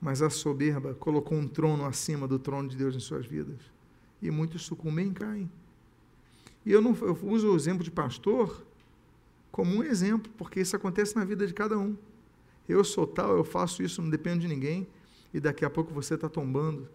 mas 0.00 0.20
a 0.20 0.28
soberba 0.28 0.94
colocou 0.94 1.38
um 1.38 1.46
trono 1.46 1.84
acima 1.84 2.26
do 2.26 2.38
trono 2.38 2.68
de 2.68 2.76
Deus 2.76 2.94
em 2.94 3.00
suas 3.00 3.26
vidas. 3.26 3.60
E 4.20 4.30
muitos 4.30 4.62
sucumbem 4.62 5.08
e 5.08 5.12
caem. 5.12 5.50
E 6.64 6.72
eu, 6.72 6.80
não, 6.80 6.96
eu 7.02 7.18
uso 7.22 7.52
o 7.52 7.56
exemplo 7.56 7.82
de 7.82 7.90
pastor 7.90 8.64
como 9.50 9.76
um 9.76 9.82
exemplo, 9.82 10.32
porque 10.38 10.60
isso 10.60 10.74
acontece 10.74 11.14
na 11.14 11.24
vida 11.24 11.46
de 11.46 11.52
cada 11.52 11.78
um. 11.78 11.96
Eu 12.68 12.82
sou 12.84 13.06
tal, 13.06 13.36
eu 13.36 13.44
faço 13.44 13.82
isso, 13.82 14.00
não 14.00 14.08
dependo 14.08 14.40
de 14.40 14.48
ninguém, 14.48 14.86
e 15.34 15.40
daqui 15.40 15.64
a 15.64 15.70
pouco 15.70 15.92
você 15.92 16.14
está 16.14 16.28
tombando. 16.28 16.88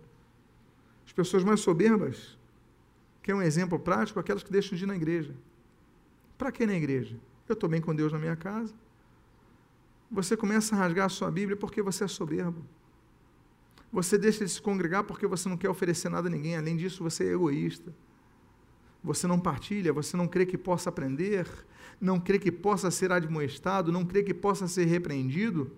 As 1.05 1.11
pessoas 1.11 1.43
mais 1.43 1.59
soberbas, 1.59 2.36
que 3.27 3.31
é 3.31 3.35
um 3.35 3.41
exemplo 3.41 3.77
prático, 3.77 4.21
aquelas 4.21 4.41
que 4.41 4.49
deixam 4.49 4.77
de 4.77 4.85
ir 4.85 4.87
na 4.87 4.95
igreja. 4.95 5.35
Para 6.37 6.49
que 6.49 6.65
na 6.65 6.75
igreja? 6.75 7.19
Eu 7.49 7.55
estou 7.55 7.67
bem 7.67 7.81
com 7.81 7.93
Deus 7.93 8.13
na 8.13 8.17
minha 8.17 8.37
casa. 8.37 8.73
Você 10.09 10.37
começa 10.37 10.73
a 10.73 10.79
rasgar 10.79 11.07
a 11.07 11.09
sua 11.09 11.29
Bíblia 11.29 11.57
porque 11.57 11.81
você 11.81 12.05
é 12.05 12.07
soberbo. 12.07 12.63
Você 13.91 14.17
deixa 14.17 14.45
de 14.45 14.51
se 14.51 14.61
congregar 14.61 15.03
porque 15.03 15.27
você 15.27 15.49
não 15.49 15.57
quer 15.57 15.69
oferecer 15.69 16.07
nada 16.07 16.29
a 16.29 16.31
ninguém. 16.31 16.55
Além 16.55 16.77
disso, 16.77 17.03
você 17.03 17.25
é 17.25 17.33
egoísta 17.33 17.93
você 19.03 19.27
não 19.27 19.39
partilha, 19.39 19.93
você 19.93 20.17
não 20.17 20.27
crê 20.27 20.45
que 20.45 20.57
possa 20.57 20.89
aprender, 20.89 21.47
não 21.99 22.19
crê 22.19 22.37
que 22.37 22.51
possa 22.51 22.91
ser 22.91 23.11
admoestado, 23.11 23.91
não 23.91 24.05
crê 24.05 24.23
que 24.23 24.33
possa 24.33 24.67
ser 24.67 24.85
repreendido, 24.85 25.71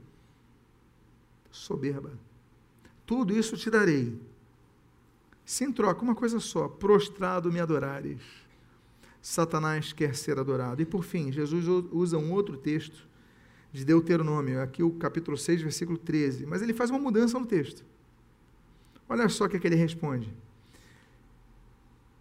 soberba. 1.51 2.11
Tudo 3.05 3.37
isso 3.37 3.57
te 3.57 3.69
darei. 3.69 4.19
Sem 5.49 5.71
troca, 5.71 6.03
uma 6.03 6.13
coisa 6.13 6.39
só: 6.39 6.67
prostrado 6.67 7.51
me 7.51 7.59
adorares. 7.59 8.21
Satanás 9.19 9.91
quer 9.91 10.15
ser 10.15 10.37
adorado. 10.37 10.79
E 10.79 10.85
por 10.85 11.03
fim, 11.03 11.31
Jesus 11.31 11.65
usa 11.91 12.19
um 12.19 12.31
outro 12.31 12.55
texto 12.55 13.07
de 13.73 13.83
Deuteronômio, 13.83 14.61
aqui 14.61 14.83
o 14.83 14.91
capítulo 14.91 15.35
6, 15.35 15.63
versículo 15.63 15.97
13. 15.97 16.45
Mas 16.45 16.61
ele 16.61 16.71
faz 16.71 16.91
uma 16.91 16.99
mudança 16.99 17.39
no 17.39 17.47
texto. 17.47 17.83
Olha 19.09 19.27
só 19.27 19.45
o 19.45 19.49
que, 19.49 19.57
é 19.57 19.59
que 19.59 19.65
ele 19.65 19.75
responde. 19.75 20.31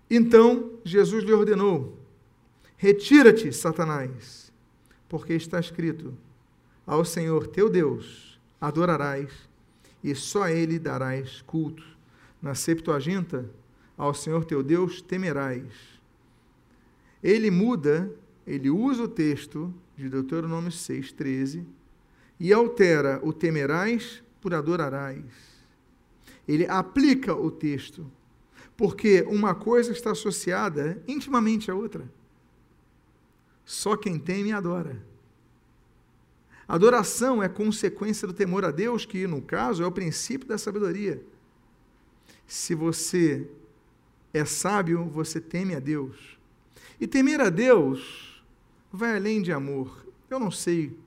Então 0.08 0.78
Jesus 0.82 1.22
lhe 1.22 1.32
ordenou: 1.34 1.98
Retira-te, 2.78 3.52
Satanás, 3.52 4.50
porque 5.06 5.34
está 5.34 5.60
escrito: 5.60 6.16
Ao 6.86 7.04
Senhor 7.04 7.46
teu 7.46 7.68
Deus 7.68 8.40
adorarás 8.58 9.30
e 10.02 10.14
só 10.14 10.44
a 10.44 10.50
ele 10.50 10.78
darás 10.78 11.42
culto. 11.42 11.97
Na 12.40 12.54
Septuaginta, 12.54 13.50
ao 13.96 14.14
Senhor 14.14 14.44
teu 14.44 14.62
Deus 14.62 15.02
temerás. 15.02 15.64
Ele 17.22 17.50
muda, 17.50 18.12
ele 18.46 18.70
usa 18.70 19.02
o 19.02 19.08
texto 19.08 19.74
de 19.96 20.08
Deuteronômio 20.08 20.70
6,13 20.70 21.64
e 22.38 22.52
altera 22.52 23.20
o 23.22 23.32
temerás 23.32 24.22
por 24.40 24.54
adorarás. 24.54 25.24
Ele 26.46 26.66
aplica 26.66 27.34
o 27.34 27.50
texto 27.50 28.10
porque 28.76 29.22
uma 29.28 29.56
coisa 29.56 29.90
está 29.90 30.12
associada 30.12 31.02
intimamente 31.08 31.68
à 31.68 31.74
outra. 31.74 32.08
Só 33.64 33.96
quem 33.96 34.20
teme 34.20 34.52
adora. 34.52 35.02
Adoração 36.68 37.42
é 37.42 37.48
consequência 37.48 38.28
do 38.28 38.32
temor 38.32 38.64
a 38.64 38.70
Deus, 38.70 39.04
que, 39.04 39.26
no 39.26 39.42
caso, 39.42 39.82
é 39.82 39.86
o 39.86 39.90
princípio 39.90 40.46
da 40.46 40.56
sabedoria. 40.56 41.20
Se 42.48 42.74
você 42.74 43.46
é 44.32 44.42
sábio, 44.46 45.04
você 45.04 45.38
teme 45.38 45.74
a 45.74 45.78
Deus. 45.78 46.38
E 46.98 47.06
temer 47.06 47.42
a 47.42 47.50
Deus 47.50 48.42
vai 48.90 49.16
além 49.16 49.42
de 49.42 49.52
amor. 49.52 50.06
Eu 50.30 50.40
não 50.40 50.50
sei 50.50 50.98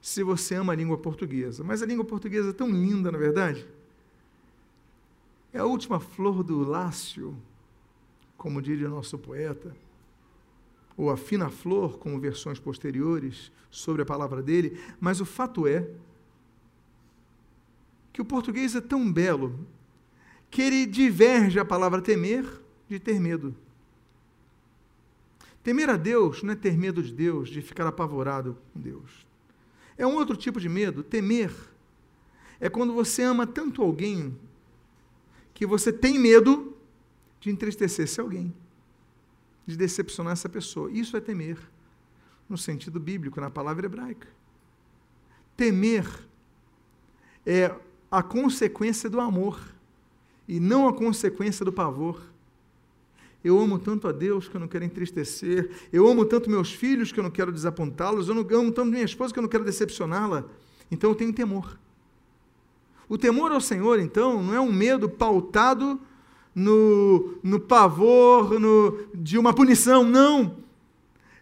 se 0.00 0.22
você 0.22 0.54
ama 0.54 0.72
a 0.72 0.76
língua 0.76 0.96
portuguesa, 0.96 1.62
mas 1.62 1.82
a 1.82 1.86
língua 1.86 2.06
portuguesa 2.06 2.50
é 2.50 2.52
tão 2.54 2.70
linda, 2.70 3.12
na 3.12 3.18
é 3.18 3.20
verdade. 3.20 3.68
É 5.52 5.58
a 5.58 5.66
última 5.66 6.00
flor 6.00 6.42
do 6.42 6.60
lácio, 6.66 7.36
como 8.38 8.62
diria 8.62 8.88
nosso 8.88 9.18
poeta, 9.18 9.76
ou 10.96 11.10
a 11.10 11.18
fina 11.18 11.50
flor, 11.50 11.98
como 11.98 12.18
versões 12.18 12.58
posteriores 12.58 13.52
sobre 13.70 14.00
a 14.00 14.06
palavra 14.06 14.42
dele, 14.42 14.80
mas 14.98 15.20
o 15.20 15.26
fato 15.26 15.66
é 15.66 15.86
que 18.10 18.22
o 18.22 18.24
português 18.24 18.74
é 18.74 18.80
tão 18.80 19.12
belo 19.12 19.66
que 20.52 20.60
ele 20.60 20.84
diverge 20.84 21.58
a 21.58 21.64
palavra 21.64 22.02
temer 22.02 22.44
de 22.86 23.00
ter 23.00 23.18
medo. 23.18 23.56
Temer 25.64 25.88
a 25.88 25.96
Deus 25.96 26.42
não 26.42 26.52
é 26.52 26.56
ter 26.56 26.76
medo 26.76 27.02
de 27.02 27.10
Deus, 27.10 27.48
de 27.48 27.62
ficar 27.62 27.86
apavorado 27.86 28.58
com 28.70 28.78
Deus. 28.78 29.26
É 29.96 30.06
um 30.06 30.14
outro 30.14 30.36
tipo 30.36 30.60
de 30.60 30.68
medo. 30.68 31.02
Temer 31.02 31.50
é 32.60 32.68
quando 32.68 32.92
você 32.92 33.22
ama 33.22 33.46
tanto 33.46 33.80
alguém 33.80 34.38
que 35.54 35.64
você 35.64 35.90
tem 35.90 36.18
medo 36.18 36.76
de 37.40 37.48
entristecer-se 37.48 38.20
alguém, 38.20 38.52
de 39.66 39.74
decepcionar 39.74 40.34
essa 40.34 40.50
pessoa. 40.50 40.92
Isso 40.92 41.16
é 41.16 41.20
temer, 41.20 41.56
no 42.46 42.58
sentido 42.58 43.00
bíblico, 43.00 43.40
na 43.40 43.48
palavra 43.48 43.86
hebraica. 43.86 44.28
Temer 45.56 46.06
é 47.46 47.74
a 48.10 48.22
consequência 48.22 49.08
do 49.08 49.18
amor 49.18 49.71
e 50.52 50.60
não 50.60 50.86
a 50.86 50.92
consequência 50.92 51.64
do 51.64 51.72
pavor. 51.72 52.20
Eu 53.42 53.58
amo 53.58 53.78
tanto 53.78 54.06
a 54.06 54.12
Deus 54.12 54.48
que 54.48 54.54
eu 54.54 54.60
não 54.60 54.68
quero 54.68 54.84
entristecer. 54.84 55.70
Eu 55.90 56.06
amo 56.06 56.26
tanto 56.26 56.50
meus 56.50 56.70
filhos 56.70 57.10
que 57.10 57.18
eu 57.18 57.24
não 57.24 57.30
quero 57.30 57.50
desapontá-los. 57.50 58.28
Eu 58.28 58.34
amo 58.34 58.70
tanto 58.70 58.90
minha 58.90 59.02
esposa 59.02 59.32
que 59.32 59.38
eu 59.38 59.42
não 59.42 59.48
quero 59.48 59.64
decepcioná-la. 59.64 60.44
Então 60.90 61.08
eu 61.08 61.16
tenho 61.16 61.32
temor. 61.32 61.78
O 63.08 63.16
temor 63.16 63.50
ao 63.50 63.62
Senhor, 63.62 63.98
então, 63.98 64.42
não 64.42 64.54
é 64.54 64.60
um 64.60 64.70
medo 64.70 65.08
pautado 65.08 65.98
no, 66.54 67.38
no 67.42 67.58
pavor 67.58 68.60
no, 68.60 69.06
de 69.14 69.38
uma 69.38 69.54
punição, 69.54 70.04
não. 70.04 70.58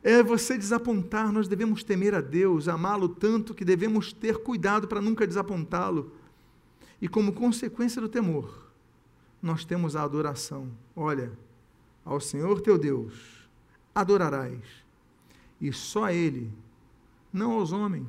É 0.05 0.23
você 0.23 0.57
desapontar, 0.57 1.33
nós 1.33 1.49
devemos 1.49 1.83
temer 1.83 2.15
a 2.15 2.21
Deus, 2.21 2.69
amá-lo 2.69 3.09
tanto 3.09 3.55
que 3.55 3.65
devemos 3.65 4.13
ter 4.13 4.39
cuidado 4.39 4.87
para 4.87 5.01
nunca 5.01 5.27
desapontá-lo. 5.27 6.13
E 7.03 7.09
como 7.09 7.33
consequência 7.33 8.01
do 8.01 8.09
temor, 8.09 8.70
nós 9.43 9.65
temos 9.65 9.97
a 9.97 10.03
adoração. 10.03 10.71
Olha, 10.95 11.33
ao 12.05 12.21
Senhor 12.21 12.61
teu 12.61 12.79
Deus 12.79 13.49
adorarás, 13.95 14.63
e 15.61 15.73
só 15.73 16.05
a 16.05 16.13
Ele, 16.13 16.51
não 17.33 17.53
aos 17.53 17.73
homens, 17.73 18.09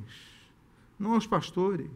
não 0.98 1.14
aos 1.14 1.26
pastores, 1.26 1.90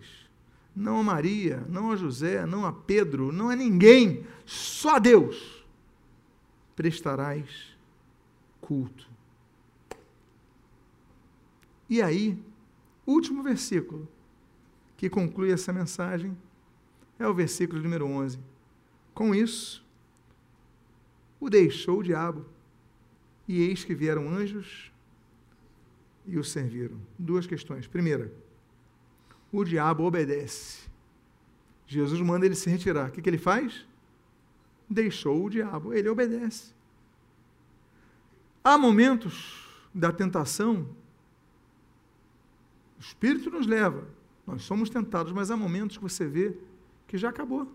não 0.74 1.00
a 1.00 1.02
Maria, 1.02 1.64
não 1.68 1.90
a 1.90 1.96
José, 1.96 2.44
não 2.44 2.66
a 2.66 2.72
Pedro, 2.72 3.32
não 3.32 3.48
a 3.48 3.56
ninguém, 3.56 4.26
só 4.44 4.96
a 4.96 4.98
Deus 4.98 5.64
prestarás 6.74 7.74
culto. 8.60 9.08
E 11.88 12.02
aí, 12.02 12.38
último 13.06 13.42
versículo 13.42 14.06
que 14.96 15.08
conclui 15.08 15.52
essa 15.52 15.72
mensagem 15.72 16.36
é 17.18 17.26
o 17.26 17.32
versículo 17.32 17.82
número 17.82 18.06
11. 18.06 18.38
Com 19.16 19.34
isso, 19.34 19.82
o 21.40 21.48
deixou 21.48 22.00
o 22.00 22.02
diabo, 22.02 22.44
e 23.48 23.62
eis 23.62 23.82
que 23.82 23.94
vieram 23.94 24.28
anjos 24.28 24.92
e 26.26 26.36
o 26.36 26.44
serviram. 26.44 27.00
Duas 27.18 27.46
questões. 27.46 27.86
Primeira, 27.86 28.30
o 29.50 29.64
diabo 29.64 30.04
obedece. 30.04 30.86
Jesus 31.86 32.20
manda 32.20 32.44
ele 32.44 32.54
se 32.54 32.68
retirar. 32.68 33.08
O 33.08 33.12
que, 33.12 33.22
que 33.22 33.30
ele 33.30 33.38
faz? 33.38 33.86
Deixou 34.86 35.46
o 35.46 35.48
diabo, 35.48 35.94
ele 35.94 36.10
obedece. 36.10 36.74
Há 38.62 38.76
momentos 38.76 39.66
da 39.94 40.12
tentação, 40.12 40.86
o 42.98 43.00
Espírito 43.00 43.50
nos 43.50 43.66
leva, 43.66 44.06
nós 44.46 44.62
somos 44.62 44.90
tentados, 44.90 45.32
mas 45.32 45.50
há 45.50 45.56
momentos 45.56 45.96
que 45.96 46.02
você 46.02 46.26
vê 46.26 46.54
que 47.08 47.16
já 47.16 47.30
acabou. 47.30 47.72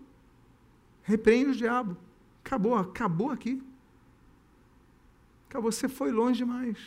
Repreende 1.02 1.50
o 1.50 1.54
diabo. 1.54 1.96
Acabou, 2.44 2.74
acabou 2.74 3.30
aqui. 3.30 3.62
Cara, 5.48 5.62
você 5.62 5.88
foi 5.88 6.10
longe 6.10 6.38
demais. 6.38 6.78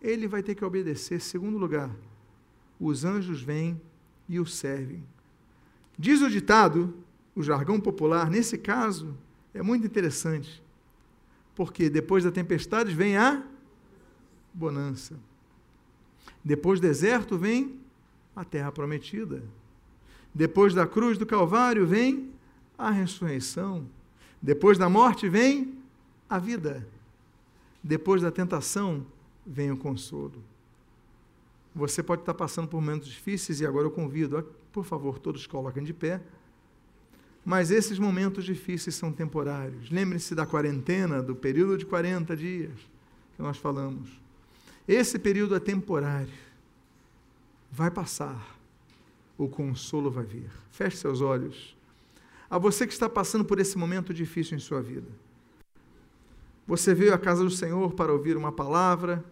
Ele 0.00 0.28
vai 0.28 0.42
ter 0.42 0.54
que 0.54 0.64
obedecer. 0.64 1.20
Segundo 1.20 1.58
lugar, 1.58 1.90
os 2.78 3.04
anjos 3.04 3.42
vêm 3.42 3.80
e 4.28 4.38
o 4.38 4.46
servem. 4.46 5.02
Diz 5.98 6.20
o 6.20 6.30
ditado, 6.30 6.94
o 7.34 7.42
jargão 7.42 7.80
popular, 7.80 8.30
nesse 8.30 8.58
caso, 8.58 9.16
é 9.52 9.62
muito 9.62 9.86
interessante. 9.86 10.62
Porque 11.54 11.88
depois 11.88 12.24
da 12.24 12.30
tempestade 12.30 12.94
vem 12.94 13.16
a 13.16 13.42
bonança. 14.52 15.18
Depois 16.44 16.78
do 16.78 16.86
deserto 16.86 17.36
vem 17.36 17.80
a 18.34 18.44
terra 18.44 18.70
prometida. 18.70 19.42
Depois 20.34 20.74
da 20.74 20.86
cruz 20.86 21.16
do 21.16 21.24
Calvário 21.24 21.86
vem 21.86 22.30
a 22.78 22.90
ressurreição. 22.90 23.86
Depois 24.40 24.78
da 24.78 24.88
morte 24.88 25.28
vem 25.28 25.78
a 26.28 26.38
vida. 26.38 26.86
Depois 27.82 28.22
da 28.22 28.30
tentação 28.30 29.06
vem 29.46 29.70
o 29.70 29.76
consolo. 29.76 30.42
Você 31.74 32.02
pode 32.02 32.22
estar 32.22 32.34
passando 32.34 32.68
por 32.68 32.80
momentos 32.80 33.08
difíceis 33.08 33.60
e 33.60 33.66
agora 33.66 33.86
eu 33.86 33.90
convido, 33.90 34.42
por 34.72 34.84
favor, 34.84 35.18
todos 35.18 35.46
coloquem 35.46 35.84
de 35.84 35.92
pé. 35.92 36.20
Mas 37.44 37.70
esses 37.70 37.98
momentos 37.98 38.44
difíceis 38.44 38.96
são 38.96 39.12
temporários. 39.12 39.90
Lembre-se 39.90 40.34
da 40.34 40.44
quarentena, 40.44 41.22
do 41.22 41.36
período 41.36 41.78
de 41.78 41.86
40 41.86 42.36
dias 42.36 42.72
que 43.36 43.42
nós 43.42 43.56
falamos. 43.58 44.20
Esse 44.88 45.18
período 45.18 45.54
é 45.54 45.60
temporário. 45.60 46.32
Vai 47.70 47.90
passar. 47.90 48.56
O 49.36 49.46
consolo 49.46 50.10
vai 50.10 50.24
vir. 50.24 50.50
Feche 50.70 50.96
seus 50.96 51.20
olhos. 51.20 51.75
A 52.48 52.58
você 52.58 52.86
que 52.86 52.92
está 52.92 53.08
passando 53.08 53.44
por 53.44 53.58
esse 53.58 53.76
momento 53.76 54.14
difícil 54.14 54.56
em 54.56 54.60
sua 54.60 54.80
vida. 54.80 55.08
Você 56.66 56.94
veio 56.94 57.14
à 57.14 57.18
casa 57.18 57.44
do 57.44 57.50
Senhor 57.50 57.92
para 57.94 58.12
ouvir 58.12 58.36
uma 58.36 58.52
palavra. 58.52 59.24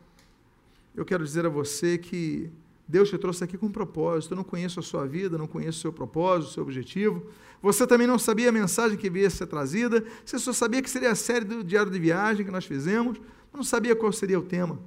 Eu 0.95 1.05
quero 1.05 1.25
dizer 1.25 1.45
a 1.47 1.49
você 1.49 1.99
que 1.99 2.51
Deus 2.87 3.09
te 3.09 3.19
trouxe 3.19 3.43
aqui 3.43 3.59
com 3.59 3.67
um 3.67 3.73
propósito. 3.73 4.33
Eu 4.33 4.37
não 4.37 4.45
conheço 4.45 4.79
a 4.79 4.83
sua 4.83 5.07
vida, 5.07 5.37
não 5.39 5.47
conheço 5.47 5.79
o 5.79 5.81
seu 5.83 5.93
propósito, 5.93 6.51
o 6.51 6.53
seu 6.55 6.63
objetivo. 6.63 7.27
Você 7.63 7.87
também 7.87 8.07
não 8.07 8.19
sabia 8.19 8.51
a 8.51 8.53
mensagem 8.53 8.97
que 8.97 9.09
ia 9.09 9.31
ser 9.31 9.47
trazida. 9.47 10.05
Você 10.25 10.39
só 10.39 10.53
sabia 10.53 10.83
que 10.83 10.91
seria 10.91 11.11
a 11.11 11.15
série 11.15 11.45
do 11.45 11.65
diário 11.65 11.91
de 11.91 11.99
viagem 11.99 12.45
que 12.45 12.53
nós 12.53 12.65
fizemos, 12.65 13.19
mas 13.19 13.57
não 13.57 13.65
sabia 13.65 13.97
qual 13.97 14.13
seria 14.13 14.39
o 14.39 14.43
tema. 14.43 14.79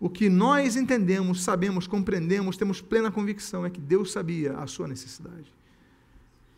O 0.00 0.10
que 0.10 0.28
nós 0.28 0.74
entendemos, 0.74 1.44
sabemos, 1.44 1.86
compreendemos, 1.86 2.56
temos 2.56 2.80
plena 2.80 3.12
convicção 3.12 3.64
é 3.64 3.70
que 3.70 3.80
Deus 3.80 4.10
sabia 4.10 4.54
a 4.54 4.66
sua 4.66 4.88
necessidade. 4.88 5.52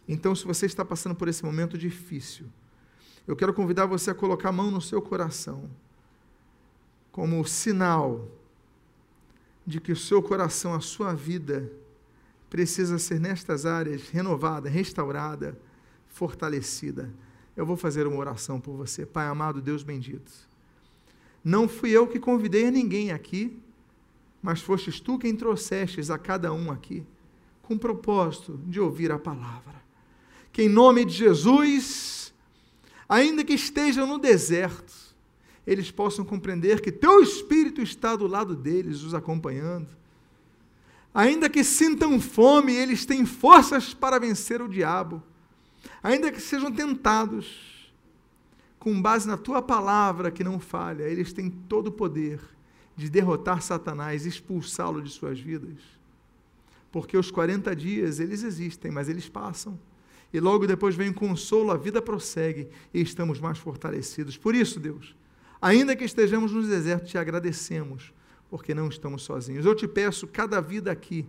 Então, 0.09 0.35
se 0.35 0.45
você 0.45 0.67
está 0.67 0.85
passando 0.85 1.15
por 1.15 1.29
esse 1.29 1.45
momento 1.45 1.79
difícil, 1.79 2.47
eu 3.27 3.35
quero 3.35 3.55
convidar 3.55 3.87
você 3.87 4.11
a 4.11 4.15
colocar 4.15 4.51
a 4.51 4.53
mão 4.53 4.71
no 4.71 4.81
seu 4.81 5.01
coração, 5.01 5.71
como 7.11 7.45
sinal 7.47 8.29
de 9.67 9.81
que 9.81 9.93
o 9.93 9.97
seu 9.97 10.23
coração, 10.23 10.75
a 10.75 10.81
sua 10.81 11.15
vida, 11.15 11.73
precisa 12.51 12.99
ser 12.99 13.19
nestas 13.19 13.65
áreas 13.65 14.11
renovada, 14.11 14.69
restaurada, 14.69 15.59
fortalecida. 16.07 17.13
Eu 17.57 17.65
vou 17.65 17.77
fazer 17.77 18.07
uma 18.07 18.19
oração 18.19 18.61
por 18.61 18.77
você, 18.77 19.07
Pai 19.07 19.27
amado, 19.27 19.63
Deus 19.63 19.83
bendito. 19.83 20.31
Não 21.43 21.69
fui 21.69 21.91
eu 21.91 22.07
que 22.07 22.19
convidei 22.19 22.67
a 22.67 22.71
ninguém 22.71 23.11
aqui, 23.11 23.63
mas 24.43 24.61
fostes 24.61 25.01
tu 25.01 25.19
quem 25.19 25.35
trouxestes 25.35 26.11
a 26.11 26.19
cada 26.19 26.53
um 26.53 26.71
aqui, 26.71 27.07
com 27.63 27.75
o 27.75 27.79
propósito 27.79 28.61
de 28.67 28.81
ouvir 28.81 29.11
a 29.11 29.19
palavra. 29.19 29.84
Que 30.55 30.63
em 30.63 30.69
nome 30.69 31.05
de 31.05 31.13
Jesus, 31.13 32.33
ainda 33.09 33.43
que 33.43 33.55
estejam 33.55 34.07
no 34.07 34.19
deserto, 34.19 34.95
eles 35.67 35.91
possam 35.91 36.25
compreender 36.25 36.81
que 36.81 36.93
teu 36.93 37.21
Espírito 37.21 37.83
está 37.83 38.15
do 38.15 38.29
lado 38.29 38.55
deles, 38.55 39.03
os 39.03 39.15
acompanhando. 39.15 39.89
Ainda 41.13 41.51
que 41.51 41.65
sintam 41.65 42.21
fome, 42.21 42.73
eles 42.73 43.05
têm 43.05 43.27
forças 43.27 43.93
para 43.93 44.21
vencer 44.21 44.63
o 44.63 44.69
diabo. 44.69 45.21
Ainda 46.01 46.31
que 46.31 46.41
sejam 46.41 46.71
tentados, 46.71 47.93
com 48.79 49.03
base 49.03 49.27
na 49.27 49.37
tua 49.37 49.61
palavra 49.61 50.31
que 50.31 50.45
não 50.45 50.61
falha, 50.61 51.03
eles 51.03 51.33
têm 51.33 51.51
todo 51.51 51.89
o 51.89 51.93
poder 51.93 52.41
de 52.95 53.11
derrotar 53.11 53.61
Satanás, 53.61 54.25
expulsá-lo 54.25 55.03
de 55.03 55.11
suas 55.11 55.41
vidas. 55.41 55.81
Porque 56.93 57.17
os 57.17 57.33
40 57.33 57.75
dias, 57.75 58.21
eles 58.21 58.45
existem, 58.45 58.93
mas 58.93 59.09
eles 59.09 59.29
passam. 59.29 59.77
E 60.33 60.41
logo 60.41 60.67
depois 60.67 60.95
vem 60.95 61.11
o 61.11 61.15
consolo, 61.15 61.71
a 61.71 61.77
vida 61.77 62.03
prossegue 62.03 62.69
e 62.93 63.01
estamos 63.01 63.39
mais 63.41 63.59
fortalecidos. 63.59 64.37
Por 64.37 64.55
isso, 64.55 64.81
Deus, 64.81 65.15
Ainda 65.65 65.97
que 65.97 66.05
estejamos 66.05 66.53
no 66.53 66.63
deserto, 66.63 67.07
te 67.07 67.17
agradecemos, 67.17 68.13
porque 68.51 68.75
não 68.75 68.87
estamos 68.87 69.23
sozinhos. 69.23 69.65
Eu 69.65 69.75
te 69.75 69.89
peço, 69.89 70.27
cada 70.27 70.61
vida 70.61 70.93
aqui, 70.93 71.27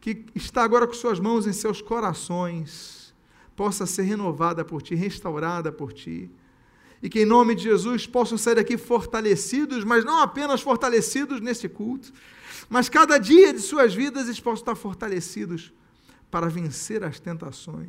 que 0.00 0.24
está 0.34 0.62
agora 0.62 0.86
com 0.86 0.94
suas 0.94 1.20
mãos 1.20 1.46
em 1.46 1.52
seus 1.52 1.82
corações, 1.82 3.14
possa 3.54 3.84
ser 3.84 4.04
renovada 4.04 4.64
por 4.64 4.80
ti, 4.80 4.94
restaurada 4.94 5.70
por 5.70 5.92
ti. 5.92 6.30
E 7.02 7.10
que 7.10 7.20
em 7.20 7.26
nome 7.26 7.54
de 7.54 7.64
Jesus 7.64 8.06
possam 8.06 8.38
sair 8.38 8.54
daqui 8.54 8.78
fortalecidos, 8.78 9.84
mas 9.84 10.02
não 10.02 10.20
apenas 10.20 10.62
fortalecidos 10.62 11.42
nesse 11.42 11.68
culto, 11.68 12.10
mas 12.70 12.88
cada 12.88 13.18
dia 13.18 13.52
de 13.52 13.60
suas 13.60 13.94
vidas 13.94 14.28
eles 14.28 14.40
possam 14.40 14.62
estar 14.62 14.74
fortalecidos 14.76 15.74
para 16.30 16.48
vencer 16.48 17.02
as 17.02 17.18
tentações. 17.18 17.88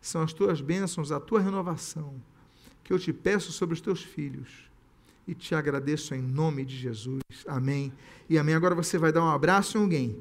São 0.00 0.22
as 0.22 0.32
tuas 0.32 0.60
bênçãos, 0.60 1.12
a 1.12 1.20
tua 1.20 1.40
renovação 1.40 2.14
que 2.82 2.92
eu 2.92 2.98
te 2.98 3.12
peço 3.12 3.52
sobre 3.52 3.74
os 3.74 3.80
teus 3.80 4.02
filhos. 4.02 4.70
E 5.26 5.34
te 5.34 5.54
agradeço 5.54 6.14
em 6.14 6.20
nome 6.20 6.64
de 6.64 6.76
Jesus. 6.76 7.22
Amém. 7.46 7.92
E 8.28 8.36
amém. 8.36 8.54
Agora 8.54 8.74
você 8.74 8.98
vai 8.98 9.12
dar 9.12 9.22
um 9.22 9.30
abraço 9.30 9.78
em 9.78 9.80
alguém. 9.80 10.20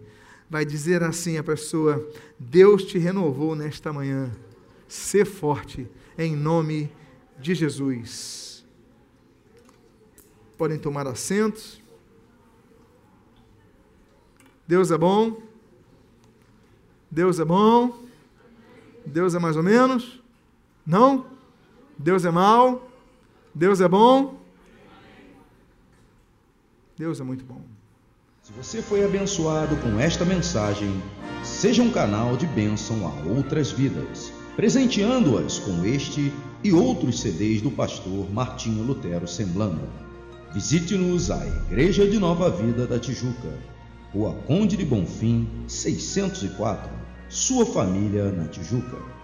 Vai 0.50 0.64
dizer 0.64 1.02
assim 1.02 1.38
a 1.38 1.44
pessoa: 1.44 2.08
Deus 2.38 2.84
te 2.84 3.00
renovou 3.00 3.56
nesta 3.56 3.92
manhã. 3.92 4.32
Ser 4.88 5.26
forte 5.26 5.88
em 6.18 6.36
nome 6.36 6.92
de 7.40 7.56
Jesus. 7.56 8.64
Podem 10.56 10.78
tomar 10.78 11.08
assento. 11.08 11.82
Deus 14.68 14.92
é 14.92 14.98
bom. 14.98 15.51
Deus 17.12 17.40
é 17.40 17.46
bom. 17.46 17.94
Deus 19.06 19.36
é 19.36 19.40
mais 19.40 19.58
ou 19.58 19.64
menos? 19.64 20.22
Não? 20.88 21.26
Deus 21.98 22.24
é 22.24 22.32
mau? 22.32 22.90
Deus 23.54 23.82
é 23.82 23.88
bom? 23.88 24.40
Deus 26.98 27.20
é 27.20 27.24
muito 27.24 27.44
bom. 27.44 27.62
Se 28.42 28.54
você 28.54 28.82
foi 28.82 29.04
abençoado 29.04 29.76
com 29.78 30.00
esta 30.00 30.24
mensagem, 30.24 30.90
seja 31.44 31.84
um 31.84 31.92
canal 31.92 32.38
de 32.38 32.48
bênção 32.48 33.06
a 33.06 33.30
outras 33.30 33.72
vidas, 33.72 34.32
presenteando-as 34.56 35.60
com 35.60 35.84
este 35.84 36.32
e 36.64 36.72
outros 36.72 37.20
CDs 37.20 37.62
do 37.62 37.72
pastor 37.72 38.32
Martinho 38.32 38.84
Lutero 38.84 39.28
Semblando. 39.28 39.88
Visite-nos 40.54 41.30
a 41.30 41.46
Igreja 41.46 42.08
de 42.08 42.18
Nova 42.20 42.50
Vida 42.50 42.86
da 42.88 43.00
Tijuca, 43.00 43.58
Rua 44.14 44.34
Conde 44.48 44.76
de 44.78 44.86
Bonfim, 44.86 45.48
604, 45.68 47.01
sua 47.32 47.66
família 47.66 48.30
na 48.30 48.46
Tijuca. 48.50 49.21